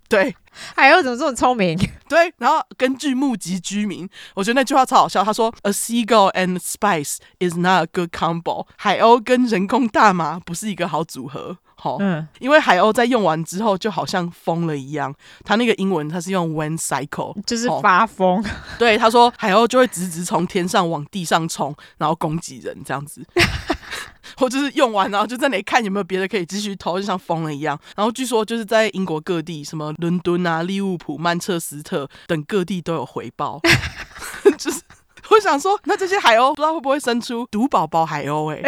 [0.08, 0.34] 对，
[0.76, 1.76] 海鸥怎么这么聪明？
[2.08, 5.24] 对，然后根据目击居民，我觉得那句话超好笑。
[5.24, 11.56] 他说：“A seagull and spice is not a good combo。”海鸥跟人工大麻不是一个好组合。
[11.76, 15.12] 好，嗯，因为海鸥在用完之后就好像疯了一样。
[15.44, 18.42] 他那个英文他是用 when cycle，就是发疯。
[18.78, 23.26] 对，他说海鸥就会直直从天上往地上冲，然后攻击人这样子。
[24.36, 27.78] 或者是用完，然后就在那里看有没有别的可以继续投，就像疯了一样。
[27.96, 33.60] 然后据说就是在英国各地，什么伦敦啊、利物浦、曼彻斯特等各地都有回报。
[34.58, 34.80] 就是
[35.30, 38.52] 我想说，那这些海鸥不知道会不会生出毒宝宝海鸥？
[38.52, 38.62] 哎，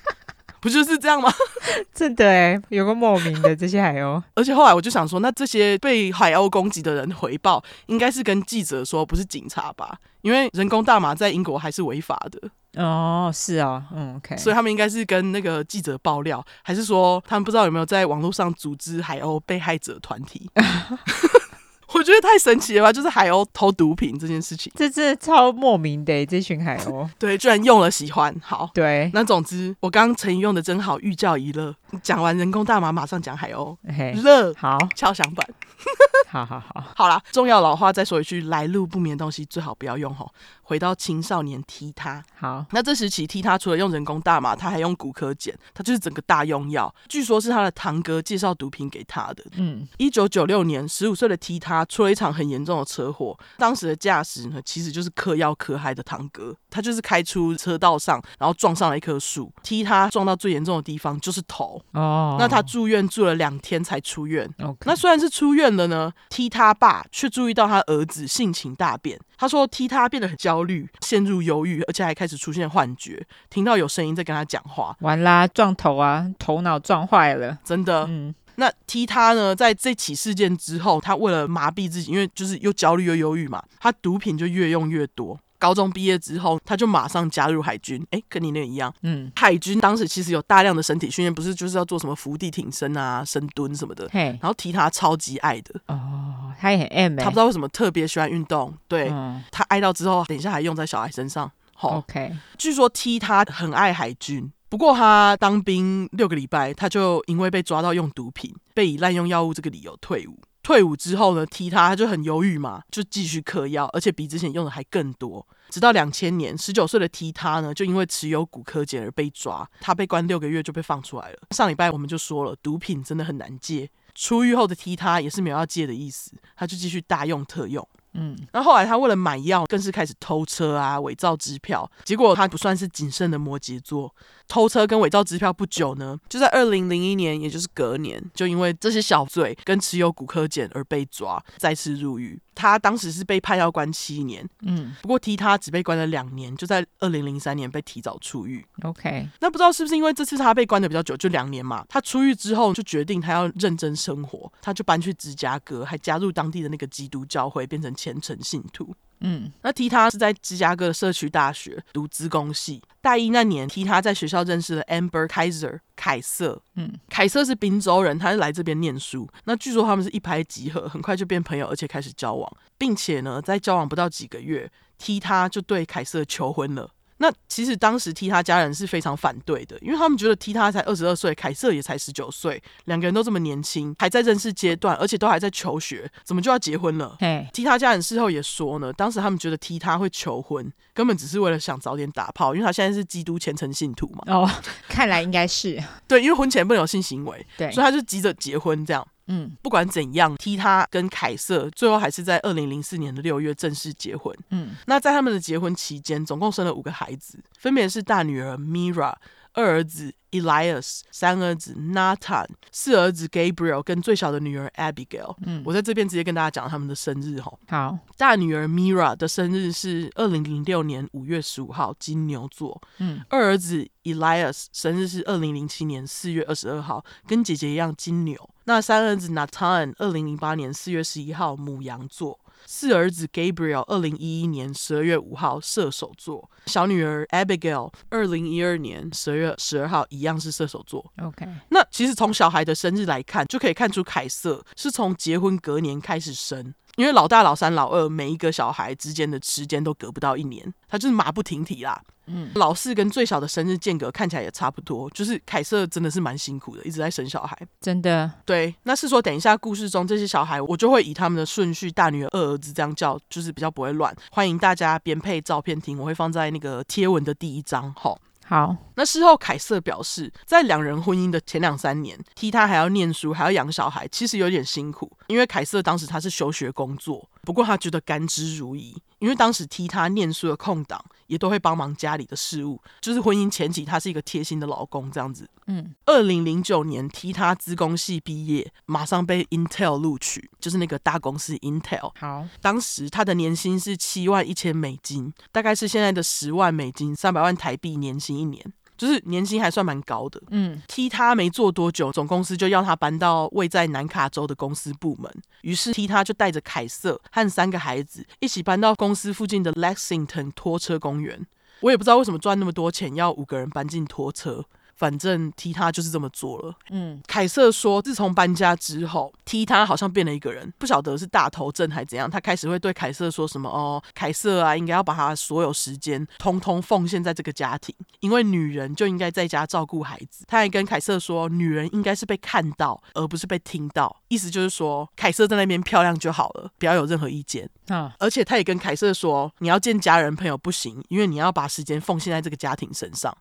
[0.60, 1.32] 不就是这样吗？
[1.94, 4.22] 真的哎，有个莫名的这些海鸥。
[4.34, 9.96] 而且后来我就想说，那这些被海鸥攻击的人回报，应该是跟记者说，不是警察吧？
[10.22, 12.50] 因为人工大麻在英国还是违法的。
[12.76, 14.36] 哦，是啊，嗯，OK。
[14.36, 20.50] 所以他们应该是跟那个记者爆料，还是说他们不知道有没有在网络上组织海鸥被害者团体？
[21.94, 22.90] 我觉得太神奇了吧！
[22.90, 26.24] 就是海鸥偷毒品这件事情，这这超莫名的。
[26.24, 28.34] 这群海鸥， 对，居然用了喜欢。
[28.42, 31.74] 好，对，那总之我刚刚成语用的真好，寓教于乐。
[32.02, 33.76] 讲完人工大麻，马上讲海鸥，
[34.22, 35.46] 乐好敲响板。
[36.30, 40.32] 好好好，好啦，重要老话再说一句，来路不明的东西最好不要用吼。
[40.62, 46.92] 回到青少年踢他，好，那这时期踢他除了用人工大麻，他还用骨科碱，他就是整个大用药。
[47.08, 49.44] 据说是他的堂哥介绍毒品给他的。
[49.56, 61.82] 嗯，一九九六年，十五岁的踢他出了一场很严重的车祸，当时的驾驶呢，其实就是嗑药嗑嗨的堂哥，他就是开出车道上，然后撞上了一棵树，踢他撞到最严重的地方就是头。
[61.92, 64.48] 哦，那他住院住了两天才出院。
[64.86, 69.18] 那虽然是出院了呢，踢他爸却注意到他儿子性情大变。
[69.36, 74.96] 他说踢他变得很焦虑，陷入忧郁，而且还开始出现幻觉，听到有声音在跟他讲话。
[75.00, 78.04] 完啦，撞头啊，头脑撞坏了，真的。
[78.08, 85.38] 嗯，那踢他呢，在这起事件之后，他为了麻痹自己，因为就是又焦虑又忧郁嘛，他毒品就越用越多。
[85.62, 88.92] 高中毕业之后，他就马上加入海军，哎，跟你那一样。
[89.02, 94.08] 嗯，海军当时其实有大量的身体训练，不是就是要做什么伏地挺身啊、深蹲什么的。
[94.10, 95.80] 嘿，然后踢他超级爱的。
[95.86, 96.52] 哦。
[96.58, 98.72] 他也很 M，他不知道为什么特别喜欢运动。
[98.86, 101.50] 对、嗯、他爱到之后，等一下还用在小孩身上。
[101.80, 110.38] OK，据说踢他很爱海军，不过他当兵六个礼拜，他就因为被抓到用毒品，被以滥用药物这个理由退伍。
[110.62, 115.46] 退伍之后呢，踢他他就很犹豫嘛，就继续嗑药，而且比之前用的还更多。
[115.68, 121.38] 直到两千年，十九岁的踢他呢，就因为持有骨科碱而被抓，他被关六个月就被放出来了。
[121.50, 123.90] 上礼拜我们就说了，毒品真的很难戒。
[124.14, 127.86] 出狱后的踢他也是没有要戒的意思，他就继续大用特用。
[128.14, 131.90] 嗯，那后来他为了买药，更是开始偷车啊，伪造支票。
[132.04, 134.14] 结果他不算是谨慎的摩羯座，
[134.46, 142.38] 偷车跟伪造支票不久呢，就在二零零一年，也就是隔年，就因为这些小罪跟持有骨科碱而被抓，再次入狱。
[142.54, 148.64] 他当时是被判要关七年，嗯，不过踢他只被关了两年，就在二零零三年被提早出狱。
[148.82, 151.84] OK，那不知道是不是因为这次他被关的比较久，就两年嘛？
[151.88, 158.94] 他出狱之后就决定他要认真生活，他就搬去芝加哥，还加入当地的那个基督教会，变成虔诚信徒。
[159.22, 162.82] 嗯，那踢他是在芝加哥的社区大学读资工系。
[163.00, 166.60] 大一那年，踢他在学校认识了 Amber Kaiser 凯瑟。
[166.76, 169.28] 嗯，凯瑟是宾州人，他是来这边念书。
[169.44, 176.90] 那据说他们是一拍即合，很快就变朋友，而且开始交往，并且呢，在交往不到几个月，踢他就对凯瑟求婚了。
[177.22, 187.16] 那其实当时踢他家人是非常反对的，因为他们觉得踢他才二十二岁，凯瑟也才十九岁，两个人都这么年轻，还在认识阶段，而且都还在求学，怎么就要结婚了？
[187.20, 194.24] 嘿，踢他家人事后也说呢，当时他们觉得踢他会求婚，根本只是为了想早点打炮，因为他现在是基督虔诚信徒嘛。
[194.26, 194.50] 哦，
[194.90, 199.06] 看来应该是对，因为婚前不能有性行为，对，所以他就急着结婚这样。
[199.26, 204.36] 嗯，不管怎样，踢他跟凯瑟最后还是在二零零四年的六月正式结婚。
[204.50, 209.14] 嗯，那在他们的结婚期间，总共生了五个孩子，分别是大女儿 Mira。
[209.54, 215.36] 二儿子 Elias，三儿子 Nathan，四儿子 Gabriel，跟最小的女儿 Abigail。
[215.44, 217.52] 嗯，我在这边直接跟大家讲他们的生日哈。
[217.68, 222.80] 好，大女儿 Mira 的生日是二零零六年五月十五号，金牛座。
[222.98, 228.50] 嗯，二儿子 Elias 生日是二零零七年四月二十二号，跟姐姐一样金牛。
[228.64, 232.38] 那三儿子 Nathan 二零零八年四月十一号，母羊座。
[232.66, 241.12] 四儿子 Gabriel，二零一一年十二月五号，射手座；小女儿 Abigail，二零一二年十二月十二号，一样是射手座。
[241.22, 246.74] OK，那其实从小孩的生日来看，就可以看出凯瑟是从结婚隔年开始生。
[246.96, 252.00] 因为老大、老三、老二每一个小孩之间的时间都隔不到一年，他就是马不停蹄啦。
[252.26, 257.58] 嗯，老四跟最小的生日间隔看起来也差不多，就是凯瑟真的是蛮辛苦的，一直在生小孩。
[257.80, 258.72] 真的，对。
[258.84, 264.14] 那是说等一下故事中这些小孩，我就会以他们的顺序，大女儿、二儿子这样叫，就是比较不会乱。
[264.30, 267.92] 欢迎大家边配照片听，我会放在那个贴文的第一章。
[267.96, 268.18] 好。
[268.52, 275.10] 好，那事后凯瑟表示，在两人婚姻的前两三年，替他还要念书，还要养小孩，其实有点辛苦。
[275.28, 278.94] 因为凯瑟当时他是休学工作，不过他觉得甘之如饴。
[279.18, 282.82] 因为当时踢他念书的空档，也都会帮忙家里的事务。
[283.00, 285.48] 就是婚姻前期，他是一个贴心的老公这样子。
[285.68, 292.10] 嗯，二零零九年踢他资工系毕业，马上被 Intel 录取，就是那个大公司 Intel。
[292.18, 298.72] 好，当时他的年薪是七万一千美金，大概是现在的十万美金，三百万台币年薪一年。
[299.02, 300.40] 就是年薪还算蛮高的。
[300.50, 305.28] 嗯，踢他没做多久，总公司就要他搬到位在南卡州的公司部门。
[305.62, 311.44] 于是踢他就带着凯瑟和三个孩子一起搬到公司附近的 Lexington 拖车公园。
[311.80, 314.64] 我也不知道为什么赚那么多钱要五个人搬进拖车。
[315.02, 316.72] 反正踢他就是这么做了。
[316.90, 322.30] 嗯，凯瑟说，自从搬家之后，踢他好像变了一个人，不晓得是大头症还怎样。
[322.30, 330.44] 他开始会对凯瑟说什么哦，凯瑟啊，应该要把他所有时间通通奉献在这个家庭，因为女人就应该在家照顾孩子。
[330.46, 334.16] 他还跟凯瑟说，女人应该是被看到，而不是被听到。
[334.28, 337.68] 意思就是说，凯瑟在那边漂亮就好了，不要有任何意见。
[337.88, 343.36] 啊，而且他也跟凯瑟说，你要见家人朋友不行，因为你要把时间奉献在这个家庭身上。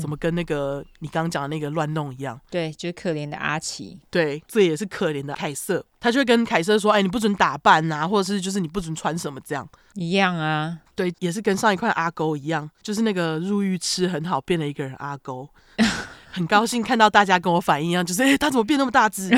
[0.00, 2.40] 怎么跟那个你刚刚讲的那个乱弄一样？
[2.50, 3.98] 对，就是可怜的阿奇。
[4.10, 5.84] 对，这也是可怜的凯瑟。
[6.00, 10.78] 他就会跟凯瑟说：“哎，你不准打扮啊，或者是就是你不准穿什么这样。”一样啊。
[10.94, 15.48] 对，也是跟上一块阿勾一样，就是那个入狱吃很好变了一个人阿勾。
[16.38, 19.30] 很高兴看到大家跟我反应一样，就是哎，他怎么变那么大只？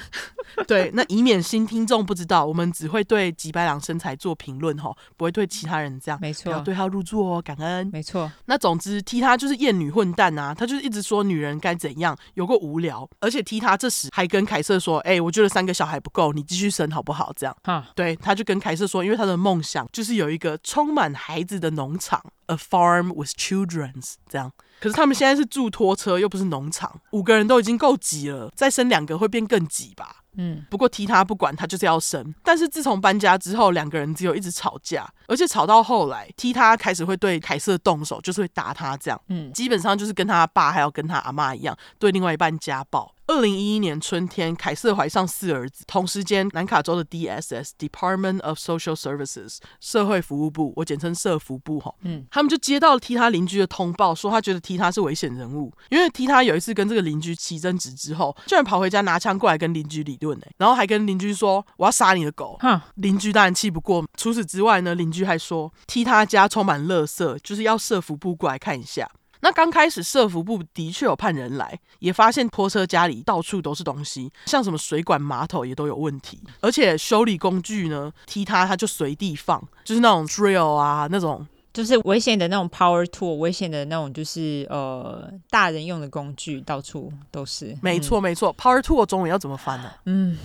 [0.66, 6.18] 对，那以免新听众不知道，我们只会对吉白朗身材做评论哈，不会对其他人这样。
[6.20, 7.90] 没错，要对号入座哦，感恩。
[7.92, 8.30] 没错。
[8.46, 13.06] 那总之踢他就是厌女混蛋啊，他就是一直说女人该怎样，有过无聊。
[13.20, 17.54] 而且踢他这时还跟凯瑟说：“哎，我觉得三个小孩不够，你继续生好不好？”这样。
[17.64, 24.52] 哈，对，他就跟凯瑟说，因为他的梦想就是有一个充满孩子的农场，a farm with childrens，这样。
[24.80, 30.22] 可是他们现在是住拖车，又不是农场，五个人都已经够挤了，再生两个会变更挤吧？
[30.38, 32.34] 嗯，不过踢他不管，他就是要生。
[32.44, 39.18] 但是自从搬家之后，两个人只有一直吵架，而且吵到后来，踢他开始会对凯瑟动手，就是会打他这样。
[39.28, 43.14] 嗯，基本上就是跟他爸还有跟他阿妈一样，对另外一半家暴。
[43.28, 45.82] 二零一一年春天，凯瑟怀上四儿子。
[45.86, 64.04] 同时间，南卡州的 DSS Department of Social Services 社会服务部，我简称社服部哈，嗯，他们就接到了踢他邻居的通报，说他觉得踢他是危险人物，因为踢他有一次跟这个邻居起争执之后，居然跑回家拿枪过来跟邻居理论，哎，然后还跟邻居说我要杀你的狗，哈，邻居当然气不过。
[64.16, 69.10] 除此之外呢，邻居还说踢他家充满垃圾，就是要社服部过来看一下。
[69.46, 87.78] 那刚开始，社服部的确有派人来，也发现拖车家里到处都是东西，像什么水管、马桶也都有问题，而且修理工具呢，踢它它就随地放，就是那种 drill 啊，那种就是危险的那种 power tool，危险的那种就是呃大人用的工具，到处都是。
[87.80, 89.92] 没错没错，power tool 中文要怎么翻呢？
[90.06, 90.36] 嗯。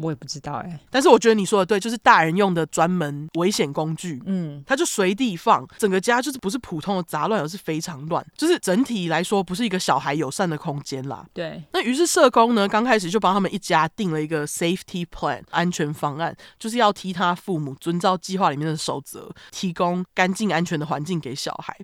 [0.00, 11.26] 我也不知道哎、欸，但是我觉得你说的对，就是大人用的专门危险工具，嗯，他就随地放，整个家就是不是普通的杂乱，而是非常乱，就是整体来说不是一个小孩友善的空间啦。
[11.32, 21.76] 对，那于是社工呢，刚开始就帮他们一家定了一个 safety plan 安全方案，就是要替他父母遵照计划里面的守则，提供干净安全的环境给小孩。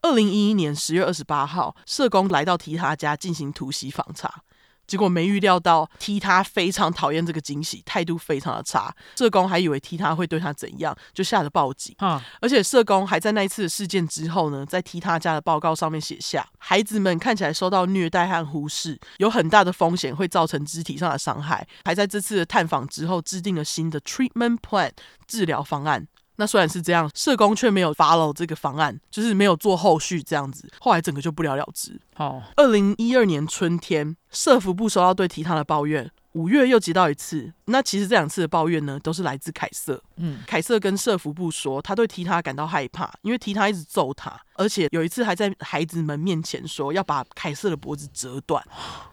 [0.00, 4.42] 二零一一年十月二十八号，社工来到提他家进行突袭访查。
[4.88, 8.92] 结果没预料到，踢他非常讨厌这个惊喜，态度非常的差。
[9.16, 11.94] 社工还以为踢他会对他怎样，就吓得报警。
[11.98, 12.24] 啊！
[12.40, 21.66] 而且社工还在那一次的事件之后呢，在踢他家的报告上面写下，孩子们看起来受到虐待和忽视，有很大的风险会造成肢体上的伤害。
[21.84, 24.90] 还在这次的探访之后，制定了新的 treatment plan
[25.26, 26.08] 治疗方案。
[26.40, 32.00] 那虽然是这样，社工却没有 follow 这个方案，就是没有做后续这样子，后来整个就不了了之。
[32.14, 37.52] 好，二零一二年春天，社服部收到对提他的抱怨，五月又接到一次。
[37.64, 40.00] 那其实这两次的抱怨呢，都是来自凯瑟。
[40.16, 48.64] 嗯，凯瑟跟社服部说，他对提他感到害怕，因为提他一直揍他，而且有一次还在孩子们面前说要把凯瑟的脖子折断，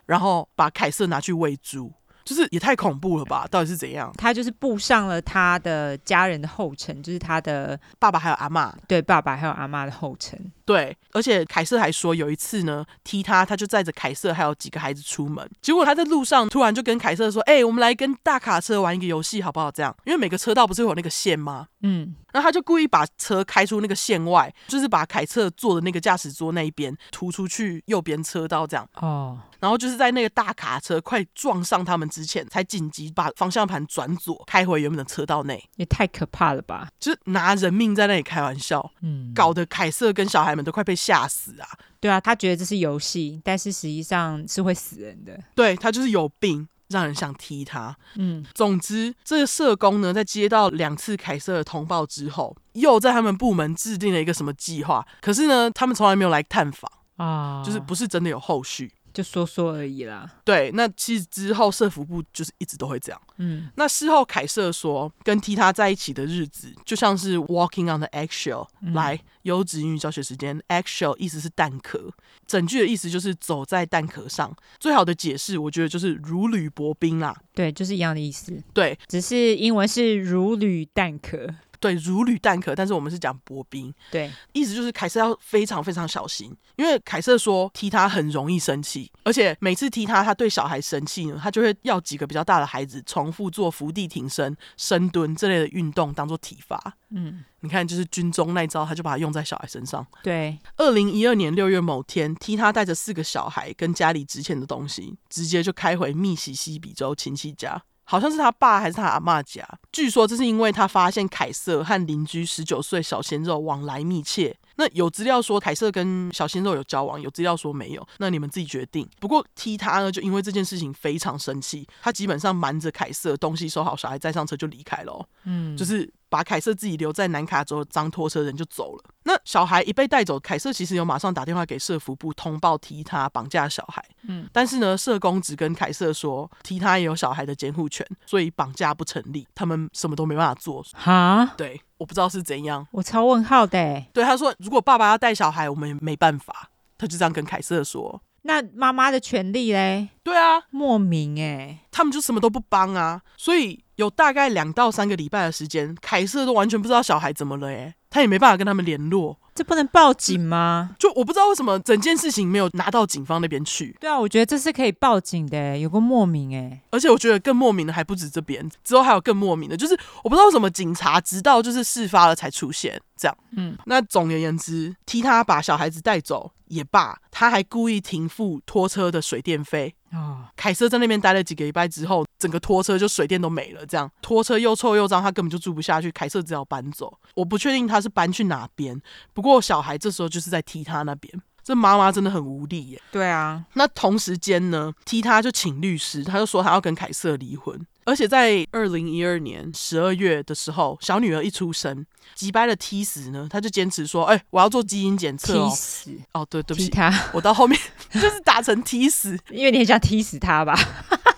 [0.06, 1.92] 然后把凯瑟拿去喂猪。
[2.26, 3.48] 就是也太恐怖了吧？
[3.50, 4.12] 到底是怎样？
[4.18, 10.38] 他就是步上了他的家人的后尘，就是他的爸爸还有阿嬷，对，爸爸还有阿妈的后尘。
[10.66, 19.70] 对，而且凯瑟还说有一次呢，踢他，他就载着凯瑟还有几个孩子出门，结果他在路上突然就跟凯瑟说：“哎、欸，我们来跟大卡车玩一个游戏好不好？
[19.70, 21.68] 这样，因为每个车道不是有那个线吗？
[21.88, 28.90] 嗯，然后他就故意把车开出那个线外，就是把凯瑟坐的那个驾驶桌那一边突出去右边车道这样。
[28.96, 35.64] 哦，然后就是在那个大卡车快撞上他们之前，才紧急把方向盘转左，开回原本的车道内。
[35.76, 36.88] 也太可怕了吧！
[37.00, 40.56] 就是拿人命在那里开玩笑，嗯，搞得凯瑟跟小孩。
[40.56, 41.68] 们都快被吓死啊！
[42.00, 45.38] 对啊，他觉得这是游戏，但是实际上是会死人的。
[45.54, 47.96] 对，他就是有病，让人想踢他。
[48.16, 55.06] 嗯，总之，这个社工呢，在接到两次凯瑟的通报之后，又在他们部门制定了一个什么计划。
[55.22, 58.92] 可是呢，他们从来没有来探访啊，就是不是真的有后续。
[59.16, 60.30] 就说说而已啦。
[60.44, 63.22] 对，那其实之后社服部就是一直都会这样。
[63.38, 68.94] 嗯，那事后凯瑟说，跟踢他在一起的日子就像是 walking on the eggshell、嗯。
[68.94, 72.12] 来，优质英语教学时间，eggshell 意思是蛋壳，
[72.46, 74.54] 整句的意思就是走在蛋壳上。
[74.80, 77.36] 最好的解释，我觉得就是如履薄冰啦。
[77.54, 78.62] 对，就是一样的意思。
[78.74, 81.48] 对，只是英文是如履蛋壳。
[81.86, 83.94] 对，如履蛋壳，但是我们是讲薄冰。
[84.10, 96.98] 对，意思就是凯瑟要非常非常小心，因为凯瑟说踢他很容易生气，而且每次踢他，他对小孩生气呢，他就会要几个比较大的孩子重复做伏地挺身、深蹲这类的运动当做体罚。
[97.12, 100.06] 嗯，你看，就是军中那一招，他就把它用在小孩身上。
[100.24, 107.84] 对，二零一二年六月某天，踢他带着四个小孩跟家里值钱的东西，直接就开回密西西比州亲戚家。
[108.06, 114.56] 好像是他爸还是他阿妈家，据说这是因为他发现凯瑟和邻居十九岁小鲜肉往来密切。
[114.78, 119.08] 那有资料说凯瑟跟小鲜肉有交往，有资料说没有，那你们自己决定。
[119.20, 125.28] 不过踢他呢，就因为这件事情非常生气，他基本上瞒着凯瑟，东西收好，小孩再上车就离开了。
[125.44, 126.12] 嗯，就是。
[126.30, 129.04] 把凯瑟自己留在南卡州的脏拖车人就走了。
[129.24, 134.04] 那小孩一被带走，凯瑟其实有马上打电话给社福部通报提他绑架小孩。
[134.28, 140.84] 嗯，但是呢，社工只跟凯瑟说提他也有小孩的监护权，所以绑架不成立，他们什么都没办法做。
[140.94, 141.54] 哈？
[141.58, 142.86] 对，我不知道是怎样。
[142.92, 144.04] 我超问号的。
[144.14, 146.70] 对，他说如果爸爸要带小孩，我们也没办法。
[146.98, 148.22] 他就这样跟凯瑟说。
[148.44, 150.10] 那妈妈的权利嘞？
[150.24, 153.85] 对啊，莫名哎，他们就什么都不帮啊，所以。
[153.96, 159.40] 有大概两到三个礼拜的时间，凯瑟都完全不知道小孩怎么了，哎，他也没办法跟他们联络。
[159.56, 160.98] 这不能报警吗？
[161.00, 163.96] 就我不知道为什么整件事情没有拿到警方那边去。
[164.02, 166.82] 对啊，我觉得这是可以报警的，有个莫名哎。
[166.92, 173.38] 而且我觉得更莫名的还不止这边，之后还有更莫名的，就是我不知道为什么警察直到就是事发了才出现这样。
[173.56, 179.96] 嗯，那总而言之，替他把小孩子带走也罢，他还故意停付拖车的水电费。
[180.12, 186.12] 哦，凯瑟在那边待了几个礼拜之后，整个拖车就水电都没了，这样拖车又臭又脏，他根本就住不下去。
[186.12, 187.18] 凯瑟只好搬走。
[187.34, 189.02] 我不确定他是搬去哪边，
[189.34, 191.34] 不过小孩这时候就是在踢他那边，
[191.64, 193.02] 这妈妈真的很无力耶。
[193.12, 197.86] 对啊，那同时间呢，踢他就请律师，他就说他要跟凯瑟离婚。
[198.08, 202.06] 而且在二零一二年十二月的时候，小女儿一出生，
[202.36, 207.80] 击败了踢死呢，他就坚持说：“哎、欸，我要做基因检测哦。”踢死哦，对对不起，他，我到后面
[208.14, 210.76] 就是打成踢死，因为你很想踢死他吧？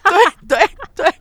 [0.04, 1.06] 对对对。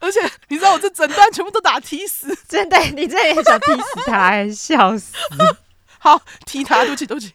[0.00, 0.18] 而且
[0.48, 5.12] 你知道我这整段全部都打踢死， 真的，你这也想踢死他，笑死。
[6.00, 7.34] 好，踢他，对不起，对不起。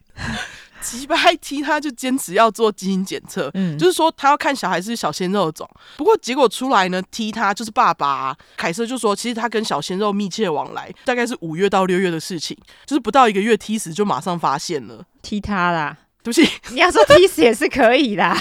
[0.82, 5.68] 击败踢他，就坚持要做基因检测，嗯，就是说他要看小孩是小鲜肉种。
[5.98, 8.38] 不过结果出来呢，踢他就是爸爸啊。
[8.58, 15.98] 凯瑟就说，其实他跟小鲜肉密切往来，大概是五月到六月的事情，就是不到一个月踢死就马上发现了，踢他啦。
[16.24, 18.36] 对不起，你要说踢死也是可以的。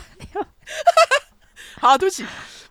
[1.85, 2.25] 好，对不起。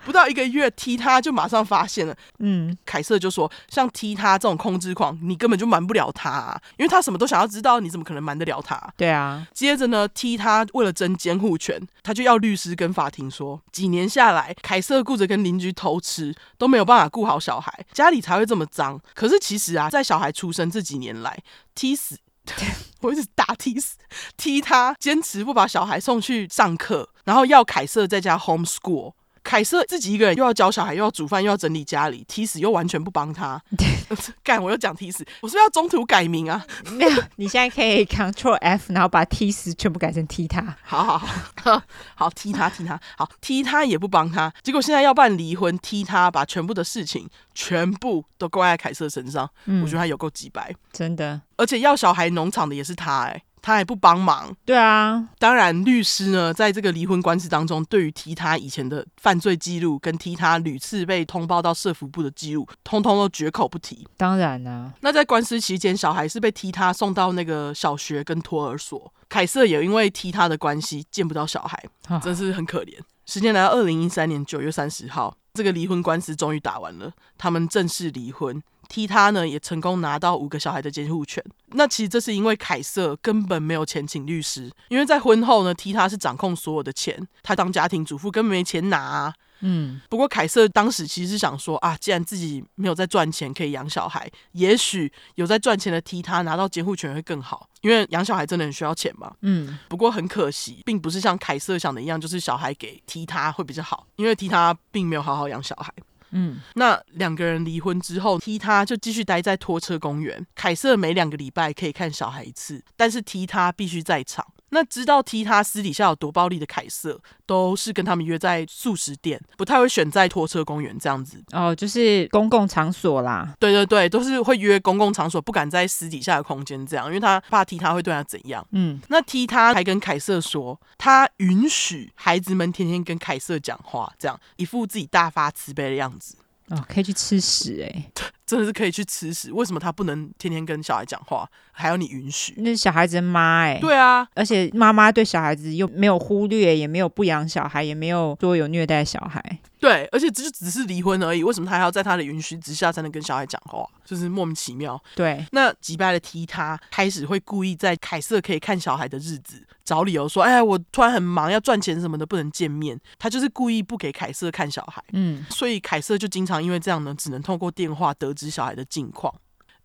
[0.03, 2.15] 不到一个月，踢他就马上发现了。
[2.39, 9.47] 嗯，凯瑟就说：“像踢他这种控制狂，你根本就瞒不了他啊，因为他什么都想要知道，你怎么可能瞒得了他？”对啊。
[9.53, 18.99] 接着呢，踢他为了争监护权，他就要律师跟法庭说：几年下来，凯瑟顾着跟邻居偷吃，都没有办法顾好小孩，家里才会这么脏。
[19.13, 21.37] 可是其实啊，在小孩出生这几年来，
[21.75, 22.17] 踢死，
[23.01, 23.75] 我一直打踢，
[24.37, 29.13] 踢他，坚持不把小孩送去上课，然后要凯瑟在家 homeschool。
[29.43, 33.61] 凯瑟自己一个人又要教小孩，又要煮饭，又要整理家里，踢死又完全不帮他。
[34.43, 36.65] 干，我又讲踢死，我是不是要中途改名啊？
[36.91, 40.75] 没有，你现在可以 Control F，然后把踢死全部改成踢他。
[40.81, 41.17] 好好
[41.61, 41.81] 好，
[42.15, 49.49] 好 踢他踢他，好踢他也不帮他，结果现在要办离婚，踢他把全部的事情全部都怪在凯瑟身上。
[49.65, 51.41] 嗯，我觉得他有够机掰，真的。
[51.57, 53.43] 而且要小孩农场的也是他，哎。
[53.63, 64.05] 他还不帮忙，对啊，当然律师呢，在这个离婚官司当中，对于提他以前的犯罪记录，跟踢他屡次被通报到社服部的记录，通通都绝口不提。
[64.17, 71.81] 当然啊，那在官司期间，小孩是被踢他送到那个小学跟托儿所，凯瑟也因为踢他的关系见不到小孩，
[72.21, 72.93] 真是很可怜。
[73.25, 78.61] 时间来到二零一三年九月三十号，这个离婚官司终于打完了，他们正式离婚。
[78.93, 81.43] 踢他呢，也成功拿到五个小孩的监护权。
[81.69, 89.33] 那其实这是因为凯瑟根本没有钱请律师，因为在婚后呢，踢他是掌控所有的钱，他当家庭主妇根本没钱拿啊。
[89.65, 99.33] 嗯，不过凯瑟当时其实是想说啊，既然自己没有在赚钱可以养小孩，也许有在赚钱的踢他拿到监护权会更好，因为养小孩真的很需要钱嘛。
[99.41, 105.91] 嗯，不过很可惜，并不是像凯瑟想的一样，就是小孩给踢他会比较好，因为踢他并没有好好养小孩。
[106.33, 110.45] 嗯，那两个人离婚之后，踢他就继续待在拖车公园。
[110.55, 114.45] 凯瑟每两个礼拜可以看小孩一次，但是踢他必须在场。
[114.73, 121.41] 那知道踢他私底下有多暴力的凯瑟，都是跟他们约在素食店，不太会选在拖车公园这样子。
[121.51, 123.53] 哦，就是公共场所啦。
[123.59, 128.65] 对对对，都是会约公共场所，不敢在私底下的空间这样，因为他怕踢他会对他怎样。
[128.71, 136.35] 嗯，那踢他还跟凯瑟说，他允许孩子们天天跟凯瑟讲话，这样一副自己大发慈悲的样子。
[136.69, 138.11] 哦，可以去吃屎哎、欸！
[138.53, 139.51] 真的是可以去吃屎。
[139.51, 142.53] 为什么他不能天天跟小孩讲话，还要你允许？
[142.57, 143.79] 那是小孩子的妈哎、欸。
[143.79, 149.59] 对啊，而且妈妈对小孩子又没有忽略，也没有不养小孩，也没有说有虐待小孩。
[149.79, 153.85] 对，而且这就只是离婚而已，为什么他还要在他的允许之下才能跟小孩讲话？
[154.05, 155.01] 就是莫名其妙。
[155.15, 165.03] 对，那击败的踢他，开始会故意在凯瑟可以看小孩的日子找理由说：“哎，我突然很忙，要赚钱什么的，不能见面。”他就是故意不给凯瑟看小孩。
[165.11, 169.33] 嗯，所以凯瑟就经常因为这样呢，只能透过电话得知小孩的近况。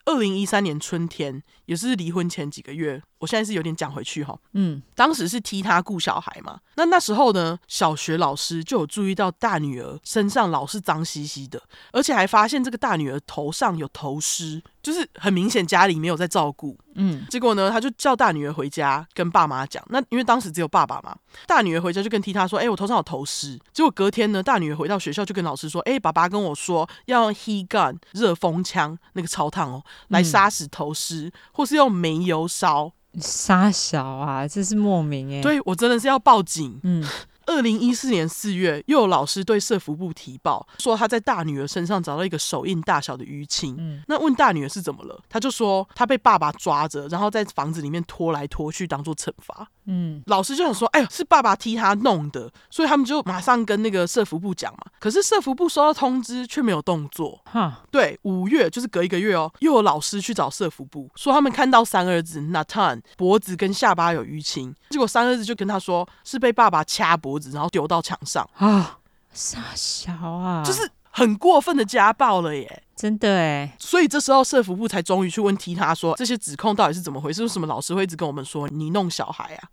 [0.05, 3.03] 二零一三年春天，也是离婚前几个月。
[3.19, 11.61] 我现在是有点讲回去哈，嗯，当时是踢他顾小孩嘛，那那时候呢，小学老师就有注意到大女儿身上老是脏兮兮的，
[11.93, 21.17] 而且还发现这个大女儿头上有头虱，就是很明显家里没有在照顾，嗯，结果呢，他就叫大女儿回家跟爸妈讲，那因为当时只有爸爸嘛，
[21.47, 32.93] 大女儿回家就跟踢他说，哎、欸，我头上有头虱，结果隔天呢，大女儿回到学校就跟老师说，哎、欸，爸爸跟我说要用 heat gun 热风枪，那个超烫哦，来杀死头虱，嗯、或是用煤油烧。
[33.21, 35.41] 杀小啊，这是莫名哎！
[35.41, 36.81] 对，我真的是要报警。
[36.83, 37.05] 嗯，
[37.49, 43.75] 二零一四年四月，又有老师对社服部提报，说他在大女儿身上找到一个手印大小的淤青。
[43.79, 49.67] 嗯，那问大女儿是怎么了，他就说他被爸爸抓着，然后在房子里面拖来拖去，当做惩罚。
[49.87, 54.81] 嗯，老师就想说，哎呦，是爸爸踢他弄的，所以他们就马上跟那个社服部讲嘛。
[55.01, 57.41] 可是社服部收到通知却没有动作。
[57.51, 68.99] 哈，对，五月就是隔一个月哦，又有老师去找社服部，说他们看到三儿子 Nathan 脖子跟下巴有淤青，结果三儿子就跟他说是被爸爸掐脖子，然后丢到墙上啊，
[69.33, 73.77] 傻小啊，就是很过分的家暴了耶，真的哎。
[73.79, 77.43] 所以这时候社服部才终于去问踢他说，这些指控到底是怎么回事？
[77.43, 79.69] 为什么老师会一直跟我们说你弄小孩啊？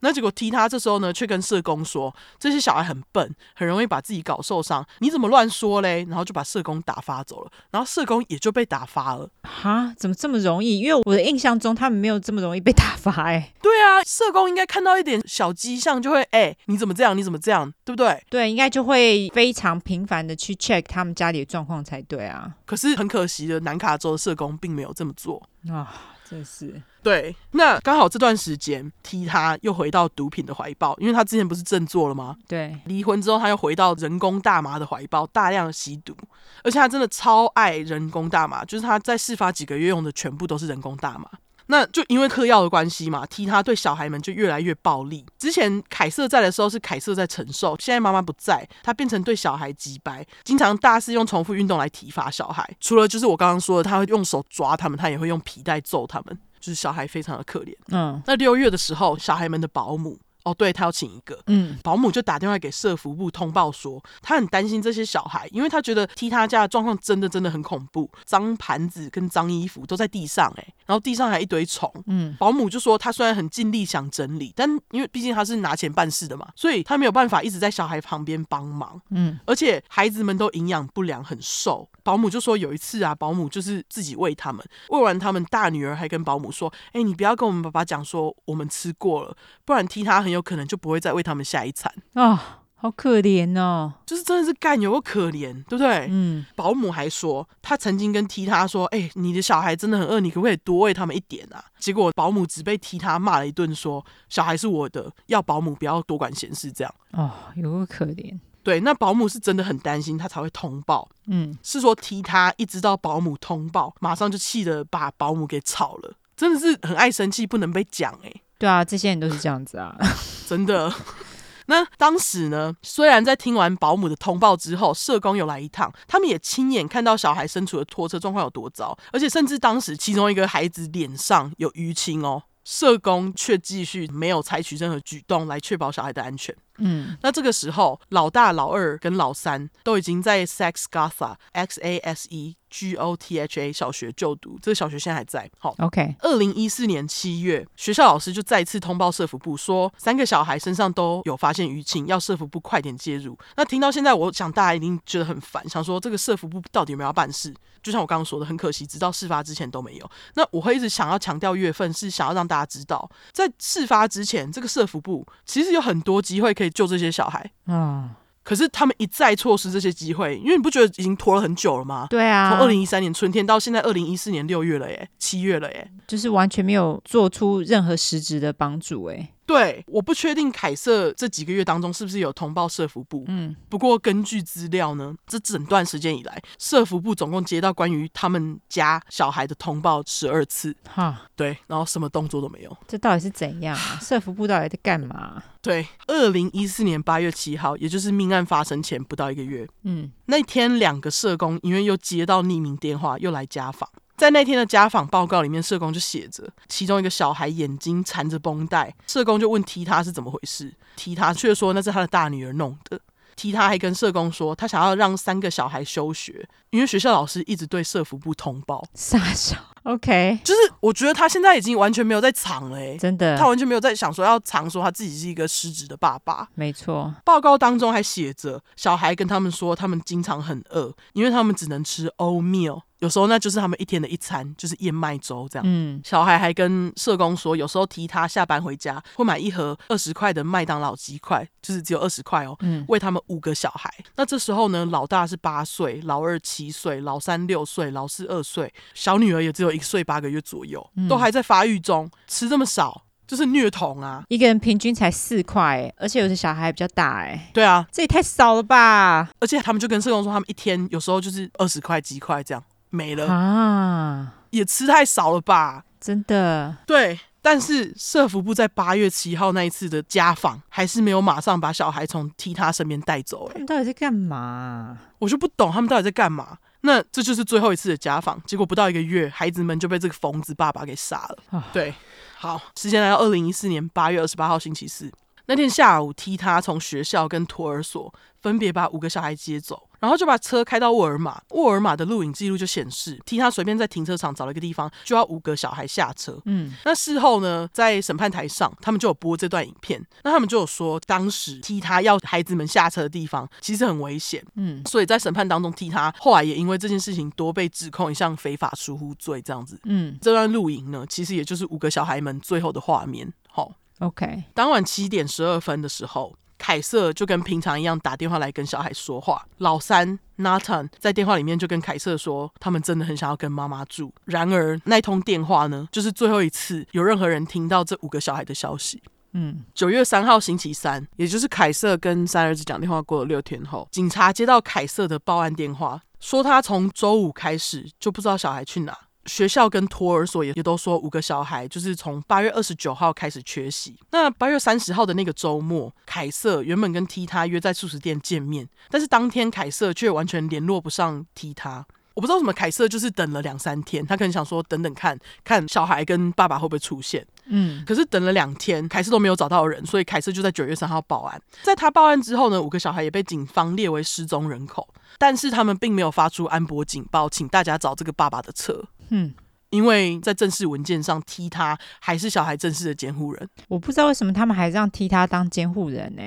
[0.00, 4.86] 那结果踢他这时候呢，却跟社工说这些小孩很笨，很容易把自己搞受伤。
[4.98, 6.04] 你怎么乱说嘞？
[6.08, 9.28] 然后就把社工打发走了，然后社工也就被打发了。
[9.42, 9.92] 哈？
[9.96, 10.80] 怎么这么容易？
[10.80, 13.52] 因为我的印象中他们没有这么容易被打发哎。
[13.62, 17.16] 对啊，社工应该看到一点小迹象就会哎，你怎么这样？
[17.16, 17.72] 你怎么这样？
[17.84, 18.22] 对不对？
[18.28, 22.54] 对，应该就会非常频繁的去 check 他们家里的状况才对啊。
[22.64, 25.92] 可是很可惜的，南卡州的社工并没有这么做啊。
[26.28, 32.34] 真是对，那刚好这段时间踢他又回到毒品的怀抱，因为他之前不是振作了吗？
[32.48, 36.16] 对，离婚之后他又回到人工大麻的怀抱，大量的吸毒，
[36.64, 41.30] 而且他真的超爱人工大麻，就是他在事发几个月用的全部都是人工大麻。
[41.68, 45.26] 那就因为嗑药的关系嘛，踢他对小孩们就越来越暴力。
[45.36, 52.68] 之前凯瑟在的时候是凯瑟在承受，现在妈妈不在，他变成对小孩击败，经常大肆用重复运动来体罚小孩。
[52.80, 57.72] 除了就是我刚刚说的，他会用手抓他们，他也会用皮带揍他们，就是小孩非常的可怜。
[57.92, 60.18] 嗯，那六月的时候，小孩们的保姆。
[60.46, 92.38] 哦，对，他要请一个，嗯，保姆就打电话给社福部通报说，他很担心这些小孩，因为他觉得踢他家的状况真的真的很恐怖，脏盘子跟脏衣服都在地上，哎，然后地上还一堆虫，嗯，保姆就说他虽然很尽力想整理，但因为毕竟他是拿钱办事的嘛，所以他没有办法一直在小孩旁边帮忙，嗯，而且孩子们都营养不良，很瘦，保姆就说有一次啊，保姆就是自己喂他们，喂完他们，大女儿还跟保姆说，哎，你不要跟我们爸爸讲说我们吃过了，不然踢他很有可能就不会再为他们下一餐啊、哦，
[92.74, 96.06] 好可怜哦，就是真的是干有个可怜，对不对？
[96.10, 101.64] 嗯，保姆还说，他曾经跟踢他说，哎、欸，你的小孩真的很饿，你可不可以多喂他们一点啊？
[101.78, 108.38] 结果保姆只被踢他骂了一顿，说小孩是我的，要保姆不要多管闲事，这样哦，有个可怜。
[108.62, 111.08] 对，那保姆是真的很担心，他才会通报。
[111.28, 118.42] 嗯，是说踢他，一直到保姆通报，马上就气得把保姆给炒了，真的是很爱生气，不能被讲哎、欸。
[118.58, 119.96] 对啊，这些人都是这样子啊，
[120.48, 120.92] 真的。
[121.68, 136.54] 那当时呢，虽然在听完保姆的通报之后，社工有来一趟，他们也亲眼看到小孩身处的拖车状况有多糟，而且甚至当时其中一个孩子脸上有淤青哦，社工却继续没有采取任何举动来确保小孩的安全。
[136.78, 145.50] 嗯，那这个时候，老大、老二跟老三都已经在 Sex Gotha X A S E G O T H A 小学就读，这个小学现在还在。
[145.58, 146.16] 好，OK。
[146.20, 153.38] 二零一四年七月，学校老师就再次通报社福部，说三个小孩身上都有发现淤青，要社福部快点介入。
[153.56, 157.54] 那听到现在，我想大家一定觉得很烦，想说这个社福部到底有没有要办事？
[157.82, 160.10] 就像我刚刚说的，很可惜，直到事发之前都没有。
[160.34, 167.50] 那我会一直想要强调月份，是想要让大家知道，在事发之前，这个社福部其实有很多机会可以救这些小孩。
[167.66, 168.10] 嗯。
[168.42, 172.06] 可是他们一再错失这些机会，因为你不觉得已经拖了很久了吗？
[172.08, 179.30] 对啊，从二零一三年春天到现在二零一四年六月了耶，七月了耶，就是完全没有做出任何实质的帮助哎。
[179.46, 183.24] 对，我不确定凯瑟这几个月当中是不是有通报社福部。
[183.28, 190.76] 嗯，不过根据资料呢，这整段时间以来，社福部总共接到关于他们家小孩的通报十二次。
[190.92, 192.76] 哈，对，然后什么动作都没有。
[192.88, 193.98] 这到底是怎样啊？
[194.02, 195.42] 社福部到底在干嘛？
[195.62, 199.66] 对，二零一四年八月七号，也就是命案发生前不到一个月。
[199.84, 203.88] 嗯，那天两个社工因为又接到匿名电话，又来家访。
[204.16, 213.00] 在那天的家访报告里面，社工就写着，其中一个小孩眼睛缠着绷带，社工就问踢他是怎么回事，踢他却说那是他的大女儿弄的。
[213.36, 218.82] 踢他还跟社工说，他想要让三个小孩休学，因为学校老师一直对社服部通报。
[218.94, 226.48] 傻笑，OK，就是我觉得他现在已经完全没有在藏了，欸，真的，他完全没有在想说要藏说他自己是一个失职的爸爸。
[226.54, 232.80] 没错，报告当中还写着，小孩跟他们说，他们经常很饿，因为他们只能吃 oatmeal。
[232.98, 235.64] 有时候那就是他们一天的一餐，就是燕麦粥这样。
[235.68, 242.56] 嗯，小孩还跟社工说，有时候提他下班回家会买一盒二十块的麦当劳鸡块，就是只有二十块哦。
[242.60, 243.92] 嗯，喂他们五个小孩。
[244.16, 254.22] 那这时候呢，老大是八岁，老二七岁，老三六岁，老四二岁，小女儿也只有一岁八个月左右，都还在发育中，吃这么少就是虐童啊！
[254.28, 259.28] 一个人平均才四块，而且有些小孩还比较大，哎，对啊，这也太少了吧！
[259.40, 262.62] 而且他们就跟社工说，他们一天有时候就是二十块鸡块这样。
[262.90, 265.84] 没了啊，也吃太少了吧？
[266.00, 266.76] 真的。
[266.86, 273.46] 对，但是社福部在八月七号那一次的家访，还是没有马上把小孩从踢他身边带走。
[273.48, 274.98] 哎，他们到底在干嘛？
[275.18, 276.58] 我就不懂他们到底在干嘛。
[276.82, 281.38] 那这就是最后一次的家访，结果不到一个月，孩子们就被这个疯子爸爸给杀了。
[281.50, 281.92] 哦、对，
[282.36, 285.10] 好，时间来到二零一四年八月二十八号星期四。
[285.46, 291.40] 那天下午，踢他从学校跟托儿所分别把五个小孩接走，然后就把车开到沃尔玛。
[291.50, 296.40] 沃尔玛的录影记录就显示，踢他随便在停车场找了一个地方，就要五个小孩下车。
[296.44, 300.04] 嗯，那事后呢，在审判台上，他们就有播这段影片。
[300.22, 304.44] 那他们就有说，当时踢他要孩子们下车的地方其实很危险。
[304.56, 309.78] 嗯，所以在审判当中，踢他后来也因为这件事情多被指控一项非法疏忽罪这样子。
[309.84, 313.32] 嗯，这段录影呢，其实也就是五个小孩们最后的画面。
[313.48, 313.72] 好。
[314.00, 319.46] OK，当晚七点十二分的时候，凯瑟就跟平常一样打电话来跟小孩说话。
[319.58, 324.12] 老三 Nathan 在电话里面就跟凯瑟说，他们真的很想要跟妈妈住。
[324.24, 329.02] 然而那通电话呢，就是最后一次有任何人听到这五个小孩的消息。
[329.32, 338.96] 嗯，九月三号星期三，也就是凯瑟跟三儿子讲电话过了六天后，警察接到凯瑟的报案电话，说他从周五开始就不知道小孩去哪。
[339.26, 343.98] 学校跟托儿所也也都说，五个小孩就是从八月二十九号开始缺席。
[344.10, 351.86] 那八月三十号的那个周末，凯瑟原本跟 T 他约在素食店见面，但是当天凯瑟却完全联络不上 T 他。
[352.14, 357.26] 我不知道为什么，凯瑟就是等了两三天，他可能想说等等看看小孩跟爸爸会不会出现。
[357.44, 361.38] 嗯，可是等了两天，凯瑟都没有找到人，所以凯瑟就在九月三号报案。
[361.62, 364.88] 在他报案之后呢，五个小孩也被警方列为失踪人口，
[365.18, 368.82] 但是他们并没有发出安博警报，请大家找这个爸爸的车。
[369.10, 369.32] 嗯，
[369.70, 373.48] 因为在正式文件上，踢他还是小孩正式的监护人。
[373.68, 376.22] 我不知道为什么他们还让踢他当监护人呢？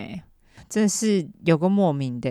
[0.70, 2.30] 真的是有个莫名的。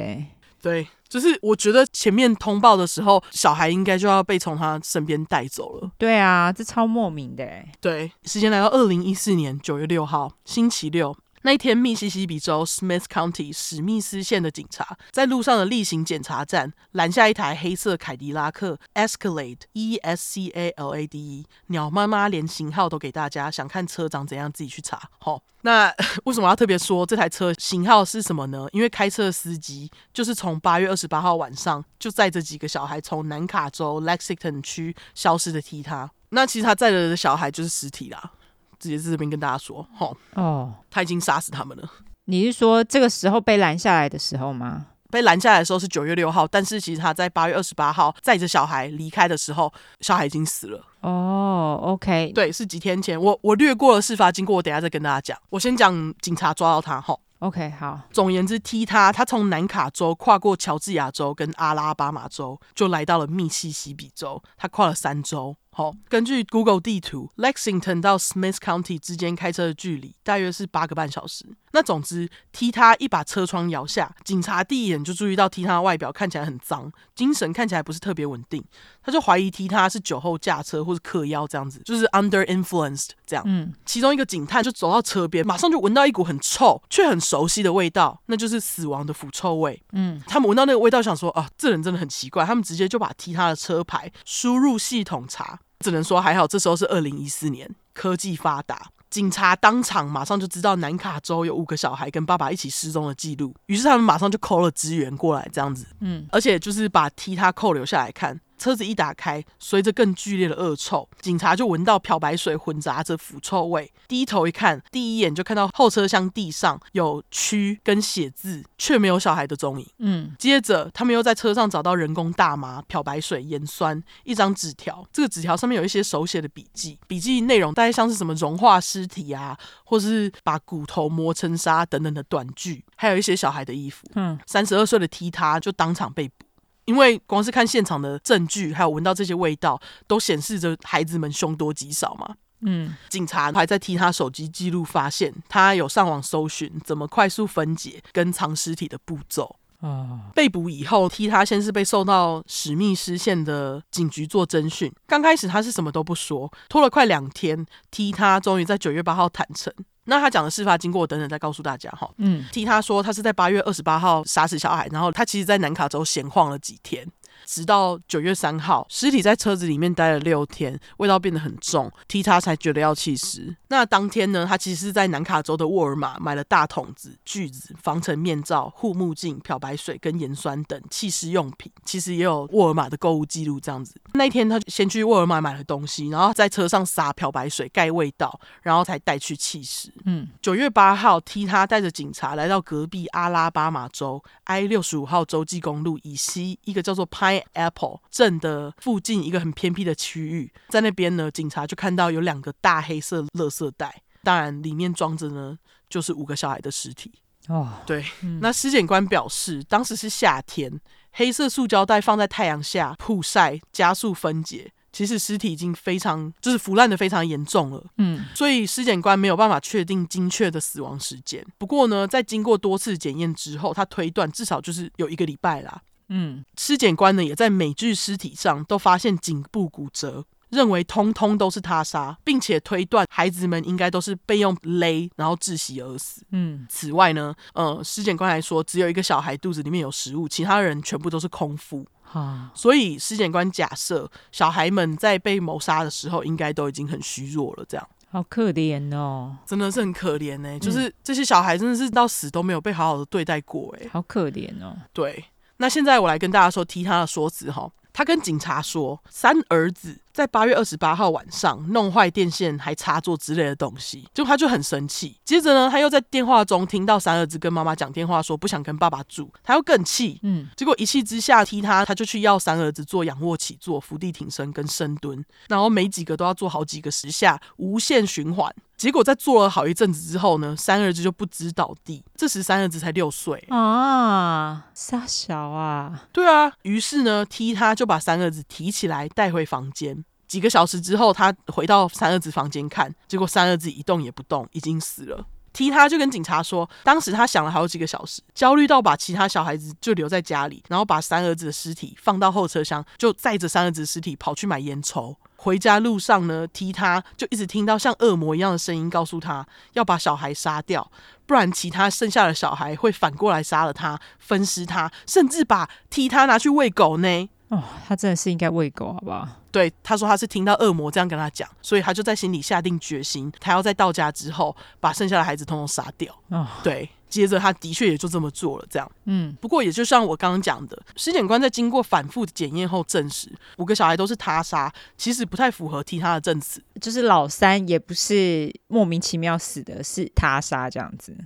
[0.60, 5.90] 对，就是我觉得前面通报的时候，小孩应该就要被从他身边带走了。
[5.96, 7.48] 对啊，这超莫名的。
[7.80, 11.16] 对，时间来到二零一四年九月六号，星期六。
[11.42, 25.00] 那一天，密西西比州 Smith County 史密斯县的警察在路上的例行检查站拦下一台黑色凯迪拉克 Escalade E S C A L A D E，鸟妈妈连型号都给大家，想看车长怎样自己去查。
[25.18, 25.94] 好，那
[26.24, 28.66] 为什么要特别说这台车型号是什么呢？
[28.72, 36.10] 因为开车的司机就是从八月二十八号晚上就载着几个小孩从南卡州 Lexington 区消失的踢他。
[36.30, 38.32] 那其实他载着的小孩就是尸体啦。
[38.78, 41.88] 直接在这边跟大家说，哈，哦，他已经杀死他们了。
[42.24, 44.86] 你是说这个时候被拦下来的时候吗？
[45.10, 49.72] 被拦下来的时候是九月六号，但是其实他在八月二十八号载着小孩离开的时候，
[50.02, 50.84] 小孩已经死了。
[51.00, 53.18] 哦，OK，对，是几天前。
[53.18, 55.38] 我我略过了事发经过，我等下再跟大家讲。
[55.48, 57.98] 我先讲警察抓到他，哈，OK，好。
[58.12, 64.42] 总而言之，踢他，他从南卡州跨过乔治亚州跟阿拉巴马州，就来到了密西西比州。
[64.58, 65.56] 他跨了三州。
[65.78, 71.46] 好，根据 Google 地图，Lexington 到 Smith County 之间开车的距离大约是八个半小时。
[71.70, 78.64] 那总之，踢他一把车窗摇下，警察第一眼就注意到踢他的外表看起来很脏，精神看起来不是特别稳定，
[79.00, 83.44] 他就怀疑踢他是酒后驾车或是嗑药这样子，就是 under influenced 这样。
[83.46, 89.80] 嗯，其中一个警探就走到车边，马上就闻到一股很臭却很熟悉的味道，那就是死亡的腐臭味。
[89.92, 92.44] 嗯，他们闻到那个味道，想说啊，这人真的很奇怪。
[92.44, 98.90] 他们直接就把踢他的车牌输入系统查，只能说还好，这时候是二零一四年，科技发达。
[99.10, 108.38] 警察当场马上就知道南卡州有五个小孩跟爸爸一起失踪的记录，于是他们马上就 call 了支援过来，这样子，嗯，而且就是把踢他扣留下来看。
[108.58, 113.90] 车子一打开，随着更剧烈的恶臭，警察就闻到漂白水混杂着腐臭味。
[114.06, 119.86] 低头一看，第一眼就看到后车厢地上有蛆跟血渍，却没有小孩的踪影。
[119.98, 125.06] 嗯，接着他们又在车上找到人工大麻、漂白水、盐酸、一张纸条。
[125.12, 134.06] 这个纸条上面有一些手写的笔记，笔记内容大概像是什么融化尸体啊，或是把骨头磨成沙等等的短句，还有一些小孩的衣服。
[134.14, 136.47] 嗯，三十二岁的踢他就当场被捕。
[136.88, 142.34] 因为光是看现场的证据，还有闻到这些味道，都显示着孩子们凶多吉少嘛。
[142.62, 149.56] 嗯，警察还在踢他手机记录，发现他有上网搜寻怎么快速分解跟藏尸体的步骤。
[149.80, 154.90] 啊，被捕以后，踢他先是被送到史密斯县的警局做侦讯。
[155.06, 159.70] 刚开始他是什么都不说，拖了快两天，踢他终于在九月八号坦诚。
[160.08, 162.10] 那他讲的事发经过等等再告诉大家哈。
[162.16, 167.06] 嗯，听他说他是在八月二十八号杀死小孩，然后他其实在南卡州闲晃了几天。
[167.44, 173.56] 直到九月三号，尸体在车子里面待了六天，味道变得很重，踢他才觉得要弃尸。
[173.68, 181.70] 那当天呢，他其实是在南卡州的沃尔玛买了大桶子、锯子、防尘面罩、护目镜、漂白水跟盐酸等弃尸用品。
[181.84, 183.94] 其实也有沃尔玛的购物记录这样子。
[184.14, 189.92] 那一天他先去沃尔玛买了东西，然后在车上撒漂白水盖味道，然后才带去弃尸。
[190.06, 207.12] 嗯，九月八号，踢他带着警察来到隔壁阿拉巴马州 I 六十五号洲际公路以西一个叫做 Pine Apple 镇的附近一个很偏僻的区域，在那边呢，警察就看到有两个大黑色垃圾袋，当然里面装着呢就是五个小孩的尸体。
[207.48, 210.80] 哦，对，嗯、那尸检官表示，当时是夏天，
[211.12, 217.82] 黑色塑胶袋放在太阳下曝晒，加速分解，其实尸体已经非常就是腐烂的非常严重了。
[217.96, 221.42] 嗯，所以尸检官没有办法确定精确的死亡时间。
[221.56, 225.80] 不过呢，在经过多次检验之后，他推断至少就是有一个礼拜啦。
[226.08, 236.22] 嗯，尸检官呢也在每具尸体上都发现颈部骨折，认为通通都是他杀，并且推断孩子们应该都是被用勒然后窒息而死。
[236.30, 241.86] 嗯，此外呢，呃，尸检官还说只有一个小孩肚子里面有食物，其他人全部都是空腹。
[242.02, 247.86] 哈，所以尸检官假设小孩们在被谋杀的时候应该都已经很虚弱了，这样。
[248.10, 250.58] 好可怜哦，真的是很可怜呢、欸。
[250.58, 254.74] 就是这些小孩真的是到死都没有被好好的对待过、欸，哎，好可怜哦。
[254.94, 255.22] 对。
[255.58, 265.16] 那现在我来跟大家说，踢他的说辞哈，他跟警察说，三儿子在八月二十八号晚上弄坏电线，还插座之类的东西，就他就很生气。
[265.24, 270.18] 接着呢，他又在电话中听到三儿子跟妈妈讲电话，说不想跟爸爸住，他又更气。
[270.22, 278.52] 嗯，结果一气之下踢他，他就去要三儿子做仰卧起坐、伏地挺身跟深蹲，然后每几个都要做好几个十下，无限循环。
[278.76, 282.04] 结果在做了好一阵子之后呢，三儿子就不知倒地。
[282.14, 286.04] 这时三儿子才六岁啊，傻小啊！
[286.12, 290.04] 对啊，于是呢，踢他就把三儿子提起来带回房间。
[290.28, 295.26] 几个小时之后，他回到三儿子房间看，结果三儿子一动也不动，已经死了。
[295.50, 305.16] 踢他就跟警察说，当时他想了好几个小时，焦虑到把其他小孩子就留在家里，然后把三儿子的尸体放到后车厢，就载着三儿子尸体跑去买烟抽。
[305.36, 310.92] 回家路上呢，踢他就一直听到像恶魔一样的声音，告诉他要把小孩杀掉，
[311.26, 317.28] 不然其他剩下的小孩会反过来杀了他，分尸他，甚至把踢他拿去喂狗呢。
[317.48, 319.28] 哦，他真的是应该喂狗，好不好？
[319.50, 326.14] 对，他说他是听到恶魔这样跟他讲，所以他就在心里下定决心，他要在到家之后把剩下的孩子统统杀掉。
[326.28, 326.88] 哦，对。
[327.08, 328.66] 接着，他的确也就这么做了。
[328.68, 336.62] 这样，嗯，不过也就像我刚刚讲的，尸检官在经过反复的检验后证实，五个小孩都是他杀，其实不太符合替他的证词。
[336.82, 341.16] 就是老三也不是莫名其妙死的，是他杀这样子。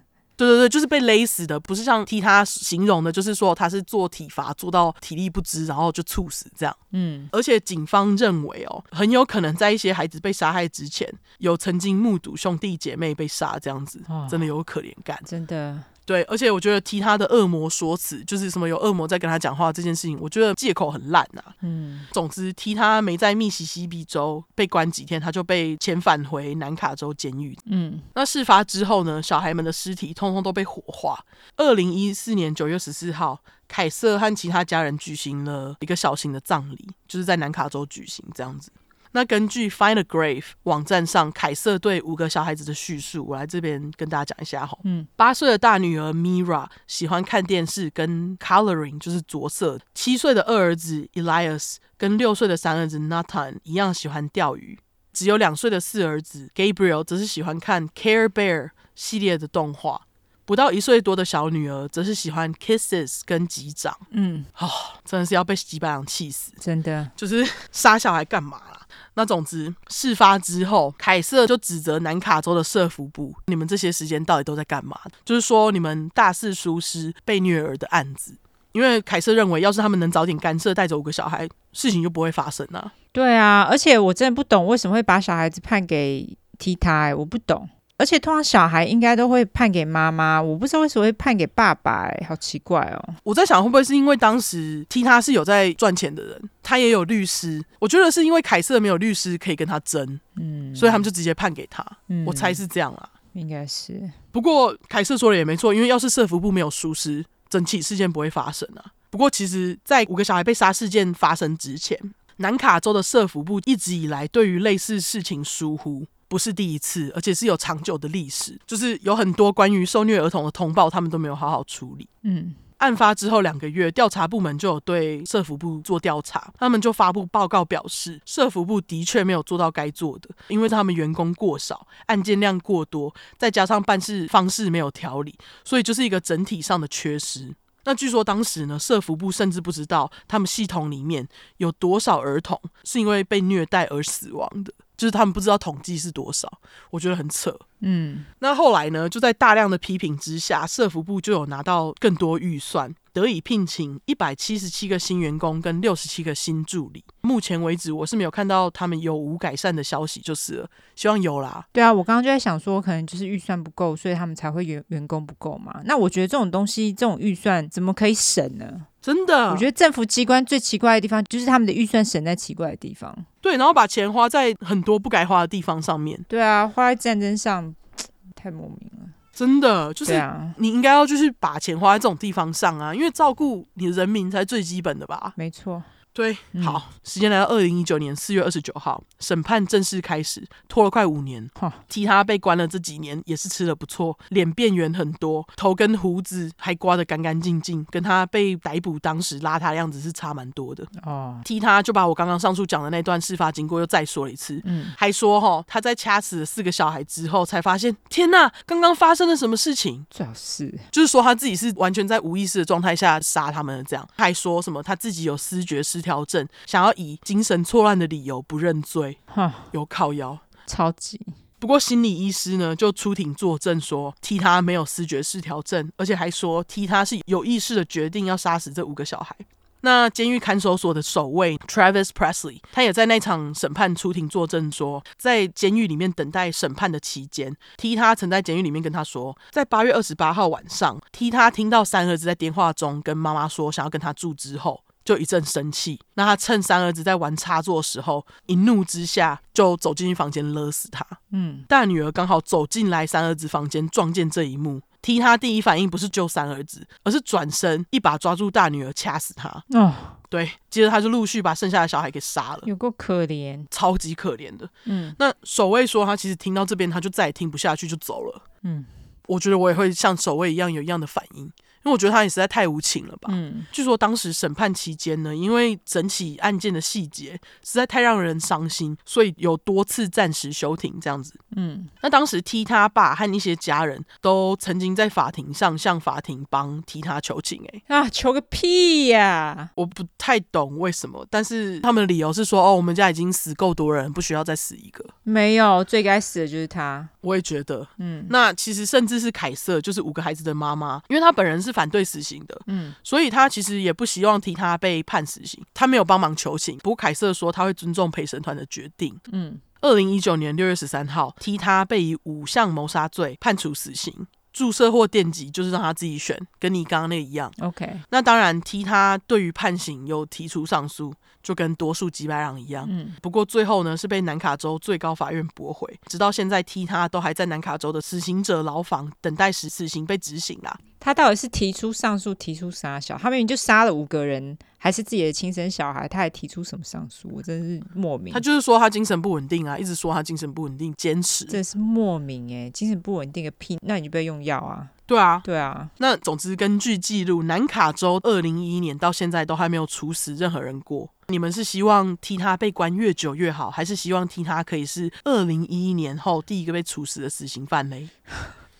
[0.42, 6.76] 对对对，就是被勒死的，不是像替他形容的，就是说他是做体罚做到体力不支，然后就猝死这样。
[6.90, 15.18] 嗯，而且警方认为哦，很有可能在一些孩子被杀害之前，有曾经目睹兄弟姐妹被杀这样子，哦、真的有可怜感。
[15.24, 21.42] 真的，对，而且我觉得踢他的恶魔说辞，就是什么有恶魔在跟他讲话这件事情，我觉得借口很烂呐。
[21.60, 27.56] 嗯，总之踢他没在密西西比州被关几天，他就被遣返回南卡州监狱。
[27.66, 31.24] 嗯，那事发之后呢，小孩们的尸体通通都被火化。
[31.56, 38.70] 二零一四年九月十四号，凯瑟和其他家人举行了一个小型的葬礼，就是在南卡州举行这样子。
[39.12, 44.76] 那根据 Find a Grave 网站上凯瑟对五个小孩子的叙述，我来这边跟大家讲一下哈。
[44.84, 49.78] 嗯，八岁的大女儿 Mira 喜欢看电视跟 coloring，就是着色。
[49.94, 54.78] 七岁的二儿子 Elias 跟六岁的三儿子 Nathan 一样喜欢钓鱼。
[55.12, 60.06] 只有两岁的四儿子 Gabriel 则是喜欢看 Care Bear 系列的动画。
[60.44, 63.96] 不到一岁多的小女儿则是喜欢 Kisses 跟击掌。
[64.10, 64.68] 嗯，哦，
[65.04, 68.81] 真的是要被吉百朗气死，真的就是杀小孩干嘛啦？
[69.14, 78.34] 那总之，事发之后，凯瑟就指责南卡州的社福部：“你们这些时间到底都在干嘛？”就是说，你们大肆疏失被虐儿的案子。
[78.72, 82.90] 因为凯瑟认为，要是他们能早点干涉，带走五个小孩，事情就不会发生啊。
[83.12, 87.68] 对啊，而且我真的不懂为什么会把小孩子判给 T 台，我不懂。
[88.02, 93.14] 而且通常小孩应该都会判给妈妈，我不知道为什么会判给爸爸，哎，好奇怪哦。
[93.22, 97.64] 我在想会不会是因为当时踢他是有在赚钱的人，他也有律师。
[97.78, 101.86] 我觉得是因为凯瑟没有律师可以跟他争，嗯，所以他们就直接判给他。
[102.08, 104.02] 嗯，我猜是这样啦，应该是。
[104.32, 108.84] 不过凯瑟说的也没错，因为要是社服部没有疏失，整起事件不会发生啊。
[109.10, 111.96] 不过其实，在五个小孩被杀事件发生之前，
[112.38, 116.04] 南卡州的社服部一直以来对于类似事情疏忽。
[116.32, 122.08] 不是第一次，而且是有长久的历史，就是有很多关于受虐儿童的通报，他们都没有好好处理。
[122.22, 137.54] 嗯，案发之后两个月，调查部门就有对社服部做调查，他们就发布报告表示，社服部的确没有做到该做的，因为他们员工过少，案件量过多，再加上办事方式没有条理，所以就是一个整体上的缺失。
[137.84, 141.28] 那据说当时呢，社服部甚至不知道他们系统里面
[141.58, 144.72] 有多少儿童是因为被虐待而死亡的。
[145.02, 146.48] 就是他们不知道统计是多少，
[146.90, 147.52] 我觉得很扯。
[147.80, 157.04] 嗯，那后来呢，就在大量的批评之下，社福部就有拿到更多预算，得以聘请一百七十七个新员工跟六十七个新助理。
[157.20, 161.66] 目前为止，我是没有看到他们有无改善的消息，就是了，希望有啦。
[161.72, 165.80] 对啊，我刚刚就在想说，可能就是预算不够，所以他们才会员员工不够嘛。
[165.84, 168.86] 那我觉得这种东西，这种预算怎么可以省呢？
[169.00, 173.12] 真的，我觉得政府机关最奇怪的地方就是他们的预算省在奇怪的地方。
[173.40, 176.24] 对，然后把钱花在很多不该花的地方上面。
[176.28, 177.74] 对啊，花在战争上，
[178.36, 179.08] 太莫名了。
[179.32, 180.12] 真的，就是
[180.58, 185.32] 你应该要就是把钱花在这种地方上啊，因为照顾你的人民才最基本的吧。
[185.36, 185.82] 没错。
[186.14, 191.48] 对，好，嗯、时间来到二零一九年四月二十九号，审判正式开始，拖了快五年。
[191.58, 200.86] 哈，踢他被关了这几年也是吃的不错，脸变圆很多，头跟胡子还刮得干干净净，跟他被逮捕当时邋遢的样子是差蛮多的。
[201.04, 210.04] 哦，踢他就把我刚刚上述讲的那段事发经过又再说了一次，嗯，还说哈，他在掐死了四个小孩之后才发现，天呐，刚刚发生了什么事情？
[210.10, 221.18] 最好是，就是说他自己是完全在无意识的状态下杀他们的，这样，还说什么他自己有思觉失调症，想要以精神错乱的理由不认罪，哈，有靠腰，超级。
[221.58, 229.36] 不过心理医师呢就出庭作证说，踢他没有思觉失调症，而且还说踢他是有意识的决定要杀死这五个小孩。
[229.84, 244.82] 那监狱看守所的守卫 Travis Presley，他也在那场审判出庭作证说，在监狱里面等待审判的期间，踢他曾在监狱里面跟他说，在八月二十八号晚上，踢他听到三儿子在电话中跟妈妈说想要跟他住之后。
[245.04, 251.06] 就一阵生气，那他趁三儿子在玩插座的时候，一怒之下就走进房间勒死他。
[251.30, 259.48] 嗯，大女儿刚好走进来三儿子房间，撞见这一幕，踢他第一反应不是救三儿子，而是转身一把抓住大女儿掐死他。
[259.70, 259.92] 哦，
[260.28, 264.68] 对，接着他就陆续把剩下的小孩给杀了，有够可怜，超级可怜的。
[264.84, 268.42] 嗯，那守卫说他其实听到这边他就再也听不下去就走了。
[268.62, 268.84] 嗯，
[269.26, 271.50] 我觉得我也会像守卫一样有一样的反应。
[271.84, 273.28] 因为我觉得他也实在太无情了吧。
[273.32, 277.32] 嗯，据说当时审判期间呢，因为整起案件的细节
[277.64, 281.34] 实在太让人伤心，所以有多次暂时休庭这样子。
[281.56, 287.60] 嗯，那当时踢他爸和一些家人都曾经在法庭上向法庭帮踢他求情。
[287.72, 289.70] 哎，啊，求个屁呀，啊！
[289.74, 295.04] 我不太懂为什么，但是他们的理由是说，哦，我们家已经死够多人，不需要再死一个。
[295.24, 297.08] 没有，最该死的就是他。
[297.22, 301.71] 我也觉得，嗯，那其实甚至是凯瑟，就是五个孩子的妈妈，因为她本人是。
[301.72, 306.76] 反对死刑的，嗯，所以他其实也不希望替他被判死刑，他没有帮忙求情。
[306.78, 309.58] 不过凯瑟说他会尊重陪审团的决定，嗯。
[309.80, 314.28] 二零一九年六月十三号，踢他被以五项谋杀罪判处死刑。
[314.52, 317.50] 注射或电击就是让他自己选，跟你刚刚那个一样。
[317.60, 321.12] OK，那当然踢他对于判刑有提出上诉，
[321.42, 322.86] 就跟多数几百让一样。
[322.88, 330.78] 嗯，不过最后呢是被南卡州最高法院驳回，直到现在踢他都还在南卡州的死刑者牢房等待死死刑被执行啦。
[331.00, 333.18] 他到底是提出上诉，提出杀小？
[333.18, 337.28] 他明明就杀了五个人，还是自己的亲生小孩，他还提出什么上诉？
[337.32, 338.32] 我真是莫名。
[338.32, 341.44] 他就是说他精神不稳定啊，一直说他精神不稳定，坚持。
[341.46, 343.76] 这是莫名哎、欸，精神不稳定个屁！
[343.82, 344.86] 那你就不要用药啊。
[345.12, 345.90] 对啊，对啊。
[345.98, 351.08] 那总之，根据记录，南卡州二零一一年到现在都还没有处死任何人过。
[351.28, 357.96] 你们是希望替他被关越久越好，还是希望替他可以是二零一一年后第一个被处死的死刑犯呢？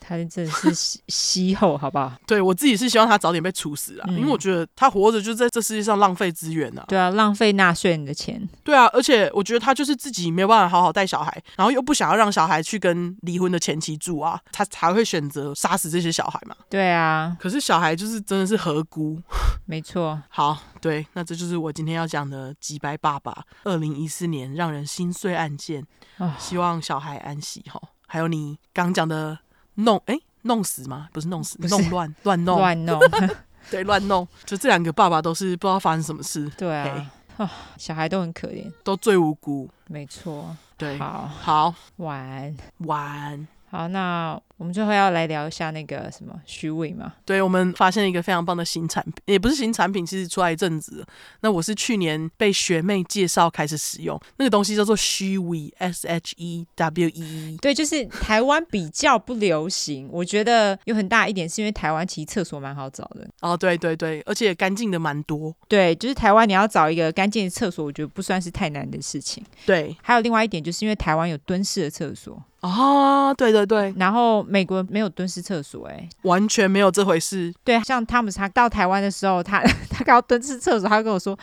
[0.04, 2.12] 他真的是西后， 好不好？
[2.26, 6.84] 对，我自己是希望他早点被处死啊，嗯、因为我觉得他活着就在这世界上浪费资源啊。
[6.88, 8.48] 对啊，浪费纳税人的钱。
[8.64, 16.56] 对啊，而且我觉得他就是自己没有办法好好带小孩，然后又不想要让小孩去跟离婚的前妻住啊，他才会选择杀死这些小孩嘛。
[16.68, 19.20] 对啊，可是小孩就是真的是合辜。
[19.66, 20.20] 没错。
[20.28, 25.86] 好，对，那这就是我今天要讲的吉白爸爸二零一四年让人心碎案件。
[26.18, 27.80] 哦、希望小孩安息哈。
[28.06, 29.38] 还有你刚讲的。
[29.74, 31.08] 弄哎，弄死吗？
[31.12, 33.00] 不是弄死，弄乱乱弄乱弄，
[33.70, 34.26] 对，乱弄。
[34.44, 36.48] 就这两个爸爸都是不知道发生什么事。
[36.56, 39.68] 对啊，啊，小孩都很可怜，都最无辜。
[39.88, 43.46] 没错，对，好，好，晚晚。
[43.70, 47.14] 好，那我们最后要来聊一下那个什么虚伪嘛？
[47.24, 51.05] 对，我们发现了一个非常棒的新产品，也不是新产品，其实出来一阵子。
[51.40, 57.59] 那我是去年被学妹介绍开始使用那个东西，叫做虚伪 S H E W E。
[57.60, 63.28] 对，就是台湾比较不流行，我觉得有很大一点是因为台湾其实厕所蛮好找的。
[63.40, 65.52] 哦，对对对，而且干净的蛮多。
[65.66, 69.44] 对，就是台湾你要找一个干净的厕所，我觉得不算是太难的事情。
[69.66, 72.40] 对，还有另外一点，就是因为台湾有蹲式的厕所。
[72.60, 77.50] 哦，对对对，然后美国没有蹲式厕所，哎，完全没有这回事。
[77.64, 81.38] 对，像汤姆斯他到台湾的时候，他 他刚要蹲式厕所，他跟我说，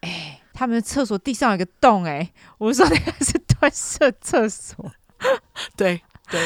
[0.00, 4.90] 哎，他们的厕所地上有个洞，哎，我说那个是蹲式厕所。
[5.76, 6.00] 对
[6.30, 6.40] 对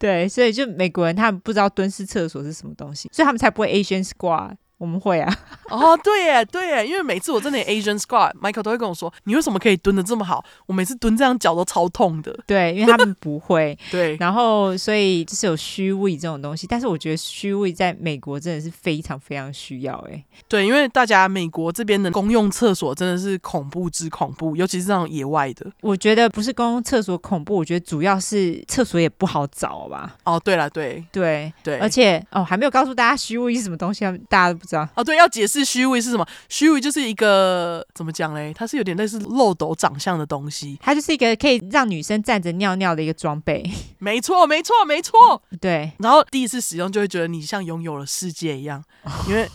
[0.00, 4.56] 对，所以就美国人他们不知道蹲式厕所是什么东西，所以他们才不会 Asian squat。
[4.80, 5.38] 我们会啊，
[5.68, 10.42] 哦，对耶，对耶，因为每次我真的 Asian squat，Michael 都会跟我说，你为什么可以蹲的这么好？
[10.64, 12.34] 我每次蹲这样脚都超痛的。
[12.46, 13.78] 对，因为他们不会。
[13.92, 20.24] 对，然后所以就是有虚位这种东西，但是我觉得虚位在美国真的是非常非常需要哎。
[20.48, 25.70] 对，因为大家美国这边的公用厕所真的是恐怖之恐怖，尤其是那种野外的。
[25.82, 30.16] 我觉得不是公用厕所恐怖，我觉得主要是厕所也不好找吧。
[30.24, 34.88] 哦，对了，对对对，而且哦，还没有告诉大家虚位是什么东西，大家都不知道。
[34.94, 36.26] 哦，对，要解释虚伪是什么？
[36.48, 38.52] 虚伪就是一个怎么讲嘞？
[38.54, 43.68] 它是有点类似漏斗长相的东西，它就是一个可以让女生站着尿尿的一个装备。
[43.98, 45.42] 没错，没错，没错。
[45.60, 48.84] 对，然后第一次使用就会觉得你像拥有了世界一样，
[49.28, 49.48] 因为。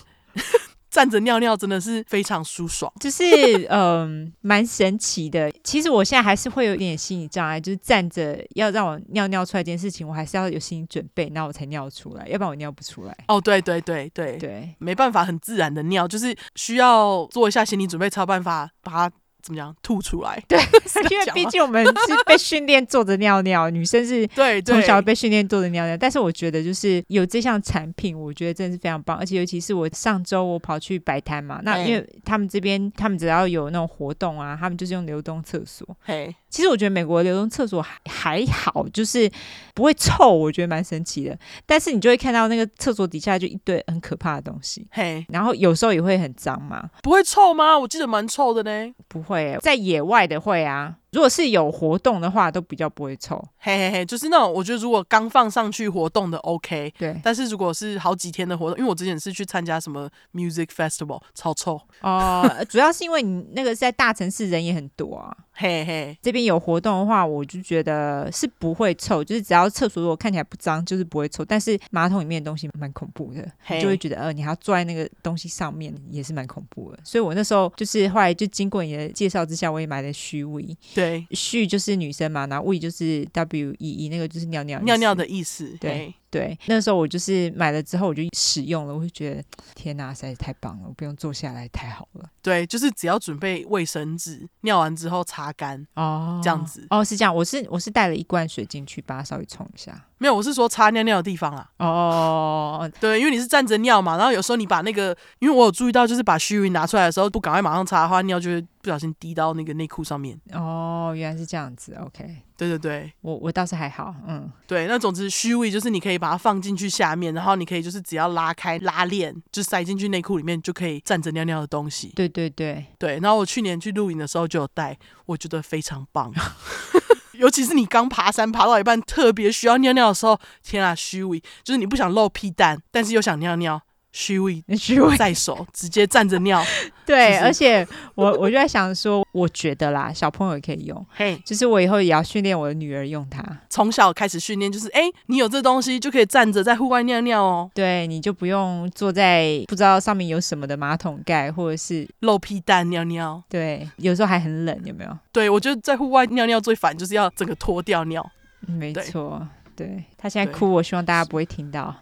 [0.96, 3.22] 站着尿尿真的是非常舒爽，就是
[3.68, 5.52] 嗯，蛮神奇的。
[5.62, 13.14] 其实我现在还是会有一点心理障碍，就是站着要让我尿尿出来这件事情，我还是要有心理准备，那我才尿出来，要不然我尿不出来。
[13.28, 19.14] 哦，对对对对对，没办法很自然的尿，就是需要做一下心理准备才有办法把它。
[19.46, 19.74] 怎么讲？
[19.80, 20.42] 吐出来？
[20.48, 20.58] 对，
[21.08, 21.92] 因为毕竟我们是
[22.26, 25.96] 被 训练坐着尿尿，女生是对从小被训练坐着尿尿。
[25.96, 29.16] 但是我觉得，就是有这项产品，我觉得真的是非常棒。
[29.16, 35.86] 而且尤其是我上周我跑去摆摊嘛，那因为他们这边他们只要有那种活动啊，他们就是用流动厕所。
[36.02, 39.30] 嘿，其实我觉得美国流动厕所还还好，就是
[39.76, 41.38] 不会臭，我觉得蛮神奇的。
[41.66, 44.88] 但是你就会看到那个厕所底下就一堆很可怕的东西。
[44.90, 46.88] 嘿，然后有时候也会很脏嘛。
[47.02, 47.78] 不会臭吗？
[47.78, 48.94] 我记得蛮臭的呢。
[49.06, 49.54] 不会。
[49.60, 53.36] 在野外的会啊，如果是有活动的话，都比较不会臭。
[53.58, 57.20] 嘿嘿嘿，就是那种我觉得如果刚放上去活动的 OK，对。
[57.22, 62.48] 但是如果是好几天的活动，因为我之前是去参加什么 music festival，超臭哦。
[62.48, 65.36] 呃、主要是因为你那个是在大城市，人也很多啊。
[65.58, 71.42] 嘿嘿，这边有活动的话，我就觉得是不会臭，就是只要厕所如果看起来不脏，就是不会臭。
[71.42, 76.98] 但是马桶里面的东西蛮恐怖的，嘿就会觉得呃，你还要坐在那个东西上面，也是蛮恐怖的。
[77.02, 80.76] 所以我那时候就是后来就经过你的介绍之下，我也买了虚伪。
[80.94, 85.74] 对，虚就是女生嘛，然后伪就是 W E E，那个就是尿尿尿尿的意思。
[85.80, 86.14] 对。
[86.36, 89.42] 对，那时候我就是买了之后我就使用了，我就觉得
[89.74, 92.28] 天哪，实在是太棒了，我不用坐下来，太好了。
[92.42, 97.34] 对，就是只要准备卫生纸，尿完之后擦干哦，这样子哦，是这样。
[97.34, 100.04] 我是我是带了一罐水进去，把它稍微冲一下。
[100.18, 101.70] 没有，我是说擦尿尿的地方啊。
[101.78, 110.38] 哦，对，因为你是站着尿嘛，然后有时候你把那个，因为我有注意到，就是把虚拟拿出来的时候，不赶快马上擦的话，尿就会不小心滴到那个内裤上面。
[110.52, 111.94] 哦，原来是这样子。
[111.94, 116.26] OK，对对对，我我倒是还好，嗯，对，那总之虚位就是你可以把。
[116.26, 122.08] 把它放进去下面，然后你可以就是只要拉开拉链，就塞进去内裤里面就可以站着尿尿的东西。
[122.16, 126.34] 对对对对，然后我去年去露营的时候就有带，我觉得非常棒。
[127.34, 133.80] 尤其是你刚爬山爬到一半，特别需要尿尿的时候，天啊，虚伪，就是你不想露屁蛋，但是又想尿尿。
[134.16, 136.64] 虚伪， 虚伪在手，直接站着尿。
[137.04, 141.06] 对，就是、而且我我就在想说，我觉得啦，小朋友也可以用。
[141.10, 143.44] 嘿，就是我以后也要训练我的女儿用它。
[143.68, 147.70] 从小开始训练，就是哎、欸，你有这东西就可以站着在户外尿尿哦。
[147.74, 153.42] 对，你就不用坐在不知道上面有什么的马桶盖，或者是露屁蛋尿尿。
[153.50, 155.18] 对，有时候还很冷，有没有？
[155.30, 158.26] 对，我觉得在户外尿尿最烦就是要整个脱掉尿。
[158.66, 161.94] 没错，对，他现在哭，我希望大家不会听到。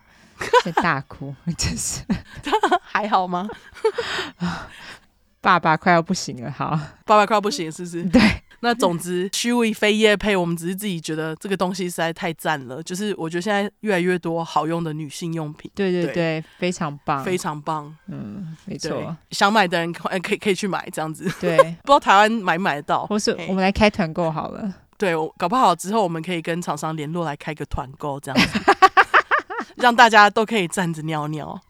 [0.64, 2.02] 在大哭，真是
[2.82, 3.48] 还好吗？
[5.40, 6.70] 爸爸快要不行了，好，
[7.04, 8.02] 爸爸快要不行，是不是？
[8.04, 8.18] 对，
[8.60, 12.82] 那总之，虚伪非业配，我们只是自己觉得这个东西实在太赞了。
[12.82, 17.94] 就是我觉得现在越来越多好用的女性用品，对对对，对非常棒，非常棒。
[18.06, 21.30] 嗯，没错，想买的人可以可以去买，这样子。
[21.38, 24.72] 对，不知道台湾买不买得到，或是我们来开团购好了。
[24.96, 28.58] 对，搞不好之后我们可以跟厂商联络来开个团购，这样子。
[29.84, 31.60] 让大家都可以站着尿尿，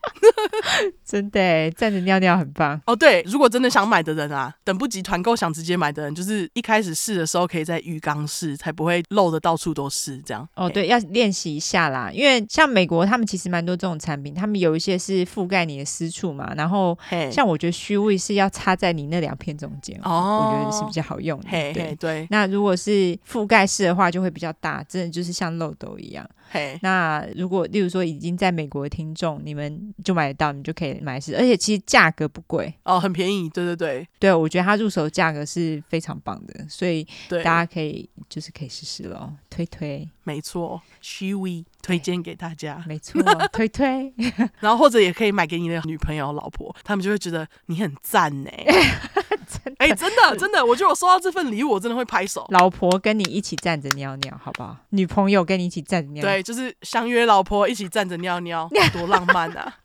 [1.05, 2.95] 真的站着尿尿很棒哦。
[2.95, 10.49] 对，如果真的想买的人啊，等不及团购想直接买的人，就是一开始试的时候可以在浴缸试，才不会漏的到处都是这样。
[10.55, 12.09] 哦，对，要练习一下啦。
[12.13, 16.55] 因为像美国，他们其实蛮多这种产品，他们有一些是覆盖你的私处嘛。
[16.55, 16.97] 然后，
[17.33, 21.49] 像我觉得虚位是要插在你那两片中间，哦，我觉得是比较好用的。
[21.49, 22.29] 嘿对对。
[22.31, 26.25] 那如果是覆盖式的话，就会比较大，真的就是像漏斗一样。
[26.51, 32.73] 嘿，那如果例如说已经在美国的听众，你们就买得到，你们就可以买试，而且其实价格不贵。
[32.85, 43.23] 哦，很便宜，对对对，对我觉得它入手价格是非常棒的，所以大家可以就是可以试试喽，推推，没错，Chewy 推荐给大家，没错，
[43.53, 44.13] 推推，
[44.59, 48.51] 然后或者也可以买给你的女朋友、老婆，他们就会觉得你很赞呢。
[49.79, 52.45] 哎、欸，真的真的，我觉得我收到这份礼物，我真的会拍手。
[52.51, 54.77] 老婆跟你一起站着尿尿，好不好？
[54.91, 59.77] 女朋友跟你一起站着尿尿，对，就是相约老婆一起站着尿尿，多浪漫啊！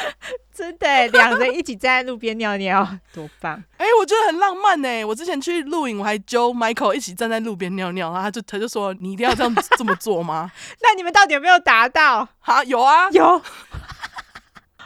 [0.54, 3.62] 真的，两人一起站在路边尿尿， 多棒！
[3.76, 5.04] 哎、欸，我觉得很浪漫呢。
[5.04, 10.50] 我之前去露营，我还揪 Michael 一起站在路边尿尿，然后他就他就说：“你一定要这样这么做吗？”
[10.82, 12.28] 那你们到底有没有达到？
[12.40, 13.42] 好，有啊，有。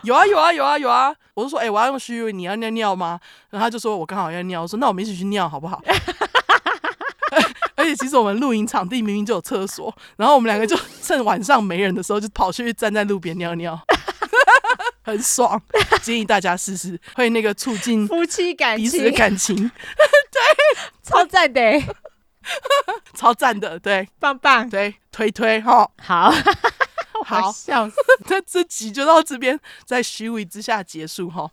[0.02, 1.14] 有啊有啊有啊有啊！
[1.34, 3.20] 我就说，哎、欸，我要用虚伪，你要尿尿吗？
[3.50, 4.62] 然后他就说，我刚好要尿。
[4.62, 5.78] 我说，那我们一起去尿好不好？
[7.76, 13.78] 而且其实我们露营场地明明就有厕所，然后我们两个就趁晚上没人的时候，就跑去站在路边尿尿，
[15.10, 15.60] 很爽。
[16.02, 19.70] 建议大家试试，会那个促进夫妻感情，彼此的感情， 对，
[21.02, 21.60] 超赞的，
[23.14, 26.32] 超赞的，对，棒棒，对，推推哈，好。
[27.22, 27.88] 好，笑。
[27.88, 27.96] 死，
[28.28, 31.50] 那这集就到这边，在虚伪之下结束哈。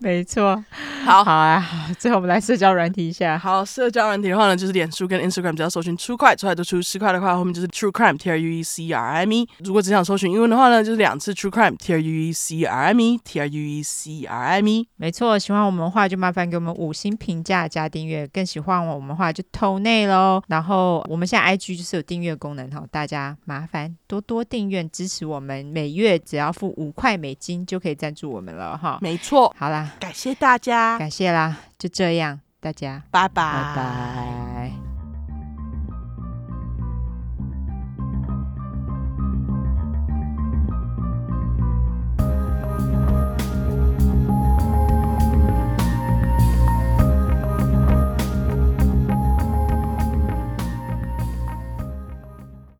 [0.00, 0.64] 没错，
[1.04, 1.60] 好好啊，
[1.98, 3.36] 最后我们来社交软体一下。
[3.36, 9.48] 好，社交软体的话呢，就是脸书跟 Instagram，只要搜寻 True Crime 出来都出十块的话，后面就是 True Crime T R U E C R I M E。
[9.58, 13.82] 如果只想搜寻英文的话呢，就是两次 True Crime T R U E C R I M E T R U E
[13.82, 14.88] C R I M E。
[14.94, 20.40] 没错，喜欢我们的话就麻烦给我们五星评价加订阅，更喜欢我们的话就投内喽。
[20.46, 28.98] 然后我们现在 IG 就是有订阅功能哈，大家麻烦多多订阅支持我们，每月只要付五块美金就可以赞助我们了哈。
[29.00, 29.87] 没错，好啦。
[30.00, 33.02] 感谢大家，感谢啦，就这样，大家。
[33.10, 34.67] 拜拜，拜拜。